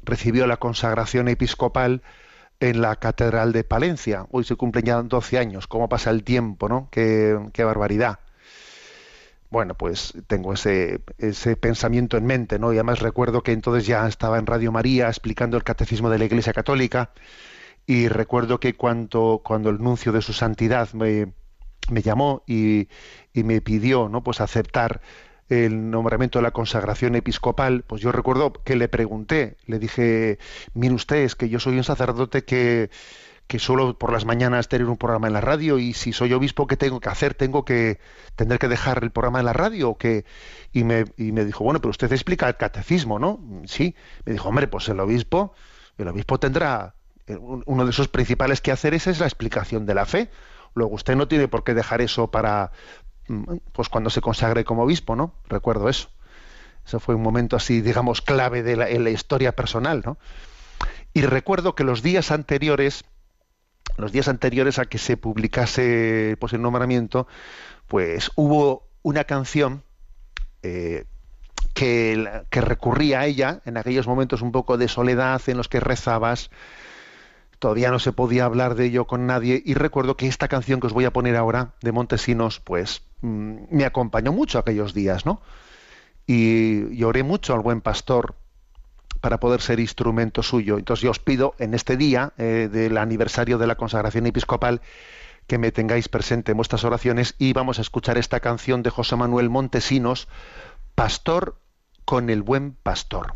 recibió 0.03 0.45
la 0.45 0.57
consagración 0.57 1.29
episcopal 1.29 2.01
en 2.59 2.81
la 2.81 2.95
Catedral 2.95 3.53
de 3.53 3.63
Palencia. 3.63 4.25
Hoy 4.31 4.43
se 4.43 4.55
cumplen 4.55 4.85
ya 4.85 5.01
12 5.01 5.37
años. 5.37 5.67
¿Cómo 5.67 5.89
pasa 5.89 6.09
el 6.09 6.23
tiempo, 6.23 6.69
no? 6.69 6.89
Qué, 6.91 7.37
qué 7.53 7.63
barbaridad 7.63 8.19
bueno, 9.49 9.75
pues 9.75 10.13
tengo 10.27 10.53
ese, 10.53 11.01
ese 11.17 11.55
pensamiento 11.55 12.17
en 12.17 12.25
mente, 12.25 12.59
¿no? 12.59 12.73
Y 12.73 12.77
además 12.77 12.99
recuerdo 12.99 13.43
que 13.43 13.53
entonces 13.53 13.85
ya 13.87 14.07
estaba 14.07 14.37
en 14.39 14.45
Radio 14.45 14.71
María 14.71 15.07
explicando 15.07 15.55
el 15.57 15.63
catecismo 15.63 16.09
de 16.09 16.19
la 16.19 16.25
Iglesia 16.25 16.53
Católica 16.53 17.11
y 17.85 18.09
recuerdo 18.09 18.59
que 18.59 18.75
cuando, 18.75 19.41
cuando 19.43 19.69
el 19.69 19.79
nuncio 19.79 20.11
de 20.11 20.21
su 20.21 20.33
santidad 20.33 20.91
me, 20.93 21.33
me 21.89 22.01
llamó 22.01 22.43
y, 22.45 22.89
y, 23.33 23.43
me 23.43 23.61
pidió, 23.61 24.09
¿no? 24.09 24.23
Pues 24.23 24.41
aceptar 24.41 25.01
el 25.49 25.89
nombramiento 25.89 26.39
de 26.39 26.43
la 26.43 26.51
consagración 26.51 27.15
episcopal, 27.15 27.83
pues 27.87 28.01
yo 28.01 28.11
recuerdo 28.11 28.53
que 28.53 28.75
le 28.75 28.87
pregunté, 28.89 29.57
le 29.65 29.79
dije, 29.79 30.39
mire 30.73 30.93
usted, 30.93 31.17
es 31.17 31.35
que 31.35 31.49
yo 31.49 31.59
soy 31.59 31.77
un 31.77 31.83
sacerdote 31.83 32.43
que 32.43 32.89
que 33.47 33.59
solo 33.59 33.97
por 33.97 34.11
las 34.11 34.25
mañanas 34.25 34.67
tener 34.67 34.87
un 34.87 34.97
programa 34.97 35.27
en 35.27 35.33
la 35.33 35.41
radio 35.41 35.79
y 35.79 35.93
si 35.93 36.11
soy 36.11 36.33
obispo, 36.33 36.67
¿qué 36.67 36.75
tengo 36.75 36.99
que 36.99 37.09
hacer? 37.09 37.33
¿Tengo 37.33 37.63
que 37.63 37.99
tener 38.35 38.59
que 38.59 38.67
dejar 38.67 39.01
el 39.03 39.11
programa 39.11 39.39
en 39.39 39.45
la 39.45 39.53
radio? 39.53 39.91
¿o 39.91 39.97
qué? 39.97 40.25
Y, 40.73 40.83
me, 40.83 41.05
y 41.15 41.31
me 41.31 41.45
dijo, 41.45 41.63
bueno, 41.63 41.79
pero 41.79 41.89
usted 41.89 42.11
explica 42.11 42.47
el 42.49 42.57
catecismo, 42.57 43.19
¿no? 43.19 43.39
Sí. 43.65 43.95
Me 44.25 44.33
dijo, 44.33 44.49
hombre, 44.49 44.67
pues 44.67 44.89
el 44.89 44.99
obispo, 44.99 45.53
el 45.97 46.09
obispo 46.09 46.39
tendrá, 46.39 46.95
uno 47.37 47.85
de 47.85 47.93
sus 47.93 48.09
principales 48.09 48.59
quehaceres 48.59 49.07
es 49.07 49.19
la 49.19 49.25
explicación 49.25 49.85
de 49.85 49.95
la 49.95 50.05
fe. 50.05 50.29
Luego 50.73 50.95
usted 50.95 51.15
no 51.15 51.27
tiene 51.27 51.47
por 51.47 51.63
qué 51.63 51.73
dejar 51.73 52.01
eso 52.01 52.29
para, 52.29 52.71
pues 53.73 53.89
cuando 53.89 54.09
se 54.09 54.21
consagre 54.21 54.63
como 54.63 54.83
obispo, 54.83 55.15
¿no? 55.15 55.33
Recuerdo 55.47 55.89
eso. 55.89 56.09
Eso 56.85 56.99
fue 56.99 57.15
un 57.15 57.21
momento 57.21 57.55
así, 57.55 57.81
digamos, 57.81 58.21
clave 58.21 58.63
de 58.63 58.77
la, 58.77 58.89
en 58.89 59.03
la 59.03 59.09
historia 59.09 59.53
personal, 59.53 60.01
¿no? 60.05 60.17
Y 61.13 61.21
recuerdo 61.21 61.75
que 61.75 61.83
los 61.83 62.01
días 62.01 62.31
anteriores, 62.31 63.03
los 63.97 64.11
días 64.11 64.27
anteriores 64.27 64.79
a 64.79 64.85
que 64.85 64.97
se 64.97 65.17
publicase 65.17 66.37
pues, 66.39 66.53
el 66.53 66.61
nombramiento, 66.61 67.27
pues 67.87 68.31
hubo 68.35 68.87
una 69.01 69.25
canción 69.25 69.83
eh, 70.63 71.05
que, 71.73 72.43
que, 72.49 72.61
recurría 72.61 73.21
a 73.21 73.25
ella 73.25 73.61
en 73.65 73.77
aquellos 73.77 74.07
momentos 74.07 74.41
un 74.41 74.51
poco 74.51 74.77
de 74.77 74.87
soledad 74.87 75.41
en 75.47 75.57
los 75.57 75.67
que 75.67 75.79
rezabas. 75.79 76.49
Todavía 77.59 77.89
no 77.89 77.99
se 77.99 78.11
podía 78.11 78.45
hablar 78.45 78.75
de 78.75 78.85
ello 78.85 79.05
con 79.05 79.25
nadie 79.25 79.61
y 79.65 79.73
recuerdo 79.73 80.15
que 80.15 80.27
esta 80.27 80.47
canción 80.47 80.79
que 80.79 80.87
os 80.87 80.93
voy 80.93 81.05
a 81.05 81.13
poner 81.13 81.35
ahora 81.35 81.73
de 81.81 81.91
Montesinos, 81.91 82.59
pues 82.59 83.01
mm, 83.21 83.55
me 83.71 83.85
acompañó 83.85 84.31
mucho 84.31 84.59
aquellos 84.59 84.93
días, 84.93 85.25
¿no? 85.25 85.41
Y 86.27 86.95
lloré 86.95 87.23
mucho 87.23 87.53
al 87.53 87.61
buen 87.61 87.81
pastor 87.81 88.35
para 89.21 89.39
poder 89.39 89.61
ser 89.61 89.79
instrumento 89.79 90.43
suyo. 90.43 90.77
Entonces 90.77 91.03
yo 91.03 91.11
os 91.11 91.19
pido 91.19 91.55
en 91.57 91.73
este 91.73 91.97
día 91.97 92.33
eh, 92.37 92.69
del 92.71 92.97
aniversario 92.97 93.57
de 93.57 93.67
la 93.67 93.75
consagración 93.75 94.27
episcopal 94.27 94.81
que 95.47 95.57
me 95.57 95.71
tengáis 95.71 96.09
presente 96.09 96.51
en 96.51 96.57
vuestras 96.57 96.83
oraciones 96.83 97.35
y 97.39 97.53
vamos 97.53 97.79
a 97.79 97.81
escuchar 97.81 98.17
esta 98.17 98.39
canción 98.41 98.83
de 98.83 98.89
José 98.89 99.15
Manuel 99.15 99.49
Montesinos, 99.49 100.27
Pastor 100.93 101.59
con 102.05 102.29
el 102.29 102.41
buen 102.43 102.73
pastor. 102.73 103.35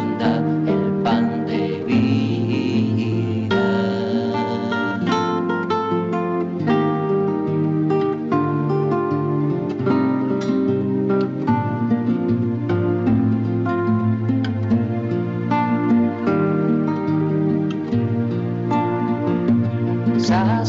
da 20.31 20.63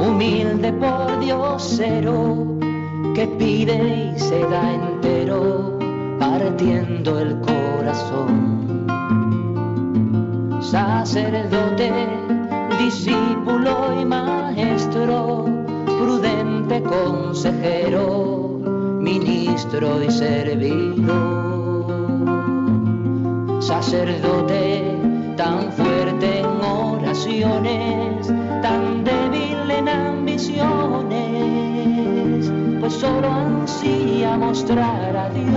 humilde 0.00 0.72
por 0.72 1.20
diosero 1.20 2.58
que 3.14 3.26
pide 3.38 4.12
y 4.16 4.18
se 4.18 4.40
da 4.40 4.72
entero 4.72 5.78
partiendo 6.18 7.20
el 7.20 7.40
corazón. 7.40 8.86
Sacerdote, 10.60 11.92
discípulo 12.80 14.00
y 14.00 14.04
maestro, 14.04 15.44
prudente 15.86 16.82
consejero, 16.82 18.58
ministro 19.00 20.02
y 20.02 20.10
servidor. 20.10 21.14
Sacerdote 23.60 24.82
tan 25.36 25.70
tan 28.60 29.04
débil 29.04 29.70
en 29.70 29.88
ambiciones, 29.88 30.60
pues 32.80 32.92
solo 32.94 33.30
ansía 33.30 34.36
mostrar 34.36 35.16
a 35.16 35.30
Dios. 35.30 35.54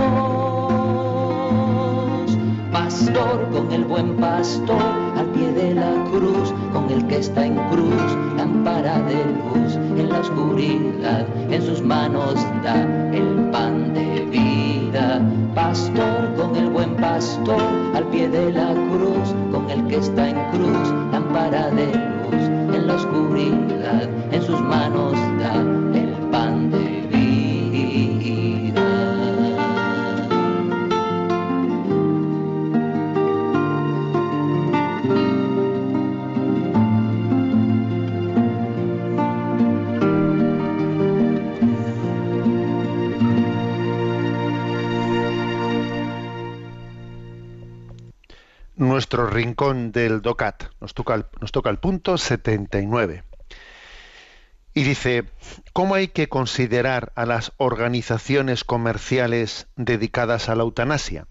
Pastor 2.70 3.48
con 3.50 3.72
el 3.72 3.84
buen 3.84 4.14
pastor, 4.18 4.80
al 5.16 5.26
pie 5.32 5.50
de 5.52 5.74
la 5.74 5.92
cruz, 6.12 6.54
con 6.72 6.88
el 6.90 7.04
que 7.08 7.18
está 7.18 7.44
en 7.44 7.56
cruz, 7.70 8.16
lámpara 8.36 9.00
de 9.00 9.24
luz 9.24 9.74
en 9.96 10.10
la 10.10 10.20
oscuridad, 10.20 11.26
en 11.50 11.60
sus 11.62 11.82
manos 11.82 12.36
da 12.62 12.82
el 13.12 13.50
pan 13.50 13.94
de 13.94 14.24
vida. 14.30 15.20
Pastor 15.56 16.34
con 16.36 16.54
el 16.54 16.70
buen 16.70 16.94
pastor, 16.94 17.60
al 17.96 18.04
pie 18.10 18.28
de 18.28 18.52
la 18.52 18.72
cruz, 18.90 19.34
con 19.50 19.68
el 19.68 19.84
que 19.88 19.96
está 19.96 20.28
en 20.28 20.36
cruz, 20.52 20.94
lámpara 21.28 21.70
de 21.70 21.86
luz 21.86 22.74
en 22.74 22.86
la 22.86 22.94
oscuridad, 22.94 24.08
en 24.32 24.42
sus 24.42 24.60
manos 24.60 25.12
da 25.38 25.54
el 25.94 26.17
Rincón 49.26 49.92
del 49.92 50.22
DOCAT. 50.22 50.64
Nos 50.80 50.94
toca 50.94 51.28
nos 51.40 51.52
toca 51.52 51.70
el 51.70 51.78
punto 51.78 52.16
79. 52.18 53.24
Y 54.74 54.84
dice, 54.84 55.24
¿cómo 55.72 55.96
hay 55.96 56.08
que 56.08 56.28
considerar 56.28 57.12
a 57.16 57.26
las 57.26 57.52
organizaciones 57.56 58.62
comerciales 58.62 59.66
dedicadas 59.76 60.48
a 60.48 60.54
la 60.54 60.62
eutanasia? 60.62 61.26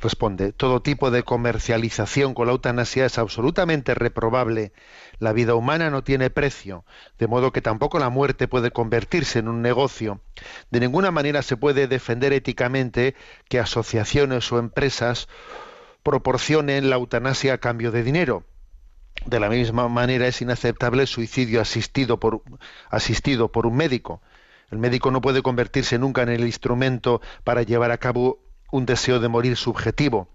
Responde, 0.00 0.52
todo 0.52 0.80
tipo 0.80 1.10
de 1.10 1.24
comercialización 1.24 2.32
con 2.32 2.46
la 2.46 2.52
eutanasia 2.52 3.04
es 3.04 3.18
absolutamente 3.18 3.94
reprobable. 3.94 4.72
La 5.18 5.32
vida 5.32 5.56
humana 5.56 5.90
no 5.90 6.04
tiene 6.04 6.30
precio, 6.30 6.84
de 7.18 7.26
modo 7.26 7.52
que 7.52 7.62
tampoco 7.62 7.98
la 7.98 8.08
muerte 8.08 8.46
puede 8.46 8.70
convertirse 8.70 9.40
en 9.40 9.48
un 9.48 9.60
negocio. 9.60 10.20
De 10.70 10.78
ninguna 10.78 11.10
manera 11.10 11.42
se 11.42 11.56
puede 11.56 11.88
defender 11.88 12.32
éticamente 12.32 13.16
que 13.48 13.58
asociaciones 13.58 14.52
o 14.52 14.60
empresas 14.60 15.28
proporcionen 16.08 16.88
la 16.88 16.96
eutanasia 16.96 17.52
a 17.52 17.58
cambio 17.58 17.92
de 17.92 18.02
dinero. 18.02 18.46
De 19.26 19.38
la 19.40 19.50
misma 19.50 19.88
manera 19.88 20.26
es 20.26 20.40
inaceptable 20.40 21.02
el 21.02 21.06
suicidio 21.06 21.60
asistido 21.60 22.18
por, 22.18 22.40
asistido 22.88 23.52
por 23.52 23.66
un 23.66 23.76
médico. 23.76 24.22
El 24.70 24.78
médico 24.78 25.10
no 25.10 25.20
puede 25.20 25.42
convertirse 25.42 25.98
nunca 25.98 26.22
en 26.22 26.30
el 26.30 26.46
instrumento 26.46 27.20
para 27.44 27.62
llevar 27.62 27.90
a 27.90 27.98
cabo 27.98 28.38
un 28.72 28.86
deseo 28.86 29.20
de 29.20 29.28
morir 29.28 29.58
subjetivo. 29.58 30.30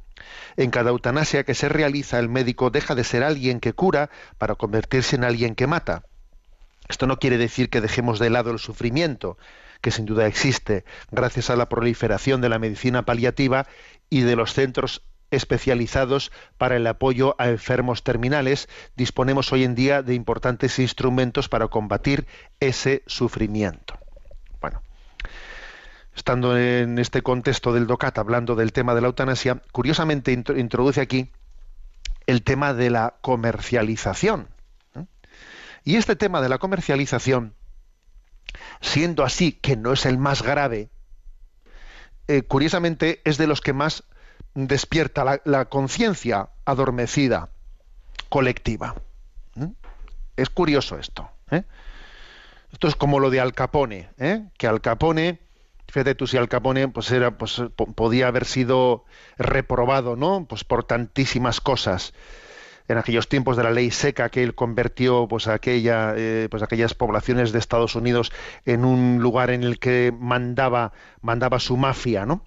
En 0.57 0.69
cada 0.69 0.91
eutanasia 0.91 1.43
que 1.43 1.55
se 1.55 1.69
realiza, 1.69 2.19
el 2.19 2.29
médico 2.29 2.69
deja 2.69 2.93
de 2.93 3.03
ser 3.03 3.23
alguien 3.23 3.59
que 3.59 3.73
cura 3.73 4.11
para 4.37 4.53
convertirse 4.53 5.15
en 5.15 5.23
alguien 5.23 5.55
que 5.55 5.65
mata. 5.65 6.03
Esto 6.87 7.07
no 7.07 7.17
quiere 7.17 7.39
decir 7.39 7.71
que 7.71 7.81
dejemos 7.81 8.19
de 8.19 8.29
lado 8.29 8.51
el 8.51 8.59
sufrimiento, 8.59 9.39
que 9.81 9.89
sin 9.89 10.05
duda 10.05 10.27
existe, 10.27 10.85
gracias 11.09 11.49
a 11.49 11.55
la 11.55 11.67
proliferación 11.67 12.41
de 12.41 12.49
la 12.49 12.59
medicina 12.59 13.05
paliativa 13.05 13.65
y 14.11 14.21
de 14.21 14.35
los 14.35 14.53
centros 14.53 15.01
especializados 15.33 16.31
para 16.57 16.75
el 16.75 16.85
apoyo 16.87 17.35
a 17.39 17.49
enfermos 17.49 18.03
terminales, 18.03 18.69
disponemos 18.95 19.51
hoy 19.51 19.63
en 19.63 19.75
día 19.75 20.01
de 20.01 20.13
importantes 20.13 20.79
instrumentos 20.79 21.49
para 21.49 21.67
combatir 21.67 22.27
ese 22.59 23.03
sufrimiento. 23.07 23.97
Bueno, 24.61 24.81
estando 26.15 26.57
en 26.57 26.99
este 26.99 27.21
contexto 27.21 27.73
del 27.73 27.87
DOCAT 27.87 28.17
hablando 28.17 28.55
del 28.55 28.71
tema 28.71 28.93
de 28.95 29.01
la 29.01 29.07
eutanasia, 29.07 29.61
curiosamente 29.71 30.31
introduce 30.31 31.01
aquí 31.01 31.31
el 32.27 32.43
tema 32.43 32.73
de 32.73 32.89
la 32.89 33.15
comercialización. 33.21 34.47
¿eh? 34.95 35.05
Y 35.83 35.95
este 35.95 36.15
tema 36.15 36.41
de 36.41 36.49
la 36.49 36.59
comercialización, 36.59 37.55
siendo 38.81 39.23
así 39.23 39.51
que 39.51 39.75
no 39.75 39.93
es 39.93 40.05
el 40.05 40.17
más 40.17 40.43
grave, 40.43 40.89
eh, 42.27 42.43
curiosamente 42.43 43.21
es 43.25 43.37
de 43.37 43.47
los 43.47 43.59
que 43.59 43.73
más 43.73 44.03
despierta 44.53 45.41
la, 45.43 45.65
conciencia 45.65 46.49
adormecida 46.65 47.49
colectiva. 48.29 48.95
¿eh? 49.59 49.69
Es 50.37 50.49
curioso 50.49 50.97
esto. 50.97 51.29
¿eh? 51.51 51.63
Esto 52.71 52.87
es 52.87 52.95
como 52.95 53.19
lo 53.19 53.29
de 53.29 53.39
Al 53.39 53.53
Capone, 53.53 54.09
¿eh? 54.17 54.45
que 54.57 54.67
Al 54.67 54.81
Capone, 54.81 55.39
fíjate 55.87 56.15
tú 56.15 56.27
si 56.27 56.37
Al 56.37 56.49
Capone 56.49 56.87
pues 56.87 57.11
era, 57.11 57.37
pues, 57.37 57.61
podía 57.95 58.27
haber 58.27 58.45
sido 58.45 59.05
reprobado, 59.37 60.15
¿no? 60.15 60.45
Pues 60.47 60.63
por 60.63 60.83
tantísimas 60.83 61.61
cosas 61.61 62.13
en 62.87 62.97
aquellos 62.97 63.29
tiempos 63.29 63.57
de 63.57 63.63
la 63.63 63.71
ley 63.71 63.91
seca 63.91 64.29
que 64.29 64.43
él 64.43 64.55
convirtió 64.55 65.27
pues 65.27 65.47
aquella 65.47 66.13
eh, 66.17 66.47
pues 66.51 66.63
aquellas 66.63 66.93
poblaciones 66.93 67.51
de 67.51 67.59
Estados 67.59 67.95
Unidos 67.95 68.31
en 68.65 68.83
un 68.83 69.19
lugar 69.21 69.51
en 69.51 69.63
el 69.63 69.79
que 69.79 70.13
mandaba 70.17 70.91
mandaba 71.21 71.59
su 71.59 71.77
mafia 71.77 72.25
no 72.25 72.43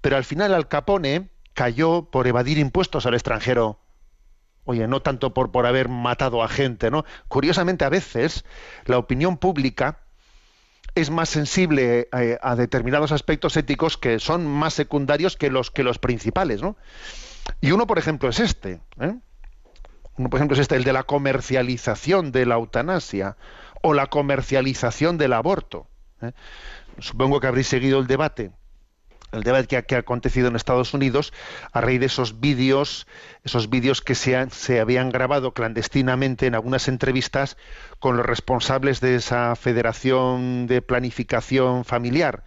pero 0.00 0.16
al 0.16 0.24
final 0.24 0.54
Al 0.54 0.68
Capone 0.68 1.30
cayó 1.60 2.08
por 2.10 2.26
evadir 2.26 2.56
impuestos 2.56 3.04
al 3.04 3.12
extranjero. 3.12 3.78
Oye, 4.64 4.88
no 4.88 5.02
tanto 5.02 5.34
por, 5.34 5.52
por 5.52 5.66
haber 5.66 5.90
matado 5.90 6.42
a 6.42 6.48
gente, 6.48 6.90
¿no? 6.90 7.04
Curiosamente, 7.28 7.84
a 7.84 7.90
veces 7.90 8.46
la 8.86 8.96
opinión 8.96 9.36
pública 9.36 9.98
es 10.94 11.10
más 11.10 11.28
sensible 11.28 12.08
eh, 12.16 12.38
a 12.40 12.56
determinados 12.56 13.12
aspectos 13.12 13.58
éticos 13.58 13.98
que 13.98 14.20
son 14.20 14.46
más 14.46 14.72
secundarios 14.72 15.36
que 15.36 15.50
los, 15.50 15.70
que 15.70 15.82
los 15.82 15.98
principales, 15.98 16.62
¿no? 16.62 16.78
Y 17.60 17.72
uno, 17.72 17.86
por 17.86 17.98
ejemplo, 17.98 18.30
es 18.30 18.40
este. 18.40 18.80
¿eh? 18.98 19.18
Uno, 20.16 20.30
por 20.30 20.38
ejemplo, 20.38 20.54
es 20.54 20.60
este, 20.60 20.76
el 20.76 20.84
de 20.84 20.94
la 20.94 21.02
comercialización 21.02 22.32
de 22.32 22.46
la 22.46 22.54
eutanasia 22.54 23.36
o 23.82 23.92
la 23.92 24.06
comercialización 24.06 25.18
del 25.18 25.34
aborto. 25.34 25.88
¿eh? 26.22 26.32
Supongo 27.00 27.38
que 27.38 27.48
habréis 27.48 27.66
seguido 27.66 27.98
el 27.98 28.06
debate 28.06 28.50
el 29.32 29.42
debate 29.42 29.84
que 29.84 29.96
ha, 29.96 29.98
acontecido 29.98 30.48
en 30.48 30.56
Estados 30.56 30.94
Unidos 30.94 31.32
a 31.72 31.80
raíz 31.80 32.00
de 32.00 32.06
esos 32.06 32.40
vídeos, 32.40 33.06
esos 33.44 33.70
vídeos 33.70 34.02
que 34.02 34.14
se, 34.14 34.50
se, 34.50 34.80
habían 34.80 35.10
grabado 35.10 35.52
clandestinamente 35.52 36.46
en 36.46 36.54
algunas 36.54 36.88
entrevistas 36.88 37.56
con 37.98 38.16
los 38.16 38.26
responsables 38.26 39.00
de 39.00 39.16
esa 39.16 39.54
Federación 39.56 40.66
de 40.66 40.82
Planificación 40.82 41.84
Familiar, 41.84 42.44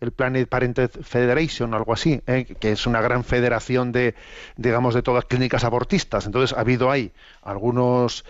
el 0.00 0.12
Planet 0.12 0.48
Parented 0.48 0.90
Federation 1.02 1.72
o 1.72 1.76
algo 1.76 1.92
así, 1.92 2.22
¿eh? 2.26 2.44
que 2.58 2.72
es 2.72 2.86
una 2.86 3.00
gran 3.00 3.24
federación 3.24 3.92
de, 3.92 4.14
digamos, 4.56 4.94
de 4.94 5.02
todas 5.02 5.26
clínicas 5.26 5.64
abortistas. 5.64 6.26
Entonces 6.26 6.56
ha 6.56 6.60
habido 6.60 6.90
ahí 6.90 7.12
algunos 7.42 8.24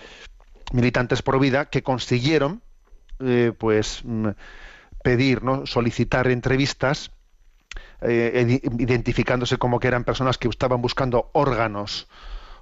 militantes 0.73 1.23
pro 1.23 1.39
vida 1.39 1.67
que 1.67 1.83
consiguieron, 1.83 2.63
eh, 3.21 3.53
pues, 3.57 4.03
mm, 4.05 4.29
pedir, 5.03 5.43
¿no? 5.43 5.67
solicitar 5.67 6.29
entrevistas 6.29 7.11
eh, 8.05 8.61
identificándose 8.79 9.59
como 9.59 9.81
que 9.81 9.89
eran 9.89 10.05
personas 10.05 10.39
que 10.39 10.49
estaban 10.49 10.83
buscando 10.83 11.31
órganos, 11.33 12.09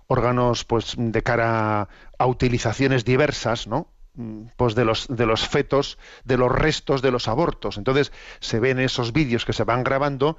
órganos 0.06 0.64
pues 0.64 0.94
de 0.96 1.22
cara 1.22 1.88
a 2.18 2.26
utilizaciones 2.26 3.04
diversas, 3.04 3.66
¿no? 3.66 3.88
Mm, 4.14 4.46
pues 4.56 4.74
de 4.74 4.84
los 4.84 5.06
de 5.08 5.24
los 5.24 5.48
fetos, 5.48 5.96
de 6.24 6.36
los 6.36 6.50
restos 6.50 7.00
de 7.00 7.10
los 7.10 7.28
abortos. 7.28 7.78
Entonces 7.78 8.12
se 8.40 8.58
ven 8.58 8.80
esos 8.80 9.12
vídeos 9.12 9.44
que 9.44 9.52
se 9.52 9.64
van 9.64 9.84
grabando, 9.84 10.36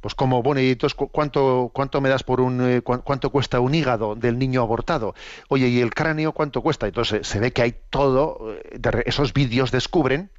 pues 0.00 0.14
como 0.14 0.42
bonitos, 0.42 0.94
cuánto 0.94 1.70
cuánto 1.74 2.00
me 2.00 2.08
das 2.08 2.22
por 2.22 2.40
un 2.40 2.60
eh, 2.62 2.82
cuánto 2.82 3.30
cuesta 3.30 3.58
un 3.58 3.74
hígado 3.74 4.14
del 4.14 4.38
niño 4.38 4.62
abortado. 4.62 5.14
Oye, 5.48 5.66
¿y 5.68 5.80
el 5.80 5.92
cráneo 5.94 6.32
cuánto 6.32 6.62
cuesta? 6.62 6.86
Entonces 6.86 7.26
se 7.26 7.40
ve 7.40 7.52
que 7.52 7.62
hay 7.62 7.74
todo, 7.90 8.54
eh, 8.72 9.02
esos 9.04 9.32
vídeos 9.32 9.72
descubren 9.72 10.30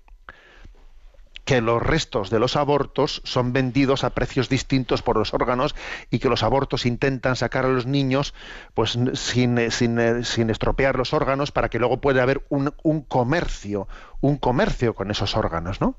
que 1.50 1.62
los 1.62 1.82
restos 1.82 2.30
de 2.30 2.38
los 2.38 2.56
abortos 2.56 3.24
son 3.26 3.54
vendidos 3.54 4.04
a 4.04 4.12
precios 4.12 4.50
distintos 4.50 5.02
por 5.02 5.18
los 5.18 5.34
órganos 5.34 5.74
y 6.12 6.20
que 6.20 6.30
los 6.30 6.44
abortos 6.44 6.86
intentan 6.86 7.36
sacar 7.36 7.66
a 7.66 7.70
los 7.70 7.88
niños 7.88 8.36
pues 8.76 9.00
sin, 9.14 9.58
eh, 9.58 9.72
sin, 9.72 9.98
eh, 9.98 10.24
sin 10.24 10.52
estropear 10.52 10.96
los 10.96 11.12
órganos 11.12 11.52
para 11.52 11.70
que 11.70 11.80
luego 11.80 12.02
pueda 12.02 12.22
haber 12.22 12.46
un, 12.50 12.72
un, 12.84 13.02
comercio, 13.02 13.88
un 14.22 14.38
comercio 14.38 14.94
con 14.94 15.10
esos 15.10 15.36
órganos, 15.36 15.82
¿no? 15.82 15.96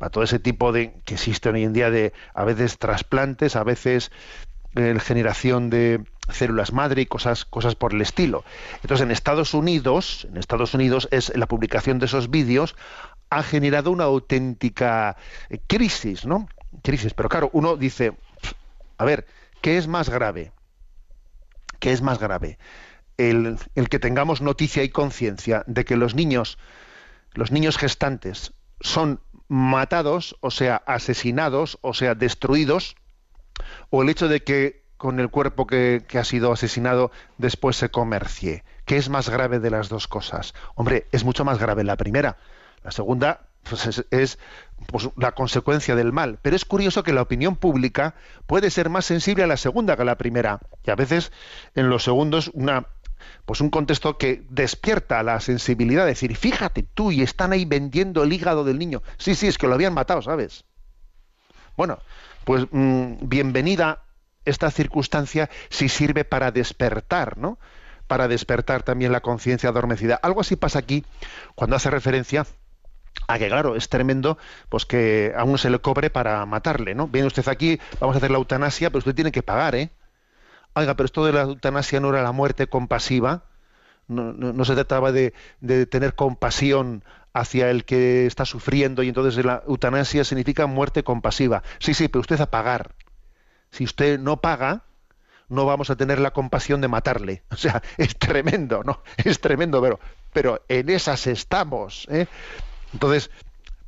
A 0.00 0.10
todo 0.10 0.22
ese 0.22 0.38
tipo 0.38 0.70
de 0.70 1.00
que 1.06 1.14
existe 1.14 1.48
hoy 1.48 1.64
en 1.64 1.72
día 1.72 1.90
de 1.90 2.12
a 2.34 2.44
veces 2.44 2.76
trasplantes, 2.76 3.56
a 3.56 3.64
veces 3.64 4.12
eh, 4.76 4.98
generación 5.00 5.70
de 5.70 6.04
células 6.30 6.72
madre 6.72 7.02
y 7.02 7.06
cosas, 7.06 7.44
cosas 7.44 7.74
por 7.74 7.94
el 7.94 8.00
estilo. 8.00 8.44
Entonces 8.82 9.04
en 9.04 9.10
Estados 9.10 9.54
Unidos, 9.54 10.26
en 10.30 10.36
Estados 10.36 10.74
Unidos 10.74 11.08
es 11.10 11.34
la 11.36 11.46
publicación 11.46 11.98
de 11.98 12.06
esos 12.06 12.30
vídeos 12.30 12.74
ha 13.30 13.42
generado 13.42 13.90
una 13.90 14.04
auténtica 14.04 15.16
eh, 15.50 15.60
crisis, 15.66 16.24
¿no? 16.24 16.48
Crisis. 16.82 17.14
Pero 17.14 17.28
claro, 17.28 17.50
uno 17.52 17.76
dice, 17.76 18.16
a 18.96 19.04
ver, 19.04 19.26
¿qué 19.60 19.78
es 19.78 19.86
más 19.86 20.08
grave? 20.08 20.52
¿Qué 21.78 21.92
es 21.92 22.02
más 22.02 22.18
grave? 22.18 22.58
El, 23.16 23.58
el 23.74 23.88
que 23.88 23.98
tengamos 23.98 24.40
noticia 24.40 24.82
y 24.82 24.88
conciencia 24.88 25.64
de 25.66 25.84
que 25.84 25.96
los 25.96 26.14
niños, 26.14 26.58
los 27.32 27.50
niños 27.50 27.76
gestantes, 27.76 28.52
son 28.80 29.20
matados, 29.48 30.36
o 30.40 30.50
sea, 30.50 30.76
asesinados, 30.86 31.78
o 31.80 31.94
sea, 31.94 32.14
destruidos, 32.14 32.96
o 33.90 34.02
el 34.02 34.08
hecho 34.08 34.28
de 34.28 34.44
que 34.44 34.87
con 34.98 35.20
el 35.20 35.30
cuerpo 35.30 35.66
que, 35.66 36.04
ha 36.18 36.24
sido 36.24 36.52
asesinado 36.52 37.10
después 37.38 37.76
se 37.76 37.88
comercie. 37.88 38.64
¿Qué 38.84 38.96
es 38.96 39.08
más 39.08 39.30
grave 39.30 39.60
de 39.60 39.70
las 39.70 39.88
dos 39.88 40.08
cosas? 40.08 40.54
Hombre, 40.74 41.06
es 41.12 41.24
mucho 41.24 41.44
más 41.44 41.58
grave 41.58 41.84
la 41.84 41.96
primera, 41.96 42.36
la 42.82 42.90
segunda 42.90 43.42
pues, 43.68 44.04
es, 44.10 44.38
pues, 44.86 45.08
la 45.16 45.32
consecuencia 45.32 45.94
del 45.94 46.12
mal. 46.12 46.38
Pero 46.42 46.56
es 46.56 46.64
curioso 46.64 47.02
que 47.04 47.12
la 47.12 47.22
opinión 47.22 47.56
pública 47.56 48.14
puede 48.46 48.70
ser 48.70 48.90
más 48.90 49.06
sensible 49.06 49.44
a 49.44 49.46
la 49.46 49.56
segunda 49.56 49.96
que 49.96 50.02
a 50.02 50.04
la 50.04 50.18
primera. 50.18 50.60
Y 50.84 50.90
a 50.90 50.96
veces 50.96 51.32
en 51.74 51.88
los 51.88 52.04
segundos 52.04 52.50
una 52.54 52.86
pues 53.44 53.60
un 53.60 53.70
contexto 53.70 54.16
que 54.16 54.44
despierta 54.48 55.22
la 55.22 55.40
sensibilidad, 55.40 56.04
de 56.04 56.10
decir, 56.10 56.36
fíjate 56.36 56.84
tú, 56.84 57.10
y 57.10 57.22
están 57.22 57.52
ahí 57.52 57.64
vendiendo 57.64 58.22
el 58.22 58.32
hígado 58.32 58.62
del 58.62 58.78
niño. 58.78 59.02
Sí, 59.16 59.34
sí, 59.34 59.48
es 59.48 59.58
que 59.58 59.66
lo 59.66 59.74
habían 59.74 59.92
matado, 59.92 60.22
¿sabes? 60.22 60.64
Bueno, 61.76 61.98
pues 62.44 62.66
mmm, 62.70 63.14
bienvenida 63.22 64.02
esta 64.48 64.70
circunstancia 64.70 65.50
si 65.68 65.88
sirve 65.88 66.24
para 66.24 66.50
despertar, 66.50 67.38
¿no? 67.38 67.58
Para 68.06 68.28
despertar 68.28 68.82
también 68.82 69.12
la 69.12 69.20
conciencia 69.20 69.68
adormecida. 69.68 70.18
Algo 70.22 70.40
así 70.40 70.56
pasa 70.56 70.78
aquí 70.78 71.04
cuando 71.54 71.76
hace 71.76 71.90
referencia 71.90 72.46
a 73.26 73.38
que 73.38 73.48
claro, 73.48 73.76
es 73.76 73.88
tremendo 73.88 74.38
pues 74.68 74.86
que 74.86 75.32
a 75.36 75.44
uno 75.44 75.58
se 75.58 75.70
le 75.70 75.80
cobre 75.80 76.10
para 76.10 76.44
matarle, 76.46 76.94
¿no? 76.94 77.08
Viene 77.08 77.26
usted 77.26 77.46
aquí, 77.48 77.80
vamos 78.00 78.16
a 78.16 78.18
hacer 78.18 78.30
la 78.30 78.38
eutanasia, 78.38 78.90
pero 78.90 78.98
usted 78.98 79.14
tiene 79.14 79.32
que 79.32 79.42
pagar, 79.42 79.74
¿eh? 79.74 79.90
Oiga, 80.74 80.94
pero 80.94 81.06
esto 81.06 81.24
de 81.24 81.32
la 81.32 81.42
eutanasia 81.42 82.00
no 82.00 82.10
era 82.10 82.22
la 82.22 82.32
muerte 82.32 82.68
compasiva, 82.68 83.42
no, 84.06 84.32
no, 84.32 84.64
se 84.64 84.74
trataba 84.74 85.12
de, 85.12 85.34
de, 85.60 85.84
tener 85.86 86.14
compasión 86.14 87.04
hacia 87.34 87.70
el 87.70 87.84
que 87.84 88.26
está 88.26 88.46
sufriendo 88.46 89.02
y 89.02 89.08
entonces 89.08 89.44
la 89.44 89.62
eutanasia 89.66 90.24
significa 90.24 90.66
muerte 90.66 91.04
compasiva. 91.04 91.62
Sí, 91.78 91.92
sí, 91.92 92.08
pero 92.08 92.20
usted 92.20 92.40
a 92.40 92.50
pagar. 92.50 92.94
Si 93.70 93.84
usted 93.84 94.18
no 94.18 94.40
paga, 94.40 94.84
no 95.48 95.64
vamos 95.64 95.90
a 95.90 95.96
tener 95.96 96.20
la 96.20 96.32
compasión 96.32 96.80
de 96.80 96.88
matarle. 96.88 97.42
O 97.50 97.56
sea, 97.56 97.82
es 97.96 98.16
tremendo, 98.18 98.82
¿no? 98.84 99.02
Es 99.16 99.40
tremendo, 99.40 99.80
pero, 99.82 100.00
pero 100.32 100.64
en 100.68 100.90
esas 100.90 101.26
estamos. 101.26 102.06
¿eh? 102.10 102.26
Entonces, 102.92 103.30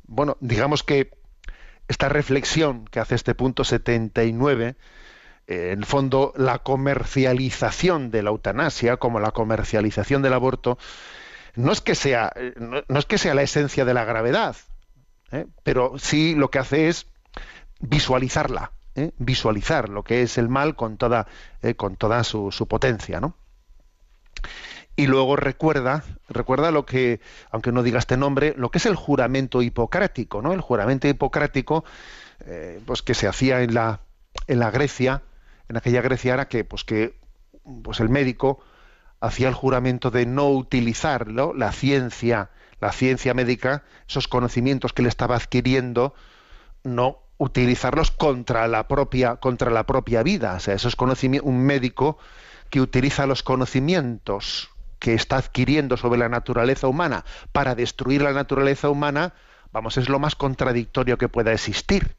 bueno, 0.07 0.37
digamos 0.41 0.83
que 0.83 1.11
esta 1.87 2.09
reflexión 2.09 2.85
que 2.85 2.99
hace 2.99 3.15
este 3.15 3.35
punto 3.35 3.63
79, 3.63 4.75
eh, 5.47 5.71
en 5.71 5.79
el 5.79 5.85
fondo 5.85 6.33
la 6.35 6.59
comercialización 6.59 8.11
de 8.11 8.23
la 8.23 8.29
eutanasia 8.29 8.97
como 8.97 9.19
la 9.19 9.31
comercialización 9.31 10.21
del 10.21 10.33
aborto, 10.33 10.77
no 11.55 11.71
es 11.71 11.81
que 11.81 11.95
sea, 11.95 12.33
no, 12.57 12.83
no 12.87 12.99
es 12.99 13.05
que 13.05 13.17
sea 13.17 13.33
la 13.33 13.41
esencia 13.41 13.83
de 13.83 13.93
la 13.93 14.05
gravedad, 14.05 14.55
¿eh? 15.31 15.47
pero 15.63 15.97
sí 15.97 16.35
lo 16.35 16.49
que 16.49 16.59
hace 16.59 16.87
es 16.87 17.07
visualizarla, 17.79 18.71
¿eh? 18.95 19.11
visualizar 19.17 19.89
lo 19.89 20.03
que 20.03 20.21
es 20.21 20.37
el 20.37 20.49
mal 20.49 20.75
con 20.75 20.97
toda, 20.97 21.27
eh, 21.61 21.75
con 21.75 21.95
toda 21.95 22.23
su, 22.23 22.49
potencia, 22.67 23.19
¿no? 23.19 23.35
y 24.95 25.07
luego 25.07 25.35
recuerda, 25.35 26.03
recuerda 26.29 26.71
lo 26.71 26.85
que, 26.85 27.21
aunque 27.49 27.71
no 27.71 27.81
diga 27.81 27.99
este 27.99 28.17
nombre, 28.17 28.53
lo 28.57 28.69
que 28.69 28.77
es 28.77 28.85
el 28.85 28.95
juramento 28.95 29.61
hipocrático, 29.61 30.41
¿no? 30.41 30.53
El 30.53 30.61
juramento 30.61 31.07
hipocrático, 31.07 31.85
eh, 32.45 32.79
pues 32.85 33.01
que 33.01 33.13
se 33.13 33.27
hacía 33.27 33.61
en 33.61 33.73
la, 33.73 34.01
en 34.47 34.59
la 34.59 34.69
Grecia, 34.69 35.23
en 35.69 35.77
aquella 35.77 36.01
Grecia 36.01 36.33
era 36.33 36.47
que, 36.49 36.65
pues 36.65 36.83
que, 36.83 37.17
pues 37.83 37.99
el 37.99 38.09
médico 38.09 38.59
hacía 39.21 39.47
el 39.47 39.53
juramento 39.53 40.11
de 40.11 40.25
no 40.25 40.49
utilizar 40.49 41.27
¿no? 41.27 41.53
la 41.53 41.71
ciencia, 41.71 42.49
la 42.81 42.91
ciencia 42.91 43.33
médica, 43.33 43.83
esos 44.07 44.27
conocimientos 44.27 44.93
que 44.93 45.03
le 45.03 45.09
estaba 45.09 45.35
adquiriendo, 45.35 46.13
no 46.83 47.20
utilizarlos 47.41 48.11
contra 48.11 48.67
la 48.67 48.87
propia, 48.87 49.37
contra 49.37 49.71
la 49.71 49.87
propia 49.87 50.21
vida. 50.21 50.53
O 50.53 50.59
sea, 50.59 50.75
esos 50.75 50.95
conocimientos, 50.95 51.49
un 51.49 51.65
médico 51.65 52.19
que 52.69 52.81
utiliza 52.81 53.25
los 53.25 53.41
conocimientos 53.41 54.69
que 54.99 55.15
está 55.15 55.37
adquiriendo 55.37 55.97
sobre 55.97 56.19
la 56.19 56.29
naturaleza 56.29 56.87
humana 56.87 57.25
para 57.51 57.73
destruir 57.73 58.21
la 58.21 58.31
naturaleza 58.31 58.91
humana, 58.91 59.33
vamos, 59.71 59.97
es 59.97 60.07
lo 60.07 60.19
más 60.19 60.35
contradictorio 60.35 61.17
que 61.17 61.29
pueda 61.29 61.51
existir. 61.51 62.15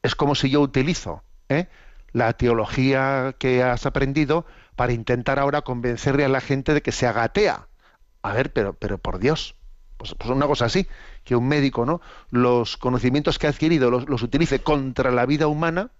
Es 0.00 0.14
como 0.14 0.36
si 0.36 0.48
yo 0.48 0.60
utilizo 0.60 1.24
¿eh? 1.48 1.66
la 2.12 2.34
teología 2.34 3.34
que 3.36 3.64
has 3.64 3.84
aprendido 3.84 4.46
para 4.76 4.92
intentar 4.92 5.40
ahora 5.40 5.62
convencerle 5.62 6.24
a 6.24 6.28
la 6.28 6.40
gente 6.40 6.72
de 6.72 6.82
que 6.82 6.92
se 6.92 7.08
agatea. 7.08 7.66
A 8.22 8.32
ver, 8.32 8.52
pero, 8.52 8.74
pero 8.74 8.98
por 8.98 9.18
Dios, 9.18 9.56
pues, 10.02 10.16
pues 10.18 10.30
una 10.30 10.48
cosa 10.48 10.64
así, 10.64 10.88
que 11.22 11.36
un 11.36 11.46
médico, 11.46 11.86
¿no? 11.86 12.00
Los 12.30 12.76
conocimientos 12.76 13.38
que 13.38 13.46
ha 13.46 13.50
adquirido 13.50 13.88
los, 13.88 14.22
utilice 14.22 14.58
contra 14.58 15.12
la 15.12 15.26
vida 15.26 15.46
humana, 15.46 15.90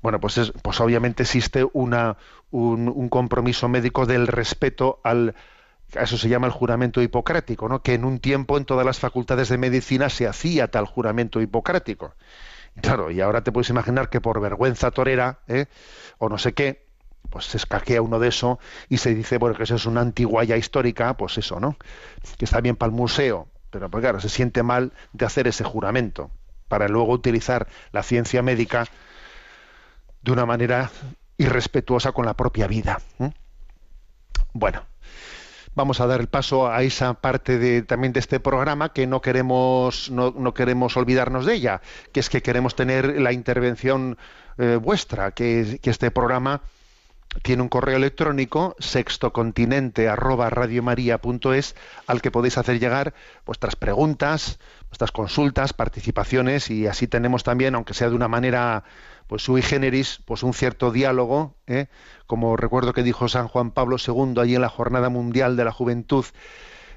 bueno, 0.00 0.20
pues, 0.20 0.38
es, 0.38 0.52
pues 0.62 0.80
obviamente 0.80 1.24
existe 1.24 1.66
una, 1.72 2.16
un, 2.52 2.88
un, 2.88 3.08
compromiso 3.08 3.68
médico 3.68 4.06
del 4.06 4.28
respeto 4.28 5.00
al, 5.02 5.34
eso 5.92 6.16
se 6.16 6.28
llama 6.28 6.46
el 6.46 6.52
juramento 6.52 7.02
hipocrático, 7.02 7.68
¿no? 7.68 7.82
que 7.82 7.94
en 7.94 8.04
un 8.04 8.20
tiempo 8.20 8.58
en 8.58 8.64
todas 8.64 8.86
las 8.86 9.00
facultades 9.00 9.48
de 9.48 9.58
medicina 9.58 10.08
se 10.08 10.28
hacía 10.28 10.68
tal 10.68 10.86
juramento 10.86 11.40
hipocrático. 11.40 12.14
Claro, 12.80 13.10
y 13.10 13.20
ahora 13.20 13.42
te 13.42 13.50
puedes 13.50 13.70
imaginar 13.70 14.08
que 14.08 14.20
por 14.20 14.40
vergüenza 14.40 14.92
torera, 14.92 15.40
¿eh? 15.48 15.66
o 16.18 16.28
no 16.28 16.38
sé 16.38 16.52
qué, 16.52 16.86
pues 17.32 17.46
se 17.46 17.56
escaquea 17.56 18.02
uno 18.02 18.20
de 18.20 18.28
eso 18.28 18.60
y 18.88 18.98
se 18.98 19.14
dice, 19.14 19.38
bueno, 19.38 19.56
que 19.56 19.64
eso 19.64 19.74
es 19.74 19.86
una 19.86 20.02
antiguaya 20.02 20.56
histórica, 20.56 21.16
pues 21.16 21.38
eso, 21.38 21.58
¿no? 21.58 21.76
Que 22.38 22.44
está 22.44 22.60
bien 22.60 22.76
para 22.76 22.90
el 22.90 22.96
museo, 22.96 23.48
pero 23.70 23.90
pues 23.90 24.02
claro, 24.02 24.20
se 24.20 24.28
siente 24.28 24.62
mal 24.62 24.92
de 25.12 25.26
hacer 25.26 25.48
ese 25.48 25.64
juramento 25.64 26.30
para 26.68 26.86
luego 26.88 27.12
utilizar 27.12 27.66
la 27.90 28.02
ciencia 28.02 28.42
médica 28.42 28.86
de 30.22 30.32
una 30.32 30.46
manera 30.46 30.90
irrespetuosa 31.38 32.12
con 32.12 32.26
la 32.26 32.34
propia 32.34 32.66
vida. 32.66 33.00
Bueno, 34.52 34.84
vamos 35.74 36.00
a 36.00 36.06
dar 36.06 36.20
el 36.20 36.28
paso 36.28 36.70
a 36.70 36.82
esa 36.82 37.14
parte 37.14 37.58
de, 37.58 37.82
también 37.82 38.12
de 38.12 38.20
este 38.20 38.40
programa 38.40 38.92
que 38.92 39.06
no 39.06 39.20
queremos, 39.20 40.10
no, 40.10 40.34
no 40.36 40.54
queremos 40.54 40.96
olvidarnos 40.96 41.46
de 41.46 41.54
ella, 41.54 41.80
que 42.12 42.20
es 42.20 42.28
que 42.28 42.42
queremos 42.42 42.76
tener 42.76 43.20
la 43.20 43.32
intervención 43.32 44.18
eh, 44.58 44.78
vuestra, 44.80 45.30
que, 45.32 45.80
este 45.82 46.10
programa 46.10 46.60
tiene 47.42 47.62
un 47.62 47.68
correo 47.68 47.96
electrónico 47.96 48.76
sextocontinente 48.78 50.08
arroba 50.08 50.50
al 52.06 52.22
que 52.22 52.30
podéis 52.30 52.58
hacer 52.58 52.78
llegar 52.78 53.14
vuestras 53.46 53.74
preguntas, 53.76 54.58
vuestras 54.88 55.12
consultas, 55.12 55.72
participaciones 55.72 56.70
y 56.70 56.86
así 56.86 57.06
tenemos 57.06 57.42
también, 57.42 57.74
aunque 57.74 57.94
sea 57.94 58.10
de 58.10 58.16
una 58.16 58.28
manera 58.28 58.84
pues 59.26 59.42
sui 59.42 59.62
generis, 59.62 60.20
pues 60.26 60.42
un 60.42 60.52
cierto 60.52 60.90
diálogo, 60.90 61.54
¿eh? 61.66 61.86
como 62.26 62.56
recuerdo 62.56 62.92
que 62.92 63.02
dijo 63.02 63.28
San 63.28 63.48
Juan 63.48 63.70
Pablo 63.70 63.96
II 63.96 64.34
allí 64.38 64.56
en 64.56 64.60
la 64.60 64.68
Jornada 64.68 65.08
Mundial 65.08 65.56
de 65.56 65.64
la 65.64 65.72
Juventud 65.72 66.26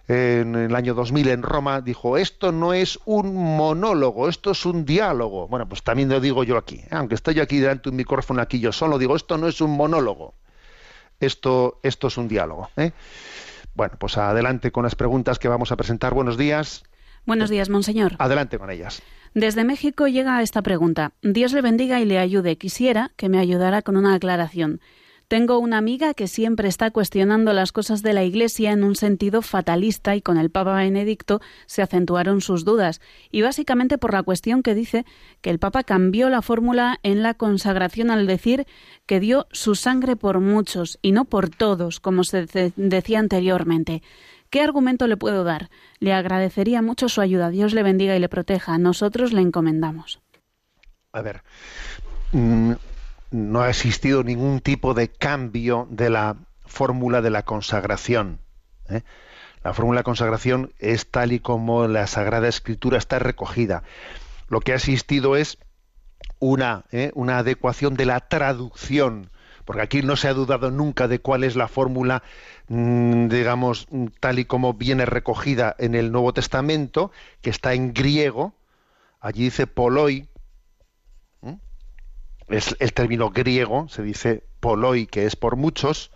en 0.07 0.55
el 0.55 0.75
año 0.75 0.93
2000 0.93 1.29
en 1.29 1.41
Roma, 1.41 1.81
dijo, 1.81 2.17
esto 2.17 2.51
no 2.51 2.73
es 2.73 2.99
un 3.05 3.35
monólogo, 3.35 4.29
esto 4.29 4.51
es 4.51 4.65
un 4.65 4.85
diálogo. 4.85 5.47
Bueno, 5.47 5.67
pues 5.67 5.81
también 5.83 6.09
lo 6.09 6.19
digo 6.19 6.43
yo 6.43 6.57
aquí, 6.57 6.75
¿eh? 6.75 6.87
aunque 6.91 7.15
estoy 7.15 7.39
aquí 7.39 7.59
delante 7.59 7.83
de 7.83 7.89
un 7.89 7.95
micrófono 7.95 8.41
aquí 8.41 8.59
yo 8.59 8.71
solo, 8.71 8.99
digo, 8.99 9.15
esto 9.15 9.37
no 9.37 9.47
es 9.47 9.61
un 9.61 9.71
monólogo, 9.71 10.35
esto, 11.19 11.79
esto 11.81 12.07
es 12.07 12.17
un 12.17 12.27
diálogo. 12.27 12.69
¿eh? 12.77 12.91
Bueno, 13.73 13.95
pues 13.99 14.17
adelante 14.17 14.71
con 14.71 14.83
las 14.83 14.95
preguntas 14.95 15.39
que 15.39 15.47
vamos 15.47 15.71
a 15.71 15.75
presentar. 15.75 16.13
Buenos 16.13 16.37
días. 16.37 16.83
Buenos 17.25 17.49
días, 17.49 17.69
monseñor. 17.69 18.15
Adelante 18.19 18.59
con 18.59 18.69
ellas. 18.69 19.01
Desde 19.33 19.63
México 19.63 20.07
llega 20.07 20.41
esta 20.41 20.61
pregunta. 20.61 21.11
Dios 21.21 21.51
le 21.51 21.61
bendiga 21.61 21.99
y 21.99 22.05
le 22.05 22.19
ayude. 22.19 22.57
Quisiera 22.57 23.11
que 23.17 23.27
me 23.27 23.39
ayudara 23.39 23.81
con 23.81 23.97
una 23.97 24.13
aclaración. 24.13 24.79
Tengo 25.27 25.57
una 25.57 25.79
amiga 25.79 26.13
que 26.13 26.27
siempre 26.27 26.67
está 26.67 26.91
cuestionando 26.91 27.51
las 27.51 27.71
cosas 27.71 28.03
de 28.03 28.13
la 28.13 28.23
Iglesia 28.23 28.71
en 28.71 28.83
un 28.83 28.95
sentido 28.95 29.41
fatalista 29.41 30.15
y 30.15 30.21
con 30.21 30.37
el 30.37 30.51
Papa 30.51 30.75
Benedicto 30.75 31.41
se 31.65 31.81
acentuaron 31.81 32.41
sus 32.41 32.63
dudas. 32.63 33.01
Y 33.31 33.41
básicamente 33.41 33.97
por 33.97 34.13
la 34.13 34.21
cuestión 34.21 34.61
que 34.61 34.75
dice 34.75 35.03
que 35.41 35.49
el 35.49 35.57
Papa 35.57 35.83
cambió 35.83 36.29
la 36.29 36.43
fórmula 36.43 36.99
en 37.01 37.23
la 37.23 37.33
consagración 37.33 38.11
al 38.11 38.27
decir 38.27 38.67
que 39.07 39.19
dio 39.19 39.47
su 39.51 39.73
sangre 39.73 40.15
por 40.15 40.41
muchos 40.41 40.99
y 41.01 41.11
no 41.11 41.25
por 41.25 41.49
todos, 41.49 41.99
como 41.99 42.23
se 42.23 42.45
decía 42.75 43.19
anteriormente. 43.19 44.03
¿Qué 44.51 44.61
argumento 44.61 45.07
le 45.07 45.17
puedo 45.17 45.43
dar? 45.43 45.69
Le 45.99 46.13
agradecería 46.13 46.83
mucho 46.83 47.09
su 47.09 47.21
ayuda. 47.21 47.49
Dios 47.49 47.73
le 47.73 47.81
bendiga 47.81 48.15
y 48.15 48.19
le 48.19 48.29
proteja. 48.29 48.77
Nosotros 48.77 49.33
le 49.33 49.41
encomendamos. 49.41 50.21
A 51.11 51.21
ver, 51.21 51.41
mm, 52.31 52.73
no 53.35 53.61
ha 53.61 53.69
existido 53.69 54.23
ningún 54.23 54.61
tipo 54.61 54.93
de 54.93 55.09
cambio 55.09 55.87
de 55.91 56.09
la 56.09 56.37
fórmula 56.65 57.21
de 57.21 57.29
la 57.29 57.43
consagración. 57.43 58.39
¿eh? 58.89 59.01
La 59.63 59.73
fórmula 59.73 59.99
de 59.99 60.05
consagración 60.05 60.73
es 60.79 61.11
tal 61.11 61.33
y 61.33 61.39
como 61.39 61.87
la 61.87 62.07
Sagrada 62.07 62.47
Escritura 62.47 62.97
está 62.97 63.19
recogida. 63.19 63.83
Lo 64.47 64.61
que 64.61 64.71
ha 64.71 64.75
existido 64.75 65.35
es 65.35 65.57
una, 66.39 66.85
¿eh? 66.91 67.11
una 67.13 67.39
adecuación 67.39 67.95
de 67.95 68.05
la 68.05 68.21
traducción, 68.21 69.31
porque 69.65 69.81
aquí 69.81 70.01
no 70.01 70.15
se 70.15 70.29
ha 70.29 70.33
dudado 70.33 70.71
nunca 70.71 71.07
de 71.09 71.19
cuál 71.19 71.43
es 71.43 71.57
la 71.57 71.67
fórmula, 71.67 72.23
mm, 72.69 73.27
digamos, 73.27 73.87
tal 74.21 74.39
y 74.39 74.45
como 74.45 74.75
viene 74.75 75.05
recogida 75.05 75.75
en 75.77 75.95
el 75.95 76.11
Nuevo 76.11 76.31
Testamento, 76.33 77.11
que 77.41 77.49
está 77.49 77.73
en 77.73 77.93
griego. 77.93 78.53
Allí 79.19 79.45
dice 79.45 79.67
poloi, 79.67 80.29
es 82.47 82.75
el 82.79 82.93
término 82.93 83.31
griego, 83.31 83.87
se 83.89 84.03
dice 84.03 84.43
poloi, 84.59 85.07
que 85.07 85.25
es 85.25 85.35
por 85.35 85.55
muchos. 85.55 86.11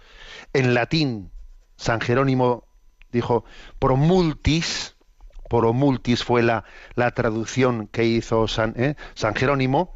En 0.53 0.73
latín, 0.73 1.31
San 1.75 2.01
Jerónimo 2.01 2.65
dijo 3.11 3.45
promultis, 3.79 4.95
promultis 5.49 6.23
fue 6.23 6.43
la, 6.43 6.63
la 6.95 7.11
traducción 7.11 7.87
que 7.87 8.05
hizo 8.05 8.47
San, 8.47 8.73
¿eh? 8.77 8.95
San 9.15 9.35
Jerónimo. 9.35 9.95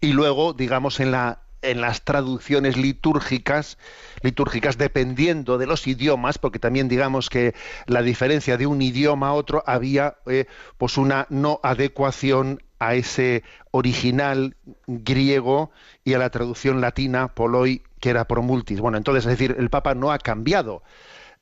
Y 0.00 0.12
luego, 0.12 0.52
digamos, 0.52 1.00
en 1.00 1.10
la 1.10 1.42
en 1.62 1.80
las 1.80 2.04
traducciones 2.04 2.76
litúrgicas, 2.76 3.78
litúrgicas 4.22 4.78
dependiendo 4.78 5.58
de 5.58 5.66
los 5.66 5.86
idiomas, 5.86 6.38
porque 6.38 6.58
también 6.58 6.88
digamos 6.88 7.28
que 7.28 7.54
la 7.86 8.02
diferencia 8.02 8.56
de 8.56 8.66
un 8.66 8.80
idioma 8.80 9.28
a 9.28 9.32
otro 9.34 9.62
había 9.66 10.16
eh, 10.26 10.46
pues 10.78 10.96
una 10.96 11.26
no 11.28 11.60
adecuación 11.62 12.62
a 12.80 12.94
ese 12.94 13.44
original 13.70 14.56
griego 14.86 15.70
y 16.02 16.14
a 16.14 16.18
la 16.18 16.30
traducción 16.30 16.80
latina, 16.80 17.28
poloi, 17.28 17.82
que 18.00 18.10
era 18.10 18.26
promultis. 18.26 18.80
Bueno, 18.80 18.98
entonces, 18.98 19.24
es 19.24 19.30
decir, 19.30 19.54
el 19.58 19.70
Papa 19.70 19.94
no 19.94 20.10
ha 20.10 20.18
cambiado 20.18 20.82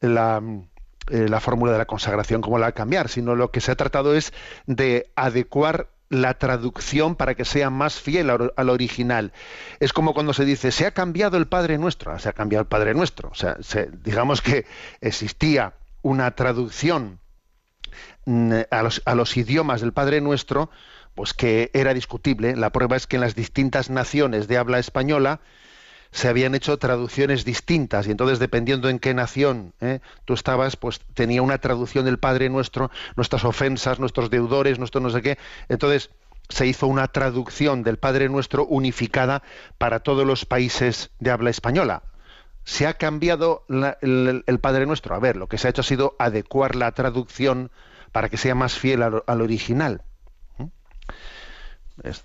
la, 0.01 0.43
eh, 1.11 1.28
la 1.28 1.41
fórmula 1.41 1.72
de 1.72 1.78
la 1.78 1.86
consagración 1.86 2.43
como 2.43 2.59
la 2.59 2.66
va 2.66 2.70
a 2.70 2.72
cambiar, 2.72 3.09
sino 3.09 3.34
lo 3.34 3.51
que 3.51 3.61
se 3.61 3.72
ha 3.72 3.76
tratado 3.76 4.14
es 4.14 4.32
de 4.66 5.11
adecuar 5.16 5.89
la 6.11 6.34
traducción 6.34 7.16
para 7.16 7.34
que 7.34 7.45
sea 7.45 7.70
más 7.70 8.01
fiel 8.01 8.30
al 8.30 8.70
original. 8.70 9.32
Es 9.78 9.93
como 9.93 10.14
cuando 10.14 10.32
se 10.32 10.45
dice, 10.45 10.72
se 10.72 10.86
ha 10.86 10.93
cambiado 10.93 11.36
el 11.36 11.47
Padre 11.47 11.78
Nuestro, 11.78 12.18
se 12.18 12.28
ha 12.28 12.32
cambiado 12.32 12.62
el 12.62 12.68
Padre 12.68 12.95
Nuestro. 12.95 13.30
O 13.30 13.34
sea, 13.34 13.57
digamos 14.03 14.43
que 14.43 14.66
existía 15.01 15.74
una 16.03 16.30
traducción 16.32 17.20
mm, 18.24 18.53
a 18.70 18.82
los, 18.82 19.03
a 19.05 19.14
los 19.14 19.36
idiomas 19.36 19.80
del 19.80 19.93
Padre 19.93 20.20
Nuestro, 20.20 20.70
pues 21.18 21.34
que 21.34 21.72
era 21.74 21.94
discutible. 21.94 22.54
La 22.54 22.70
prueba 22.70 22.94
es 22.94 23.08
que 23.08 23.16
en 23.16 23.22
las 23.22 23.34
distintas 23.34 23.90
naciones 23.90 24.46
de 24.46 24.56
habla 24.56 24.78
española 24.78 25.40
se 26.12 26.28
habían 26.28 26.54
hecho 26.54 26.78
traducciones 26.78 27.44
distintas 27.44 28.06
y 28.06 28.12
entonces 28.12 28.38
dependiendo 28.38 28.88
en 28.88 29.00
qué 29.00 29.14
nación 29.14 29.74
¿eh? 29.80 29.98
tú 30.26 30.34
estabas, 30.34 30.76
pues 30.76 31.00
tenía 31.14 31.42
una 31.42 31.58
traducción 31.58 32.04
del 32.04 32.20
Padre 32.20 32.50
Nuestro, 32.50 32.92
nuestras 33.16 33.44
ofensas, 33.44 33.98
nuestros 33.98 34.30
deudores, 34.30 34.78
nuestro 34.78 35.00
no 35.00 35.10
sé 35.10 35.20
qué. 35.20 35.38
Entonces 35.68 36.10
se 36.50 36.68
hizo 36.68 36.86
una 36.86 37.08
traducción 37.08 37.82
del 37.82 37.96
Padre 37.96 38.28
Nuestro 38.28 38.64
unificada 38.64 39.42
para 39.76 39.98
todos 39.98 40.24
los 40.24 40.44
países 40.44 41.10
de 41.18 41.32
habla 41.32 41.50
española. 41.50 42.04
Se 42.62 42.86
ha 42.86 42.94
cambiado 42.94 43.64
el, 43.68 44.58
Padre 44.60 44.86
Nuestro. 44.86 45.16
A 45.16 45.18
ver, 45.18 45.36
lo 45.36 45.48
que 45.48 45.58
se 45.58 45.66
ha 45.66 45.70
hecho 45.70 45.80
ha 45.80 45.84
sido 45.84 46.14
adecuar 46.20 46.76
la 46.76 46.92
traducción 46.92 47.72
para 48.12 48.28
que 48.28 48.36
sea 48.36 48.54
más 48.54 48.78
fiel 48.78 49.02
al 49.02 49.42
original. 49.42 50.04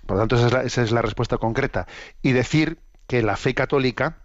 Por 0.06 0.16
lo 0.16 0.26
tanto, 0.26 0.36
esa 0.36 0.82
es, 0.82 0.92
la, 0.92 1.02
respuesta 1.02 1.38
concreta. 1.38 1.86
Y 2.22 2.32
decir 2.32 2.78
que 3.06 3.22
la 3.22 3.36
fe 3.36 3.54
católica 3.54 4.18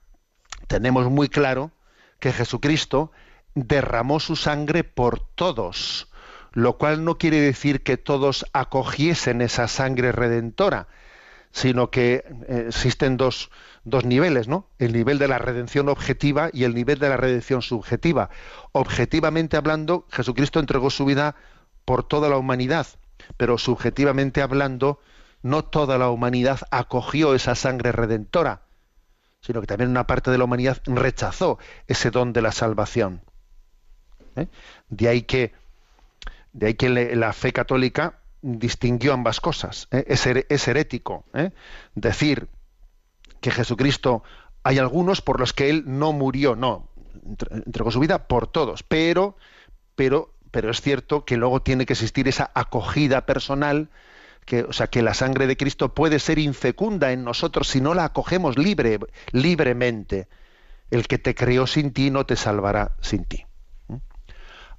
tenemos 0.68 1.10
muy 1.10 1.30
claro 1.30 1.72
que 2.20 2.32
Jesucristo 2.32 3.12
derramó 3.56 4.20
su 4.20 4.36
sangre 4.36 4.84
por 4.84 5.20
todos, 5.20 6.10
lo 6.52 6.78
cual 6.78 7.04
no 7.04 7.18
quiere 7.18 7.40
decir 7.42 7.84
que 7.84 7.98
todos 7.98 8.46
acogiesen 8.54 9.42
esa 9.42 9.68
sangre 9.68 10.12
redentora, 10.12 10.88
sino 11.52 11.90
que 11.90 12.24
eh, 12.48 12.66
existen 12.68 13.18
dos, 13.18 13.50
dos 13.84 14.06
niveles, 14.06 14.48
¿no? 14.48 14.68
El 14.78 14.94
nivel 14.94 15.18
de 15.18 15.28
la 15.28 15.40
redención 15.40 15.90
objetiva 15.90 16.50
y 16.54 16.64
el 16.64 16.76
nivel 16.76 17.00
de 17.00 17.10
la 17.10 17.18
redención 17.18 17.64
subjetiva. 17.64 18.30
Objetivamente 18.72 19.58
hablando, 19.58 20.06
Jesucristo 20.12 20.60
entregó 20.60 20.92
su 20.92 21.06
vida 21.06 21.36
por 21.86 22.04
toda 22.04 22.30
la 22.30 22.38
humanidad, 22.38 22.86
pero 23.38 23.58
subjetivamente 23.58 24.42
hablando, 24.42 25.00
no 25.42 25.64
toda 25.64 25.98
la 25.98 26.10
humanidad 26.10 26.60
acogió 26.72 27.36
esa 27.36 27.56
sangre 27.56 27.92
redentora, 27.92 28.62
sino 29.42 29.62
que 29.62 29.68
también 29.68 29.90
una 29.90 30.08
parte 30.08 30.32
de 30.32 30.38
la 30.38 30.44
humanidad 30.44 30.82
rechazó 30.86 31.60
ese 31.88 32.12
don 32.12 32.34
de 32.34 32.42
la 32.42 32.52
salvación. 32.52 33.22
¿Eh? 34.36 34.48
De 34.90 35.08
ahí 35.08 35.22
que, 35.24 35.54
de 36.54 36.68
ahí 36.68 36.74
que 36.74 36.90
la 36.90 37.34
fe 37.34 37.54
católica 37.54 38.20
distinguió 38.42 39.14
ambas 39.14 39.40
cosas. 39.40 39.88
¿eh? 39.92 40.06
Es, 40.08 40.68
herético 40.68 41.26
¿eh? 41.34 41.52
decir 41.96 42.48
que 43.42 43.52
Jesucristo 43.52 44.24
hay 44.64 44.78
algunos 44.78 45.22
por 45.22 45.40
los 45.40 45.54
que 45.54 45.70
él 45.70 45.84
no 45.86 46.12
murió, 46.12 46.56
no, 46.56 46.90
entregó 47.50 47.92
su 47.92 48.00
vida 48.00 48.28
por 48.28 48.48
todos, 48.48 48.84
pero, 48.84 49.38
pero, 49.96 50.34
pero 50.52 50.72
es 50.72 50.82
cierto 50.82 51.26
que 51.26 51.38
luego 51.38 51.62
tiene 51.62 51.86
que 51.86 51.94
existir 51.94 52.28
esa 52.28 52.52
acogida 52.54 53.26
personal 53.26 53.90
que, 54.46 54.64
o 54.64 54.74
sea, 54.74 54.88
que 54.88 55.02
la 55.02 55.14
sangre 55.14 55.48
de 55.48 55.58
Cristo 55.58 55.94
puede 55.94 56.20
ser 56.20 56.40
infecunda 56.40 57.12
en 57.12 57.24
nosotros 57.24 57.68
si 57.68 57.82
no 57.82 57.94
la 57.94 58.06
acogemos 58.06 58.58
libre, 58.58 59.00
libremente. 59.32 60.28
El 60.90 61.08
que 61.08 61.20
te 61.20 61.36
creó 61.36 61.68
sin 61.68 61.94
ti 61.94 62.10
no 62.10 62.26
te 62.26 62.36
salvará 62.36 62.96
sin 63.00 63.26
ti. 63.26 63.46
¿Mm? 63.88 63.98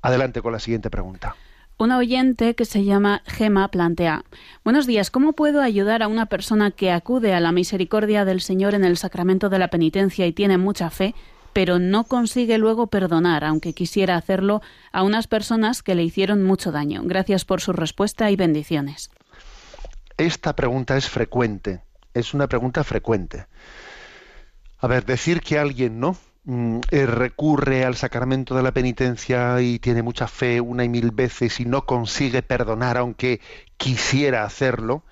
Adelante 0.03 0.43
con 0.43 0.53
la 0.53 0.59
siguiente 0.59 0.91
pregunta. 0.91 1.37
Una 1.79 1.99
oyente 1.99 2.55
que 2.55 2.66
se 2.66 2.85
llama 2.85 3.23
Gema 3.25 3.68
plantea, 3.68 4.25
Buenos 4.64 4.87
días, 4.87 5.11
¿cómo 5.11 5.33
puedo 5.33 5.62
ayudar 5.62 6.03
a 6.03 6.09
una 6.09 6.27
persona 6.27 6.73
que 6.73 6.91
acude 6.91 7.33
a 7.33 7.41
la 7.41 7.53
misericordia 7.53 8.27
del 8.27 8.43
Señor 8.43 8.75
en 8.75 8.85
el 8.85 8.99
sacramento 8.99 9.49
de 9.49 9.61
la 9.61 9.68
penitencia 9.68 10.27
y 10.27 10.33
tiene 10.33 10.59
mucha 10.59 10.91
fe, 10.91 11.14
pero 11.53 11.78
no 11.78 12.05
consigue 12.05 12.59
luego 12.59 12.88
perdonar, 12.88 13.44
aunque 13.44 13.72
quisiera 13.72 14.16
hacerlo, 14.16 14.62
a 14.92 15.03
unas 15.03 15.26
personas 15.26 15.82
que 15.82 15.94
le 15.94 16.03
hicieron 16.03 16.42
mucho 16.42 16.72
daño? 16.72 17.03
Gracias 17.05 17.44
por 17.44 17.61
su 17.61 17.72
respuesta 17.72 18.30
y 18.30 18.36
bendiciones. 18.36 19.11
Esta 20.16 20.55
pregunta 20.55 20.96
es 20.96 21.09
frecuente, 21.09 21.82
es 22.14 22.34
una 22.34 22.46
pregunta 22.46 22.84
frecuente. 22.84 23.46
A 24.78 24.86
ver, 24.86 25.05
decir 25.05 25.40
que 25.40 25.59
alguien, 25.59 26.01
¿no? 26.01 26.16
Mm, 26.44 26.80
eh, 26.90 27.05
recurre 27.05 27.84
al 27.84 27.96
sacramento 27.96 28.55
de 28.55 28.62
la 28.62 28.72
penitencia 28.72 29.61
y 29.61 29.78
tiene 29.78 30.03
mucha 30.03 30.26
fe 30.26 30.61
una 30.61 30.84
y 30.84 30.88
mil 30.88 31.11
veces 31.11 31.61
y 31.61 31.66
no 31.66 31.84
consigue 31.84 32.42
perdonar 32.42 32.96
aunque 32.96 33.40
quisiera 33.76 34.44
hacerlo. 34.44 35.05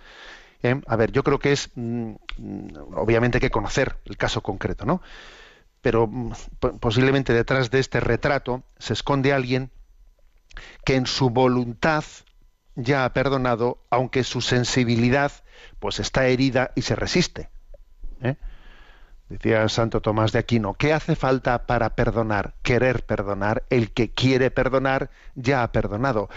¿eh? 0.62 0.80
A 0.86 0.96
ver, 0.96 1.12
yo 1.12 1.22
creo 1.22 1.38
que 1.38 1.52
es, 1.52 1.70
mm, 1.74 2.12
obviamente 2.96 3.36
hay 3.38 3.40
que 3.40 3.50
conocer 3.50 3.96
el 4.06 4.16
caso 4.16 4.42
concreto, 4.42 4.86
¿no? 4.86 5.02
Pero 5.80 6.06
mm, 6.06 6.32
posiblemente 6.80 7.32
detrás 7.32 7.70
de 7.70 7.78
este 7.78 8.00
retrato 8.00 8.64
se 8.78 8.92
esconde 8.92 9.32
alguien 9.32 9.70
que 10.84 10.96
en 10.96 11.06
su 11.06 11.30
voluntad 11.30 12.04
ya 12.74 13.04
ha 13.04 13.12
perdonado, 13.12 13.78
aunque 13.90 14.24
su 14.24 14.40
sensibilidad 14.40 15.32
pues 15.78 16.00
está 16.00 16.26
herida 16.26 16.70
y 16.74 16.82
se 16.82 16.96
resiste. 16.96 17.50
¿eh? 18.22 18.36
Decía 19.28 19.68
Santo 19.68 20.00
Tomás 20.00 20.32
de 20.32 20.38
Aquino, 20.38 20.74
¿qué 20.74 20.94
hace 20.94 21.14
falta 21.14 21.66
para 21.66 21.94
perdonar? 21.94 22.54
Querer 22.62 23.04
perdonar. 23.04 23.64
El 23.68 23.92
que 23.92 24.10
quiere 24.10 24.50
perdonar 24.50 25.10
ya 25.34 25.62
ha 25.62 25.70
perdonado. 25.70 26.30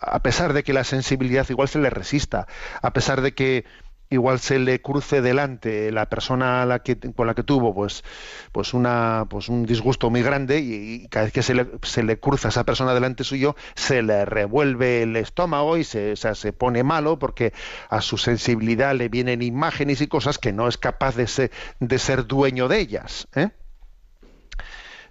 a 0.00 0.22
pesar 0.22 0.52
de 0.52 0.62
que 0.62 0.72
la 0.72 0.84
sensibilidad 0.84 1.48
igual 1.48 1.68
se 1.68 1.80
le 1.80 1.90
resista, 1.90 2.46
a 2.82 2.92
pesar 2.92 3.20
de 3.20 3.34
que 3.34 3.64
igual 4.08 4.38
se 4.38 4.58
le 4.58 4.80
cruce 4.80 5.20
delante 5.20 5.90
la 5.90 6.06
persona 6.06 6.66
con 7.14 7.26
la 7.26 7.34
que 7.34 7.42
tuvo 7.42 7.74
pues, 7.74 8.04
pues, 8.52 8.74
una, 8.74 9.26
pues 9.28 9.48
un 9.48 9.66
disgusto 9.66 10.10
muy 10.10 10.22
grande 10.22 10.60
y, 10.60 11.08
cada 11.08 11.24
vez 11.24 11.32
que 11.32 11.42
se 11.42 11.54
le, 11.54 11.66
se 11.82 12.02
le, 12.02 12.18
cruza 12.18 12.48
esa 12.48 12.64
persona 12.64 12.94
delante 12.94 13.24
suyo 13.24 13.56
se 13.74 14.02
le 14.02 14.24
revuelve 14.24 15.02
el 15.02 15.16
estómago 15.16 15.76
y 15.76 15.84
se, 15.84 16.14
se 16.16 16.52
pone 16.52 16.82
malo 16.82 17.18
porque 17.18 17.52
a 17.88 18.00
su 18.00 18.16
sensibilidad 18.16 18.94
le 18.94 19.08
vienen 19.08 19.42
imágenes 19.42 20.00
y 20.00 20.06
cosas 20.06 20.38
que 20.38 20.52
no 20.52 20.68
es 20.68 20.78
capaz 20.78 21.16
de 21.16 21.26
ser, 21.26 21.50
de 21.80 21.98
ser 21.98 22.26
dueño 22.26 22.68
de 22.68 22.78
ellas. 22.78 23.28
¿eh? 23.34 23.50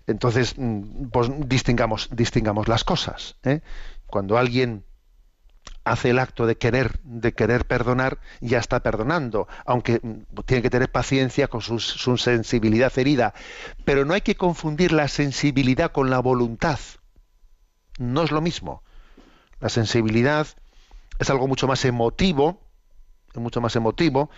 Entonces, 0.07 0.55
mm, 0.57 1.07
pues 1.11 1.29
distingamos, 1.47 2.09
distingamos 2.11 2.67
las 2.67 2.83
cosas. 2.83 3.37
¿eh? 3.43 3.61
Cuando 4.07 4.37
alguien 4.37 4.84
hace 5.85 6.09
el 6.09 6.19
acto 6.19 6.47
de 6.47 6.57
querer, 6.57 6.99
de 7.03 7.33
querer 7.33 7.65
perdonar, 7.65 8.17
ya 8.41 8.57
está 8.57 8.81
perdonando, 8.81 9.47
aunque 9.65 10.01
tiene 10.45 10.63
que 10.63 10.69
tener 10.71 10.91
paciencia 10.91 11.47
con 11.47 11.61
su, 11.61 11.79
sensibilidad 12.17 12.91
herida. 12.97 13.33
Pero 13.85 14.03
no 14.03 14.15
hay 14.15 14.21
que 14.21 14.35
confundir 14.35 14.91
la 14.91 15.07
sensibilidad 15.07 15.91
con 15.91 16.09
la 16.09 16.19
voluntad. 16.19 16.79
No 17.99 18.23
es 18.23 18.31
lo 18.31 18.41
mismo. 18.41 18.83
La 19.61 19.69
sensibilidad 19.69 20.47
es 21.19 21.29
algo 21.29 21.47
mucho 21.47 21.67
más 21.67 21.85
emotivo, 21.85 22.59
mucho 23.35 23.61
más 23.61 23.75
emotivo, 23.75 24.29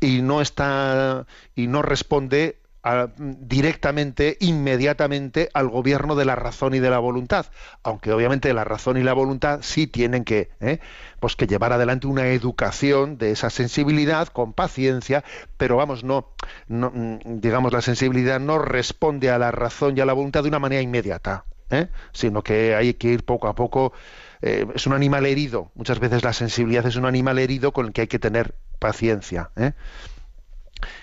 y 0.00 0.22
no 0.22 0.40
está 0.40 1.26
y 1.54 1.68
no 1.68 1.82
responde 1.82 2.59
directamente, 2.82 4.38
inmediatamente 4.40 5.50
al 5.52 5.68
gobierno 5.68 6.16
de 6.16 6.24
la 6.24 6.34
razón 6.34 6.74
y 6.74 6.78
de 6.78 6.88
la 6.88 6.98
voluntad, 6.98 7.46
aunque 7.82 8.10
obviamente 8.12 8.54
la 8.54 8.64
razón 8.64 8.96
y 8.96 9.02
la 9.02 9.12
voluntad 9.12 9.60
sí 9.62 9.86
tienen 9.86 10.24
que, 10.24 10.50
¿eh? 10.60 10.78
pues 11.20 11.36
que 11.36 11.46
llevar 11.46 11.74
adelante 11.74 12.06
una 12.06 12.28
educación 12.28 13.18
de 13.18 13.32
esa 13.32 13.50
sensibilidad 13.50 14.28
con 14.28 14.54
paciencia, 14.54 15.24
pero 15.58 15.76
vamos, 15.76 16.04
no, 16.04 16.30
no, 16.68 16.90
mm, 16.90 17.40
digamos, 17.40 17.72
la 17.72 17.82
sensibilidad 17.82 18.40
no 18.40 18.58
responde 18.58 19.30
a 19.30 19.38
la 19.38 19.50
razón 19.50 19.96
y 19.96 20.00
a 20.00 20.06
la 20.06 20.14
voluntad 20.14 20.42
de 20.42 20.48
una 20.48 20.58
manera 20.58 20.80
inmediata, 20.80 21.44
¿eh? 21.68 21.88
sino 22.12 22.42
que 22.42 22.74
hay 22.74 22.94
que 22.94 23.08
ir 23.08 23.24
poco 23.26 23.48
a 23.48 23.54
poco. 23.54 23.92
Eh, 24.40 24.66
es 24.74 24.86
un 24.86 24.94
animal 24.94 25.26
herido. 25.26 25.70
Muchas 25.74 25.98
veces 25.98 26.24
la 26.24 26.32
sensibilidad 26.32 26.86
es 26.86 26.96
un 26.96 27.04
animal 27.04 27.38
herido 27.38 27.72
con 27.72 27.86
el 27.86 27.92
que 27.92 28.02
hay 28.02 28.06
que 28.06 28.18
tener 28.18 28.54
paciencia. 28.78 29.50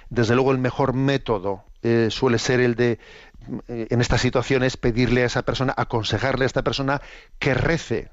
Desde 0.09 0.33
luego 0.33 0.51
el 0.51 0.57
mejor 0.57 0.93
método 0.93 1.66
eh, 1.83 2.07
suele 2.09 2.39
ser 2.39 2.59
el 2.59 2.75
de, 2.75 2.99
eh, 3.67 3.87
en 3.89 4.01
estas 4.01 4.21
situaciones, 4.21 4.77
pedirle 4.77 5.23
a 5.23 5.25
esa 5.25 5.43
persona, 5.43 5.73
aconsejarle 5.77 6.45
a 6.45 6.47
esta 6.47 6.63
persona 6.63 7.01
que 7.39 7.53
rece, 7.53 8.11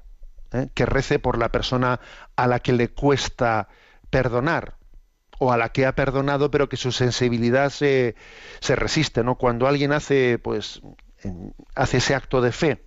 ¿eh? 0.53 0.69
que 0.73 0.85
rece 0.85 1.19
por 1.19 1.37
la 1.37 1.49
persona 1.49 1.99
a 2.35 2.47
la 2.47 2.59
que 2.59 2.73
le 2.73 2.89
cuesta 2.89 3.67
perdonar 4.09 4.75
o 5.39 5.51
a 5.51 5.57
la 5.57 5.69
que 5.69 5.85
ha 5.85 5.95
perdonado 5.95 6.49
pero 6.51 6.69
que 6.69 6.77
su 6.77 6.91
sensibilidad 6.91 7.69
se, 7.69 8.15
se 8.61 8.75
resiste, 8.75 9.23
¿no? 9.23 9.35
Cuando 9.35 9.67
alguien 9.67 9.91
hace, 9.91 10.39
pues, 10.39 10.81
hace 11.75 11.97
ese 11.97 12.15
acto 12.15 12.41
de 12.41 12.51
fe, 12.51 12.85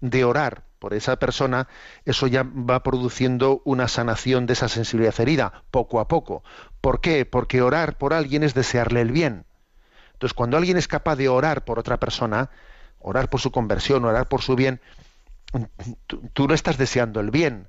de 0.00 0.24
orar 0.24 0.64
por 0.78 0.94
esa 0.94 1.16
persona, 1.16 1.68
eso 2.04 2.26
ya 2.26 2.42
va 2.42 2.82
produciendo 2.82 3.62
una 3.64 3.88
sanación 3.88 4.46
de 4.46 4.52
esa 4.52 4.68
sensibilidad 4.68 5.18
herida, 5.18 5.64
poco 5.70 6.00
a 6.00 6.08
poco. 6.08 6.42
¿Por 6.80 7.00
qué? 7.00 7.24
Porque 7.24 7.62
orar 7.62 7.96
por 7.96 8.12
alguien 8.12 8.42
es 8.42 8.54
desearle 8.54 9.00
el 9.00 9.12
bien. 9.12 9.46
Entonces, 10.24 10.36
cuando 10.36 10.56
alguien 10.56 10.78
es 10.78 10.88
capaz 10.88 11.16
de 11.16 11.28
orar 11.28 11.66
por 11.66 11.78
otra 11.78 12.00
persona, 12.00 12.48
orar 12.98 13.28
por 13.28 13.42
su 13.42 13.50
conversión, 13.50 14.06
orar 14.06 14.26
por 14.26 14.40
su 14.40 14.56
bien, 14.56 14.80
tú, 16.06 16.48
no 16.48 16.54
estás 16.54 16.78
deseando 16.78 17.20
el 17.20 17.30
bien. 17.30 17.68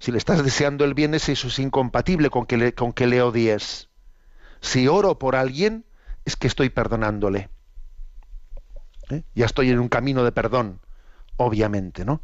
Si 0.00 0.12
le 0.12 0.18
estás 0.18 0.44
deseando 0.44 0.84
el 0.84 0.92
bien, 0.92 1.14
eso 1.14 1.32
es 1.32 1.58
incompatible 1.58 2.28
con 2.28 2.44
que, 2.44 2.58
le, 2.58 2.74
con 2.74 2.92
que 2.92 3.06
le 3.06 3.22
odies. 3.22 3.88
Si 4.60 4.86
oro 4.86 5.18
por 5.18 5.34
alguien, 5.34 5.86
es 6.26 6.36
que 6.36 6.46
estoy 6.46 6.68
perdonándole. 6.68 7.48
¿Eh? 9.08 9.22
Ya 9.34 9.46
estoy 9.46 9.70
en 9.70 9.78
un 9.78 9.88
camino 9.88 10.24
de 10.24 10.32
perdón, 10.32 10.80
obviamente, 11.38 12.04
¿no? 12.04 12.20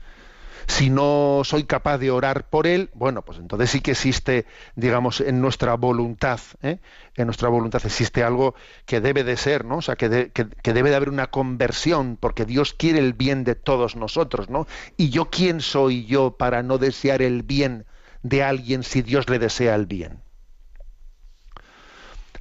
Si 0.71 0.89
no 0.89 1.43
soy 1.43 1.65
capaz 1.65 1.99
de 1.99 2.13
orar 2.13 2.49
por 2.49 2.69
él, 2.69 2.91
bueno, 2.95 3.23
pues 3.23 3.39
entonces 3.39 3.71
sí 3.71 3.81
que 3.81 3.91
existe, 3.91 4.47
digamos, 4.77 5.21
en 5.21 5.41
nuestra 5.41 5.75
voluntad, 5.75 6.39
¿eh? 6.63 6.79
en 7.17 7.27
nuestra 7.27 7.49
voluntad 7.49 7.83
existe 7.85 8.23
algo 8.23 8.55
que 8.87 9.01
debe 9.01 9.25
de 9.25 9.37
ser, 9.37 9.65
¿no? 9.65 9.79
O 9.79 9.83
sea, 9.83 9.97
que, 9.97 10.09
debe 10.09 10.91
de 10.91 10.97
haber 10.97 11.09
una 11.09 11.27
conversión, 11.27 12.17
porque 12.17 12.45
Dios 12.45 12.73
quiere 12.73 13.01
el 13.01 13.15
bien 13.15 13.43
de 13.43 13.57
todos 13.57 13.97
nosotros, 13.97 14.49
¿no? 14.49 14.69
Y 14.97 15.11
yo, 15.11 15.29
¿quién 15.29 15.61
soy 15.61 16.07
yo 16.07 16.37
para 16.37 16.63
no 16.63 16.79
desear 16.79 17.21
el 17.21 17.43
bien 17.43 17.85
de 18.23 18.45
alguien 18.45 18.85
si 18.85 19.03
Dios 19.03 19.29
le 19.29 19.41
desea 19.41 19.75
el 19.75 19.87
bien? 19.87 20.21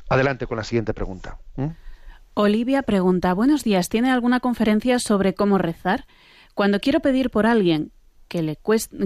Adelante 0.08 0.46
con 0.46 0.58
la 0.58 0.64
siguiente 0.64 0.94
pregunta. 0.94 1.40
Olivia 2.36 2.84
pregunta, 2.84 3.34
buenos 3.34 3.64
días, 3.64 3.90
¿tiene 3.90 4.12
alguna 4.12 4.40
conferencia 4.40 5.00
sobre 5.00 5.34
cómo 5.34 5.58
rezar? 5.58 6.06
Cuando 6.54 6.80
quiero 6.80 7.00
pedir 7.00 7.32
por 7.32 7.48
alguien 7.48 7.92
que, 8.30 8.42
le 8.42 8.58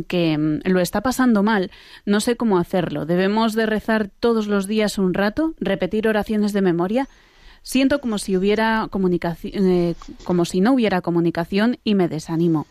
que 0.08 0.38
mm, 0.38 0.60
lo 0.66 0.80
está 0.80 1.02
pasando 1.02 1.42
mal, 1.42 1.72
no 2.06 2.20
sé 2.20 2.36
cómo 2.36 2.60
hacerlo. 2.60 3.08
¿Debemos 3.08 3.54
de 3.54 3.66
rezar 3.66 4.10
todos 4.20 4.46
los 4.48 4.68
días 4.68 5.00
un 5.00 5.16
rato? 5.16 5.56
¿Repetir 5.60 6.08
oraciones 6.08 6.54
de 6.54 6.62
memoria? 6.62 7.08
Siento 7.64 8.02
como 8.02 8.18
si 8.18 8.36
hubiera 8.38 8.88
comunicación, 8.92 9.54
eh, 9.56 9.96
como 10.26 10.44
si 10.44 10.60
no 10.60 10.74
hubiera 10.74 11.02
comunicación 11.02 11.80
y 11.84 11.96
me 11.96 12.10
desanimo. 12.10 12.68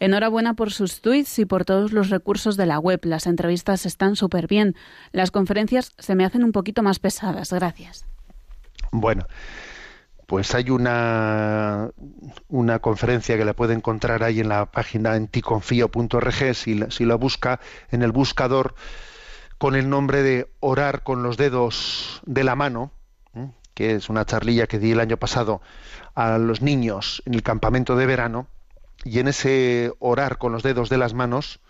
Enhorabuena 0.00 0.54
por 0.54 0.70
sus 0.70 1.00
tweets 1.00 1.38
y 1.38 1.46
por 1.46 1.64
todos 1.64 1.92
los 1.92 2.10
recursos 2.10 2.56
de 2.56 2.66
la 2.66 2.78
web. 2.78 3.00
Las 3.04 3.26
entrevistas 3.26 3.86
están 3.86 4.16
súper 4.16 4.46
bien. 4.46 4.76
Las 5.12 5.30
conferencias 5.30 5.92
se 5.98 6.14
me 6.14 6.26
hacen 6.26 6.44
un 6.44 6.52
poquito 6.52 6.82
más 6.82 6.98
pesadas. 6.98 7.52
Gracias. 7.52 8.04
Bueno, 8.92 9.26
pues 10.26 10.54
hay 10.54 10.70
una, 10.70 11.90
una 12.48 12.78
conferencia 12.78 13.36
que 13.36 13.44
la 13.44 13.54
puede 13.54 13.74
encontrar 13.74 14.22
ahí 14.22 14.40
en 14.40 14.48
la 14.48 14.66
página 14.66 15.16
enticonfío.org, 15.16 16.54
si, 16.54 16.80
si 16.90 17.04
la 17.04 17.14
busca 17.16 17.60
en 17.90 18.02
el 18.02 18.12
buscador 18.12 18.74
con 19.58 19.76
el 19.76 19.88
nombre 19.88 20.22
de 20.22 20.50
Orar 20.60 21.02
con 21.02 21.22
los 21.22 21.36
dedos 21.36 22.22
de 22.26 22.44
la 22.44 22.56
mano, 22.56 22.90
que 23.74 23.94
es 23.94 24.08
una 24.08 24.24
charlilla 24.24 24.66
que 24.66 24.78
di 24.78 24.92
el 24.92 25.00
año 25.00 25.16
pasado 25.16 25.60
a 26.14 26.38
los 26.38 26.62
niños 26.62 27.22
en 27.26 27.34
el 27.34 27.42
campamento 27.42 27.96
de 27.96 28.06
verano, 28.06 28.46
y 29.04 29.18
en 29.18 29.28
ese 29.28 29.92
orar 29.98 30.38
con 30.38 30.52
los 30.52 30.62
dedos 30.62 30.88
de 30.88 30.98
las 30.98 31.12
manos, 31.12 31.60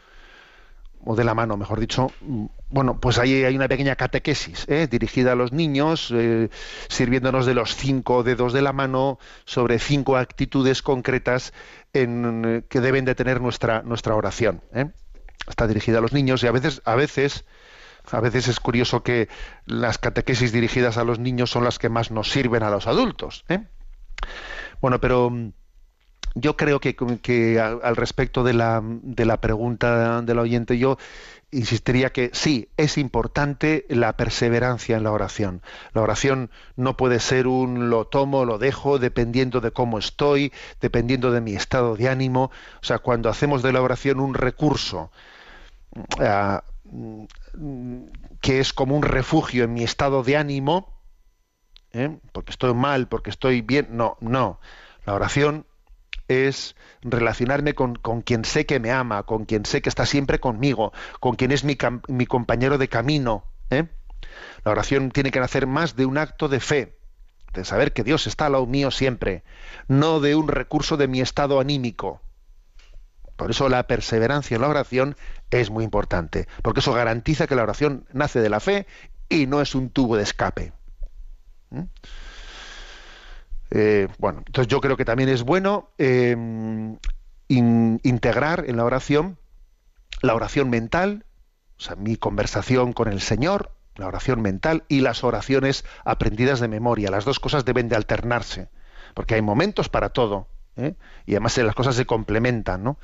o 1.07 1.14
de 1.14 1.24
la 1.24 1.34
mano, 1.34 1.57
mejor 1.57 1.80
dicho, 1.80 2.11
bueno, 2.68 2.98
pues 3.00 3.18
ahí 3.18 3.44
hay 3.44 3.55
una 3.55 3.68
pequeña 3.68 3.96
catequesis 3.96 4.64
¿eh? 4.68 4.88
dirigida 4.90 5.32
a 5.32 5.34
los 5.34 5.52
niños, 5.52 6.12
eh, 6.14 6.50
sirviéndonos 6.88 7.46
de 7.46 7.55
los 7.55 7.76
cinco 7.76 8.22
dedos 8.22 8.52
de 8.52 8.62
la 8.62 8.72
mano 8.72 9.18
sobre 9.44 9.78
cinco 9.78 10.16
actitudes 10.16 10.82
concretas 10.82 11.52
en, 11.92 12.64
que 12.68 12.80
deben 12.80 13.05
de 13.05 13.14
tener 13.14 13.40
nuestra, 13.40 13.82
nuestra 13.82 14.14
oración. 14.14 14.62
¿eh? 14.74 14.90
Está 15.48 15.66
dirigida 15.66 15.98
a 15.98 16.00
los 16.00 16.12
niños 16.12 16.42
y 16.42 16.46
a 16.46 16.52
veces, 16.52 16.80
a 16.84 16.94
veces, 16.94 17.44
a 18.11 18.20
veces 18.20 18.48
es 18.48 18.59
curioso 18.61 19.02
que 19.02 19.28
las 19.66 19.98
catequesis 19.98 20.52
dirigidas 20.52 20.96
a 20.96 21.05
los 21.05 21.18
niños 21.18 21.50
son 21.50 21.64
las 21.64 21.78
que 21.78 21.88
más 21.88 22.11
nos 22.11 22.30
sirven 22.30 22.62
a 22.62 22.70
los 22.70 22.86
adultos. 22.86 23.44
Bueno, 24.80 25.00
pero 25.00 25.30
yo 26.35 26.57
creo 26.57 26.80
que, 26.80 26.97
que 27.22 27.61
al 27.61 27.97
respecto 27.97 28.43
de 28.43 28.55
la, 28.55 28.82
de 28.85 29.24
la 29.24 29.41
pregunta 29.41 30.20
del 30.22 30.39
oyente, 30.39 30.78
yo 30.78 30.99
insistiría 31.53 32.11
que 32.11 32.30
sí, 32.32 32.68
es 32.76 32.99
importante 32.99 33.87
la 33.89 34.16
perseverancia 34.16 34.97
en 34.97 35.05
la 35.05 35.12
oración. 35.12 35.62
La 35.93 36.03
oración 36.03 36.51
no 36.76 36.97
puede 36.97 37.20
ser 37.20 37.47
un 37.47 37.89
lo 37.91 38.07
tomo, 38.07 38.45
lo 38.45 38.59
dejo, 38.59 38.99
dependiendo 38.99 39.61
de 39.61 39.70
cómo 39.70 39.99
estoy, 39.99 40.53
dependiendo 40.80 41.30
de 41.30 41.41
mi 41.41 41.55
estado 41.55 41.97
de 41.97 42.09
ánimo. 42.09 42.51
O 42.82 42.85
sea, 42.85 42.99
cuando 42.99 43.28
hacemos 43.28 43.62
de 43.62 43.72
la 43.72 43.82
oración 43.82 44.18
un 44.18 44.35
recurso 44.35 45.12
eh, 46.20 46.59
que 48.41 48.61
es 48.61 48.72
como 48.72 48.97
un 48.97 49.03
refugio 49.03 49.64
en 49.64 49.74
mi 49.74 49.85
estado 49.85 50.24
de 50.24 50.37
ánimo, 50.37 51.01
¿eh? 51.93 52.18
porque 52.32 52.51
estoy 52.51 52.74
mal, 52.74 53.07
porque 53.07 53.30
estoy 53.30 53.61
bien, 53.61 53.89
no, 53.93 54.16
no. 54.20 54.59
La 55.07 55.14
oración 55.14 55.66
es 56.29 56.77
relacionarme 57.03 57.75
con, 57.75 57.97
quien 58.22 58.45
sé 58.45 58.66
que 58.66 58.81
me 58.81 58.91
ama, 58.91 59.25
con 59.25 59.45
quien 59.45 59.66
sé 59.66 59.83
que 59.83 59.89
está 59.89 60.07
siempre 60.07 60.41
conmigo, 60.41 60.93
con 61.20 61.37
quien 61.37 61.53
es 61.53 61.64
mi, 61.64 61.77
mi 62.09 62.27
compañero 62.27 62.79
de 62.79 62.89
camino. 62.89 63.45
¿eh? 63.70 63.89
La 64.64 64.72
oración 64.72 65.11
tiene 65.11 65.31
que 65.31 65.41
nacer 65.41 65.66
más 65.66 65.97
de 65.97 66.07
un 66.07 66.18
acto 66.18 66.49
de 66.49 66.61
fe, 66.61 66.99
de 67.53 67.64
saber 67.64 67.93
que 67.93 68.05
Dios 68.05 68.27
está 68.27 68.47
a 68.47 68.51
lado 68.51 68.66
mío 68.66 68.91
siempre, 68.91 69.45
no 69.89 70.20
de 70.20 70.35
un 70.35 70.49
recurso 70.49 70.97
de 70.97 71.09
mi 71.09 71.20
estado 71.20 71.61
anímico. 71.61 72.20
Por 73.37 73.51
eso 73.51 73.68
la 73.68 73.87
perseverancia 73.87 74.55
en 74.55 74.62
la 74.62 74.68
oración 74.68 75.16
es 75.51 75.70
muy 75.70 75.85
importante, 75.85 76.49
porque 76.62 76.81
eso 76.81 76.93
garantiza 76.93 77.47
que 77.47 77.57
la 77.57 77.64
oración 77.64 78.07
nace 78.12 78.41
de 78.41 78.49
la 78.49 78.61
fe 78.61 78.87
y 79.29 79.47
no 79.47 79.61
es 79.61 79.75
un 79.75 79.91
tubo 79.91 80.16
de 80.16 80.22
escape. 80.22 80.72
¿eh? 81.72 81.87
Eh, 83.71 84.09
bueno, 84.19 84.43
entonces 84.47 84.69
yo 84.69 84.81
creo 84.81 84.97
que 84.97 85.05
también 85.05 85.29
es 85.29 85.43
bueno 85.43 85.91
eh, 85.99 86.37
integrar 87.49 88.65
en 88.67 88.77
la 88.77 88.85
oración 88.85 89.39
la 90.25 90.35
oración 90.35 90.71
mental, 90.71 91.25
o 91.79 91.83
sea, 91.83 91.97
mi 91.97 92.17
conversación 92.17 92.93
con 92.93 93.09
el 93.09 93.21
Señor, 93.21 93.73
la 93.97 94.07
oración 94.07 94.41
mental 94.41 94.85
y 94.89 95.01
las 95.01 95.23
oraciones 95.25 95.85
aprendidas 96.05 96.61
de 96.61 96.69
memoria. 96.69 97.11
Las 97.11 97.25
dos 97.25 97.41
cosas 97.41 97.65
deben 97.65 97.89
de 97.89 97.97
alternarse, 97.97 98.69
porque 99.15 99.35
hay 99.35 99.43
momentos 99.43 99.89
para 99.89 100.09
todo, 100.11 100.49
¿eh? 100.77 100.95
y 101.27 101.33
además 101.33 101.57
las 101.59 101.75
cosas 101.75 101.95
se 101.95 102.07
complementan, 102.07 102.83
¿no? 102.83 102.99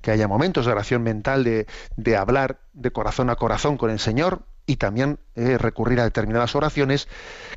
Que 0.00 0.10
haya 0.10 0.28
momentos 0.28 0.66
de 0.66 0.72
oración 0.72 1.02
mental, 1.02 1.44
de, 1.44 1.66
de 1.96 2.16
hablar 2.16 2.60
de 2.72 2.90
corazón 2.90 3.30
a 3.30 3.36
corazón 3.36 3.78
con 3.78 3.90
el 3.90 3.98
Señor 3.98 4.44
y 4.66 4.76
también 4.76 5.18
eh, 5.36 5.58
recurrir 5.58 6.00
a 6.00 6.04
determinadas 6.04 6.54
oraciones 6.54 7.08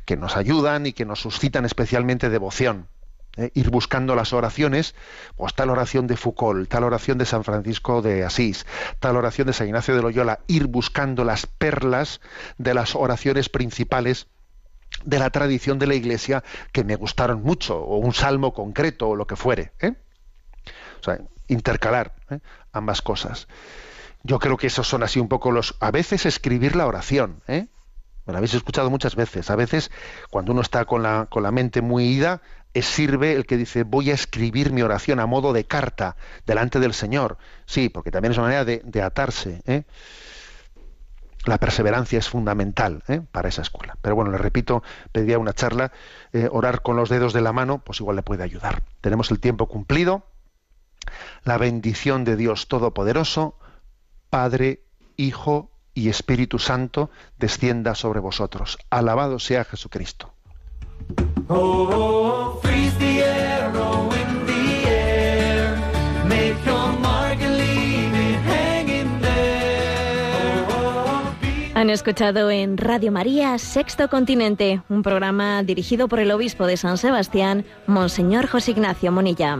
que 0.04 0.16
nos 0.16 0.36
ayudan 0.36 0.86
y 0.86 0.92
que 0.92 1.04
nos 1.04 1.20
suscitan 1.20 1.64
especialmente 1.64 2.28
devoción. 2.30 2.88
¿eh? 3.38 3.50
ir 3.54 3.70
buscando 3.70 4.14
las 4.14 4.32
oraciones, 4.32 4.94
pues 5.36 5.54
tal 5.54 5.70
oración 5.70 6.06
de 6.06 6.16
Foucault, 6.16 6.68
tal 6.68 6.84
oración 6.84 7.18
de 7.18 7.24
San 7.24 7.44
Francisco 7.44 8.02
de 8.02 8.24
Asís, 8.24 8.66
tal 8.98 9.16
oración 9.16 9.46
de 9.46 9.52
San 9.52 9.68
Ignacio 9.68 9.94
de 9.94 10.02
Loyola, 10.02 10.40
ir 10.48 10.66
buscando 10.66 11.24
las 11.24 11.46
perlas 11.46 12.20
de 12.58 12.74
las 12.74 12.94
oraciones 12.94 13.48
principales 13.48 14.26
de 15.04 15.18
la 15.18 15.30
tradición 15.30 15.78
de 15.78 15.86
la 15.86 15.94
Iglesia 15.94 16.42
que 16.72 16.84
me 16.84 16.96
gustaron 16.96 17.42
mucho, 17.42 17.78
o 17.78 17.98
un 17.98 18.12
salmo 18.12 18.52
concreto, 18.52 19.10
o 19.10 19.16
lo 19.16 19.26
que 19.26 19.36
fuere. 19.36 19.72
¿eh? 19.80 19.94
O 21.00 21.04
sea, 21.04 21.20
intercalar 21.46 22.14
¿eh? 22.30 22.40
ambas 22.72 23.02
cosas. 23.02 23.48
Yo 24.22 24.38
creo 24.38 24.56
que 24.56 24.66
esos 24.66 24.88
son 24.88 25.02
así 25.02 25.20
un 25.20 25.28
poco 25.28 25.50
los... 25.50 25.76
A 25.80 25.90
veces 25.90 26.26
escribir 26.26 26.76
la 26.76 26.86
oración, 26.86 27.42
¿eh? 27.46 27.68
Me 28.26 28.32
lo 28.32 28.38
habéis 28.38 28.54
escuchado 28.54 28.90
muchas 28.90 29.16
veces. 29.16 29.50
A 29.50 29.56
veces, 29.56 29.90
cuando 30.30 30.52
uno 30.52 30.60
está 30.60 30.84
con 30.84 31.02
la, 31.02 31.28
con 31.30 31.42
la 31.42 31.50
mente 31.50 31.80
muy 31.80 32.04
ida, 32.04 32.42
sirve 32.82 33.32
el 33.32 33.46
que 33.46 33.56
dice 33.56 33.82
voy 33.84 34.10
a 34.10 34.14
escribir 34.14 34.72
mi 34.72 34.82
oración 34.82 35.20
a 35.20 35.26
modo 35.26 35.52
de 35.52 35.64
carta 35.64 36.16
delante 36.46 36.80
del 36.80 36.94
Señor. 36.94 37.38
Sí, 37.66 37.88
porque 37.88 38.10
también 38.10 38.32
es 38.32 38.38
una 38.38 38.48
manera 38.48 38.64
de, 38.64 39.02
atarse. 39.02 39.62
¿eh? 39.66 39.84
La 41.44 41.58
perseverancia 41.58 42.18
es 42.18 42.28
fundamental 42.28 43.02
¿eh? 43.08 43.22
para 43.32 43.48
esa 43.48 43.62
escuela. 43.62 43.96
Pero 44.02 44.14
bueno, 44.14 44.30
le 44.30 44.38
repito, 44.38 44.82
pedía 45.12 45.38
una 45.38 45.52
charla, 45.52 45.92
eh, 46.32 46.48
orar 46.50 46.82
con 46.82 46.96
los 46.96 47.08
dedos 47.08 47.32
de 47.32 47.40
la 47.40 47.52
mano, 47.52 47.78
pues 47.78 48.00
igual 48.00 48.16
le 48.16 48.22
puede 48.22 48.42
ayudar. 48.42 48.82
Tenemos 49.00 49.30
el 49.30 49.40
tiempo 49.40 49.66
cumplido. 49.66 50.26
La 51.44 51.56
bendición 51.56 52.24
de 52.24 52.36
Dios 52.36 52.68
Todopoderoso, 52.68 53.58
Padre, 54.30 54.82
Hijo 55.16 55.70
y 55.94 56.08
Espíritu 56.08 56.58
Santo, 56.58 57.10
descienda 57.38 57.94
sobre 57.94 58.20
vosotros. 58.20 58.78
Alabado 58.90 59.38
sea 59.38 59.64
Jesucristo. 59.64 60.32
Han 71.74 71.90
escuchado 71.90 72.50
en 72.50 72.76
Radio 72.76 73.12
María 73.12 73.56
Sexto 73.58 74.08
Continente, 74.08 74.82
un 74.88 75.02
programa 75.02 75.62
dirigido 75.62 76.08
por 76.08 76.18
el 76.18 76.32
obispo 76.32 76.66
de 76.66 76.76
San 76.76 76.98
Sebastián, 76.98 77.64
Monseñor 77.86 78.48
José 78.48 78.72
Ignacio 78.72 79.12
Monilla. 79.12 79.58